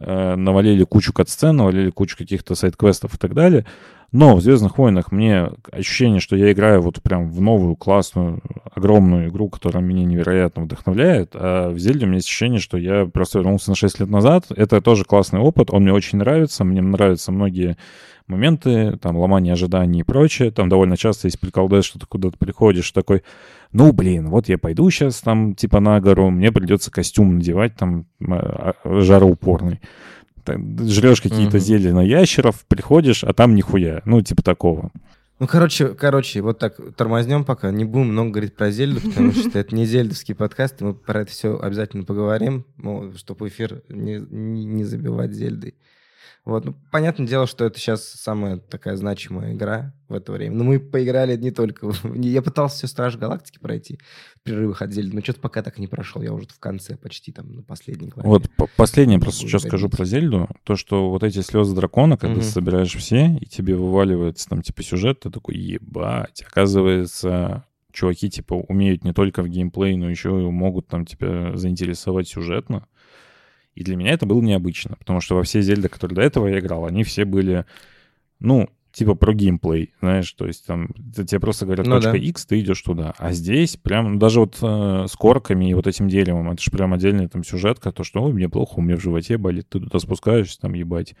Э, 0.00 0.34
Навалили 0.34 0.82
кучу 0.82 1.12
катсцен, 1.12 1.54
навалили 1.54 1.90
кучу 1.90 2.16
каких-то 2.16 2.56
сайт-квестов 2.56 3.14
и 3.14 3.18
так 3.18 3.32
далее. 3.32 3.64
Но 4.10 4.36
в 4.36 4.40
Звездных 4.40 4.78
войнах 4.78 5.12
мне 5.12 5.50
ощущение, 5.70 6.20
что 6.20 6.34
я 6.34 6.50
играю 6.50 6.80
вот 6.80 7.02
прям 7.02 7.30
в 7.30 7.42
новую, 7.42 7.76
классную, 7.76 8.40
огромную 8.74 9.28
игру, 9.28 9.50
которая 9.50 9.82
меня 9.82 10.04
невероятно 10.04 10.62
вдохновляет. 10.62 11.32
А 11.34 11.70
в 11.70 11.78
Зельде 11.78 12.06
у 12.06 12.08
меня 12.08 12.18
ощущение, 12.18 12.58
что 12.58 12.78
я 12.78 13.04
просто 13.04 13.38
вернулся 13.38 13.68
на 13.70 13.76
6 13.76 14.00
лет 14.00 14.08
назад. 14.08 14.46
Это 14.48 14.80
тоже 14.80 15.04
классный 15.04 15.40
опыт, 15.40 15.70
он 15.70 15.82
мне 15.82 15.92
очень 15.92 16.18
нравится. 16.18 16.64
Мне 16.64 16.80
нравятся 16.80 17.32
многие 17.32 17.76
моменты, 18.28 18.96
там, 18.96 19.16
ломание 19.16 19.52
ожиданий 19.52 20.00
и 20.00 20.04
прочее. 20.04 20.50
Там 20.52 20.70
довольно 20.70 20.96
часто 20.96 21.26
есть 21.26 21.40
приколдес, 21.40 21.84
что 21.84 21.98
ты 21.98 22.06
куда-то 22.06 22.38
приходишь 22.38 22.90
такой, 22.92 23.24
ну, 23.72 23.92
блин, 23.92 24.28
вот 24.28 24.48
я 24.48 24.58
пойду 24.58 24.88
сейчас 24.90 25.20
там, 25.20 25.54
типа, 25.54 25.80
на 25.80 26.00
гору, 26.00 26.30
мне 26.30 26.52
придется 26.52 26.90
костюм 26.90 27.36
надевать 27.36 27.74
там 27.76 28.06
а, 28.26 28.74
а, 28.84 29.00
жароупорный. 29.00 29.80
Жрешь 30.56 31.20
какие-то 31.20 31.56
Мгм. 31.56 31.64
зелья 31.64 31.92
на 31.92 32.00
ящеров, 32.02 32.64
приходишь, 32.66 33.24
а 33.24 33.32
там 33.34 33.54
нихуя. 33.54 34.02
Ну, 34.04 34.20
типа 34.22 34.42
такого. 34.42 34.90
Ну, 35.40 35.46
короче, 35.46 35.88
короче, 35.90 36.40
вот 36.40 36.58
так 36.58 36.76
тормознем 36.96 37.44
пока. 37.44 37.70
Не 37.70 37.84
будем 37.84 38.08
много 38.08 38.30
говорить 38.30 38.56
про 38.56 38.70
Зельду, 38.72 39.00
потому 39.00 39.32
что 39.32 39.58
это 39.58 39.74
не 39.74 39.84
зельдовский 39.86 40.34
подкаст, 40.34 40.80
и 40.80 40.84
мы 40.84 40.94
про 40.94 41.20
это 41.20 41.30
все 41.30 41.58
обязательно 41.58 42.02
поговорим, 42.02 42.64
чтобы 43.16 43.46
эфир 43.48 43.82
не, 43.88 44.18
не, 44.30 44.64
не 44.64 44.84
забивать 44.84 45.32
Зельдой. 45.32 45.74
Вот, 46.44 46.64
ну, 46.64 46.74
понятное 46.90 47.26
дело, 47.26 47.46
что 47.46 47.66
это 47.66 47.78
сейчас 47.78 48.04
самая 48.08 48.56
такая 48.56 48.96
значимая 48.96 49.52
игра 49.52 49.92
в 50.08 50.14
это 50.14 50.32
время. 50.32 50.56
Но 50.56 50.64
мы 50.64 50.80
поиграли 50.80 51.36
не 51.36 51.50
только... 51.50 51.92
Я 52.14 52.40
пытался 52.40 52.76
все 52.76 52.86
Страж 52.86 53.16
Галактики 53.16 53.58
пройти 53.58 53.98
в 54.36 54.42
перерывах 54.44 54.80
от 54.80 54.92
Зельды, 54.92 55.14
но 55.14 55.22
что-то 55.22 55.40
пока 55.40 55.62
так 55.62 55.78
и 55.78 55.80
не 55.82 55.88
прошел. 55.88 56.22
Я 56.22 56.32
уже 56.32 56.46
в 56.46 56.58
конце, 56.58 56.96
почти 56.96 57.32
там 57.32 57.52
на 57.52 57.62
последней 57.62 58.08
главе. 58.08 58.28
Вот 58.28 58.50
последнее 58.76 59.20
просто 59.20 59.46
что 59.46 59.58
скажу 59.58 59.90
про 59.90 60.04
Зельду, 60.04 60.48
то, 60.64 60.76
что 60.76 61.10
вот 61.10 61.22
эти 61.22 61.40
слезы 61.40 61.74
дракона, 61.74 62.16
когда 62.16 62.36
ты 62.36 62.46
собираешь 62.46 62.94
все, 62.94 63.36
и 63.38 63.44
тебе 63.44 63.74
вываливается 63.74 64.48
там 64.48 64.62
типа 64.62 64.82
сюжет, 64.82 65.20
ты 65.20 65.30
такой, 65.30 65.56
ебать, 65.56 66.42
оказывается, 66.46 67.64
чуваки 67.92 68.30
типа 68.30 68.54
умеют 68.54 69.04
не 69.04 69.12
только 69.12 69.42
в 69.42 69.48
геймплей, 69.48 69.96
но 69.96 70.08
еще 70.08 70.30
и 70.30 70.46
могут 70.46 70.86
там 70.86 71.04
тебя 71.04 71.56
заинтересовать 71.56 72.28
сюжетно. 72.28 72.86
И 73.78 73.84
для 73.84 73.94
меня 73.94 74.10
это 74.10 74.26
было 74.26 74.40
необычно, 74.40 74.96
потому 74.98 75.20
что 75.20 75.36
во 75.36 75.44
все 75.44 75.62
Зельды, 75.62 75.88
которые 75.88 76.16
до 76.16 76.22
этого 76.22 76.48
я 76.48 76.58
играл, 76.58 76.84
они 76.84 77.04
все 77.04 77.24
были, 77.24 77.64
ну, 78.40 78.68
типа 78.90 79.14
про 79.14 79.32
геймплей, 79.32 79.92
знаешь, 80.00 80.32
то 80.32 80.48
есть 80.48 80.66
там 80.66 80.88
тебе 81.14 81.38
просто 81.38 81.64
говорят 81.64 81.86
Ну 81.86 81.94
точка 81.94 82.10
да. 82.12 82.18
X, 82.18 82.46
ты 82.46 82.58
идешь 82.58 82.82
туда. 82.82 83.14
А 83.18 83.30
здесь 83.30 83.76
прям, 83.76 84.14
ну, 84.14 84.18
даже 84.18 84.40
вот 84.40 84.58
э, 84.60 85.06
с 85.08 85.14
корками 85.14 85.70
и 85.70 85.74
вот 85.74 85.86
этим 85.86 86.08
деревом, 86.08 86.50
это 86.50 86.60
же 86.60 86.72
прям 86.72 86.92
отдельный 86.92 87.28
там 87.28 87.44
сюжетка, 87.44 87.92
то, 87.92 88.02
что, 88.02 88.20
ой, 88.24 88.32
мне 88.32 88.48
плохо, 88.48 88.74
у 88.78 88.80
меня 88.82 88.96
в 88.96 89.00
животе 89.00 89.38
болит, 89.38 89.68
ты 89.68 89.78
туда 89.78 90.00
спускаешься, 90.00 90.58
там, 90.58 90.72
ебать. 90.74 91.14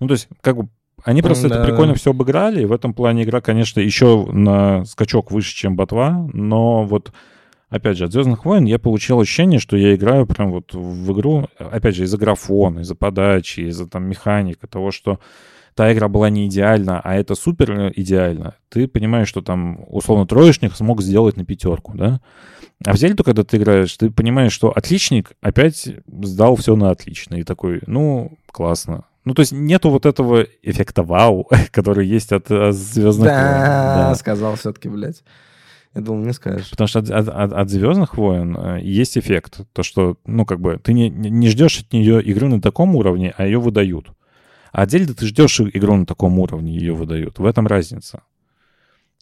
Ну, 0.00 0.08
то 0.08 0.14
есть, 0.14 0.26
как 0.40 0.56
бы, 0.56 0.68
они 1.04 1.22
просто 1.22 1.46
это 1.46 1.58
Да. 1.58 1.64
прикольно 1.64 1.94
все 1.94 2.10
обыграли, 2.10 2.62
и 2.62 2.66
в 2.66 2.72
этом 2.72 2.94
плане 2.94 3.22
игра, 3.22 3.40
конечно, 3.40 3.78
еще 3.78 4.26
на 4.32 4.84
скачок 4.86 5.30
выше, 5.30 5.54
чем 5.54 5.76
Ботва, 5.76 6.28
но 6.32 6.82
вот 6.84 7.12
Опять 7.72 7.96
же, 7.96 8.04
от 8.04 8.12
Звездных 8.12 8.44
войн 8.44 8.66
я 8.66 8.78
получил 8.78 9.18
ощущение, 9.18 9.58
что 9.58 9.78
я 9.78 9.94
играю 9.94 10.26
прям 10.26 10.50
вот 10.52 10.74
в 10.74 11.12
игру, 11.12 11.48
опять 11.58 11.96
же, 11.96 12.04
из-за 12.04 12.18
графона, 12.18 12.80
из-за 12.80 12.94
подачи, 12.94 13.60
из-за 13.60 13.88
там 13.88 14.04
механика, 14.04 14.66
того, 14.66 14.90
что 14.90 15.20
та 15.74 15.90
игра 15.90 16.08
была 16.08 16.28
не 16.28 16.48
идеальна, 16.48 17.00
а 17.02 17.14
это 17.14 17.34
супер 17.34 17.90
идеально, 17.96 18.56
ты 18.68 18.86
понимаешь, 18.86 19.26
что 19.28 19.40
там, 19.40 19.86
условно, 19.88 20.26
троечник 20.26 20.74
смог 20.74 21.00
сделать 21.00 21.38
на 21.38 21.46
пятерку, 21.46 21.96
да? 21.96 22.20
А 22.84 22.92
в 22.92 22.96
Зельду, 22.98 23.24
когда 23.24 23.42
ты 23.42 23.56
играешь, 23.56 23.96
ты 23.96 24.10
понимаешь, 24.10 24.52
что 24.52 24.70
отличник 24.70 25.32
опять 25.40 25.88
сдал 26.06 26.56
все 26.56 26.76
на 26.76 26.90
отлично. 26.90 27.36
И 27.36 27.42
такой, 27.42 27.80
ну, 27.86 28.32
классно. 28.50 29.04
Ну, 29.24 29.32
то 29.32 29.40
есть 29.40 29.52
нету 29.52 29.88
вот 29.88 30.04
этого 30.04 30.46
эффекта 30.62 31.04
вау, 31.04 31.48
который 31.70 32.06
есть 32.06 32.32
от, 32.32 32.48
Звездных 32.48 33.28
Да, 33.28 34.04
войн. 34.06 34.16
сказал 34.16 34.56
все-таки, 34.56 34.88
блядь. 34.88 35.22
Я 35.94 36.00
думал, 36.00 36.24
не 36.24 36.32
скажешь. 36.32 36.70
Потому 36.70 36.88
что 36.88 37.00
от, 37.00 37.10
от, 37.10 37.52
от, 37.52 37.70
Звездных 37.70 38.16
войн 38.16 38.56
э, 38.56 38.80
есть 38.82 39.18
эффект. 39.18 39.60
То, 39.72 39.82
что, 39.82 40.16
ну, 40.24 40.46
как 40.46 40.60
бы, 40.60 40.78
ты 40.82 40.94
не, 40.94 41.10
не 41.10 41.48
ждешь 41.48 41.80
от 41.80 41.92
нее 41.92 42.22
игры 42.22 42.48
на 42.48 42.62
таком 42.62 42.96
уровне, 42.96 43.34
а 43.36 43.44
ее 43.44 43.60
выдают. 43.60 44.12
А 44.72 44.82
отдельно 44.82 45.14
ты 45.14 45.26
ждешь 45.26 45.60
игру 45.60 45.96
на 45.96 46.06
таком 46.06 46.38
уровне, 46.38 46.74
ее 46.74 46.94
выдают. 46.94 47.38
В 47.38 47.44
этом 47.44 47.66
разница. 47.66 48.22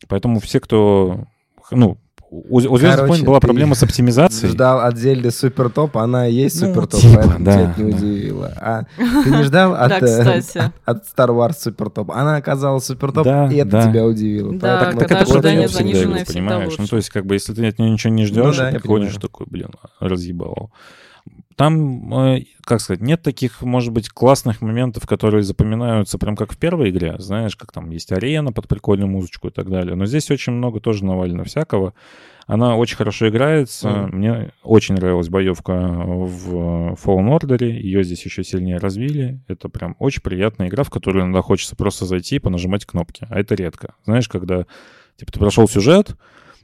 Поэтому 0.06 0.38
все, 0.38 0.60
кто... 0.60 1.26
Ну, 1.72 1.98
у, 2.30 2.56
у 2.58 2.60
Звездных 2.60 2.94
Короче, 2.94 3.08
войн 3.08 3.24
была 3.24 3.40
ты 3.40 3.46
проблема 3.48 3.74
с 3.74 3.82
оптимизацией. 3.82 4.52
Ждал 4.52 4.80
от 4.80 4.96
Зельды 4.96 5.32
супер 5.32 5.68
топ, 5.68 5.96
она 5.96 6.28
и 6.28 6.32
есть 6.32 6.60
Ну, 6.60 6.68
супер 6.68 6.86
топ, 6.86 7.00
типа, 7.00 7.14
поэтому 7.16 7.44
да, 7.44 7.52
тебя 7.52 7.70
это 7.70 7.82
не 7.82 7.90
да. 7.90 7.96
удивило. 7.96 8.52
А 8.56 8.82
ты 9.24 9.30
не 9.30 9.42
ждал 9.42 9.74
от, 9.74 9.88
Да, 9.88 9.98
э, 9.98 10.00
кстати. 10.40 10.72
от 10.84 11.04
Star 11.04 11.28
Wars 11.30 11.54
супер 11.58 11.90
топ. 11.90 12.12
Она 12.12 12.36
оказалась 12.36 12.84
супер 12.84 13.10
топ, 13.10 13.24
Да, 13.24 13.48
и 13.50 13.56
это 13.56 13.70
да. 13.70 13.90
тебя 13.90 14.04
удивило. 14.04 14.52
Да, 14.54 14.78
Поэтому 14.78 15.00
когда 15.00 15.16
это 15.16 15.24
просто 15.24 15.34
ожидания 15.48 15.60
не 15.62 15.66
всегда 15.66 16.24
понимаешь? 16.24 16.74
Ну, 16.76 16.82
лучше. 16.82 16.90
то 16.90 16.96
есть, 16.96 17.10
как 17.10 17.26
бы, 17.26 17.34
если 17.34 17.52
ты 17.52 17.66
от 17.66 17.78
нее 17.80 17.90
ничего 17.90 18.12
не 18.12 18.26
ждешь, 18.26 18.56
да, 18.58 18.70
я 18.70 18.78
приходишь 18.78 19.06
понимаю. 19.08 19.20
такой, 19.20 19.46
блин, 19.50 19.70
разъебал. 19.98 20.70
Там, 21.60 22.14
э, 22.14 22.44
как 22.64 22.80
сказать, 22.80 23.02
нет 23.02 23.20
таких, 23.20 23.60
может 23.60 23.92
быть, 23.92 24.08
классных 24.08 24.62
моментов, 24.62 25.06
которые 25.06 25.42
запоминаются 25.42 26.16
прям 26.16 26.34
как 26.34 26.54
в 26.54 26.56
первой 26.56 26.88
игре, 26.88 27.16
знаешь, 27.18 27.54
как 27.54 27.70
там 27.70 27.90
есть 27.90 28.12
арена 28.12 28.50
под 28.50 28.66
прикольную 28.66 29.10
музычку 29.10 29.48
и 29.48 29.50
так 29.50 29.68
далее. 29.68 29.94
Но 29.94 30.06
здесь 30.06 30.30
очень 30.30 30.54
много 30.54 30.80
тоже 30.80 31.04
навалено 31.04 31.44
всякого. 31.44 31.92
Она 32.46 32.76
очень 32.76 32.96
хорошо 32.96 33.28
играется. 33.28 33.90
Мгм. 33.90 34.16
Мне 34.16 34.52
очень 34.62 34.94
нравилась 34.94 35.28
боевка 35.28 35.74
в 35.74 36.94
Fallen 36.94 37.38
Order. 37.38 37.62
Ее 37.62 38.04
здесь 38.04 38.24
еще 38.24 38.42
сильнее 38.42 38.78
развили. 38.78 39.42
Это 39.46 39.68
прям 39.68 39.96
очень 39.98 40.22
приятная 40.22 40.68
игра, 40.68 40.82
в 40.82 40.88
которую 40.88 41.24
иногда 41.24 41.42
хочется 41.42 41.76
просто 41.76 42.06
зайти 42.06 42.36
и 42.36 42.38
понажимать 42.38 42.86
кнопки. 42.86 43.26
А 43.28 43.38
это 43.38 43.54
редко. 43.54 43.96
Знаешь, 44.06 44.28
когда 44.28 44.64
типа, 45.18 45.30
ты 45.30 45.38
прошел 45.38 45.68
сюжет, 45.68 46.16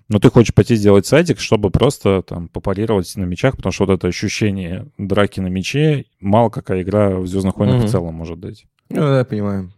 но 0.08 0.18
ты 0.18 0.30
хочешь 0.30 0.54
пойти 0.54 0.76
сделать 0.76 1.06
садик, 1.06 1.40
чтобы 1.40 1.70
просто 1.70 2.22
там 2.22 2.48
попарировать 2.48 3.12
на 3.16 3.24
мечах, 3.24 3.56
потому 3.56 3.72
что 3.72 3.86
вот 3.86 3.94
это 3.94 4.08
ощущение 4.08 4.86
драки 4.98 5.40
на 5.40 5.48
мече 5.48 6.04
мало 6.20 6.48
какая 6.50 6.82
игра 6.82 7.16
в 7.16 7.26
Звездных 7.26 7.56
войнах 7.56 7.76
Мгм. 7.78 7.86
в 7.86 7.90
целом 7.90 8.14
может 8.14 8.40
дать. 8.40 8.66
Ну, 8.88 9.00
да, 9.00 9.24
понимаю. 9.24 9.72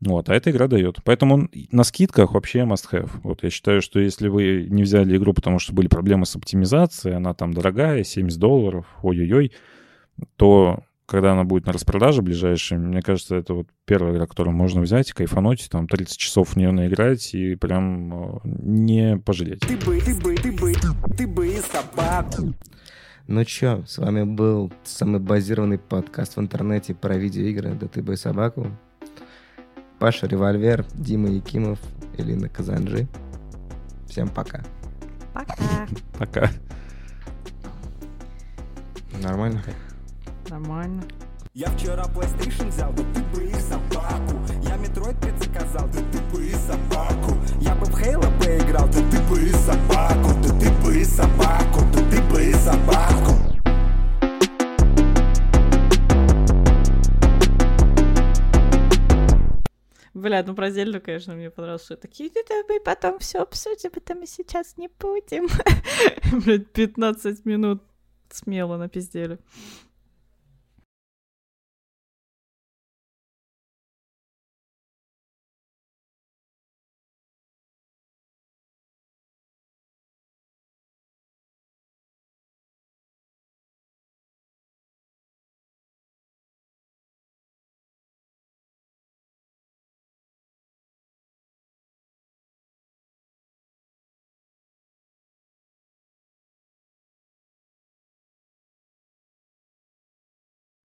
Вот, 0.00 0.28
а 0.28 0.34
эта 0.34 0.50
игра 0.50 0.66
дает. 0.66 0.98
Поэтому 1.04 1.34
он 1.34 1.50
на 1.70 1.84
скидках 1.84 2.32
вообще 2.32 2.60
must 2.60 2.90
have. 2.90 3.10
Вот 3.22 3.44
я 3.44 3.50
считаю, 3.50 3.80
что 3.80 4.00
если 4.00 4.26
вы 4.28 4.66
не 4.68 4.82
взяли 4.82 5.16
игру, 5.16 5.32
потому 5.32 5.58
что 5.60 5.72
были 5.72 5.86
проблемы 5.86 6.26
с 6.26 6.34
оптимизацией, 6.34 7.16
она 7.16 7.34
там 7.34 7.54
дорогая, 7.54 8.02
70 8.02 8.38
долларов, 8.38 8.84
ой-ой-ой, 9.02 9.52
то 10.36 10.80
когда 11.12 11.32
она 11.32 11.44
будет 11.44 11.66
на 11.66 11.74
распродаже 11.74 12.22
ближайшей, 12.22 12.78
мне 12.78 13.02
кажется, 13.02 13.36
это 13.36 13.52
вот 13.52 13.66
первая 13.84 14.14
игра, 14.14 14.26
которую 14.26 14.56
можно 14.56 14.80
взять, 14.80 15.12
кайфануть, 15.12 15.68
там 15.70 15.86
30 15.86 16.16
часов 16.16 16.48
в 16.48 16.56
нее 16.56 16.72
наиграть 16.72 17.34
и 17.34 17.54
прям 17.54 18.14
э, 18.14 18.40
не 18.44 19.18
пожалеть. 19.18 19.60
Ты 19.60 19.76
бы, 19.76 20.00
ты 20.00 20.14
бы, 20.14 20.34
ты 20.34 20.50
бы, 20.50 20.72
ты 21.14 21.26
бы 21.26 21.48
и 21.48 21.58
собаку. 21.58 22.54
Ну 23.26 23.44
чё, 23.44 23.84
с 23.86 23.98
вами 23.98 24.22
был 24.22 24.72
самый 24.84 25.20
базированный 25.20 25.76
подкаст 25.76 26.38
в 26.38 26.40
интернете 26.40 26.94
про 26.94 27.18
видеоигры 27.18 27.74
«Да 27.74 27.88
ты 27.88 28.02
бы 28.02 28.14
и 28.14 28.16
собаку». 28.16 28.68
Паша 29.98 30.26
Револьвер, 30.26 30.86
Дима 30.94 31.28
Якимов, 31.28 31.78
Элина 32.16 32.48
Казанжи. 32.48 33.06
Всем 34.08 34.30
пока. 34.30 34.64
Пока. 35.34 35.56
Пока. 36.18 36.50
Нормально? 39.22 39.62
Нормально. 40.52 41.02
Я 41.54 41.68
вчера 41.68 42.04
PlayStation 42.14 42.68
взял, 42.68 42.92
да 42.92 43.02
ты 43.14 43.22
бы 43.34 43.42
и 43.42 43.54
собаку. 43.54 44.36
Я 44.62 44.76
Metroid 44.76 45.18
предзаказал, 45.18 45.88
да 45.88 46.00
ты 46.12 46.20
бы 46.30 46.44
и 46.44 46.52
собаку. 46.52 47.38
Я 47.58 47.74
бы 47.74 47.86
в 47.86 47.94
Halo 47.98 48.28
поиграл, 48.38 48.86
да 48.88 49.00
ты 49.10 49.22
бы 49.30 49.40
и 49.40 49.48
собаку. 49.48 50.28
Да 50.42 50.60
ты 50.60 50.70
бы 50.84 51.00
и 51.00 51.04
собаку, 51.04 51.80
да 51.94 52.10
ты 52.10 52.20
бы 52.30 52.44
и 52.44 52.52
собаку. 52.52 53.32
Бля, 60.12 60.42
ну 60.42 60.54
про 60.54 60.70
Зельду, 60.70 61.00
конечно, 61.00 61.34
мне 61.34 61.48
понравилось, 61.48 61.86
что 61.86 61.96
такие, 61.96 62.28
это 62.28 62.62
мы 62.68 62.78
потом 62.78 63.18
все 63.20 63.40
обсудим, 63.40 63.92
это 63.94 64.14
мы 64.14 64.26
сейчас 64.26 64.76
не 64.76 64.90
будем. 64.98 65.48
Блядь, 66.44 66.70
15 66.72 67.46
минут 67.46 67.82
смело 68.28 68.76
напиздели. 68.76 69.38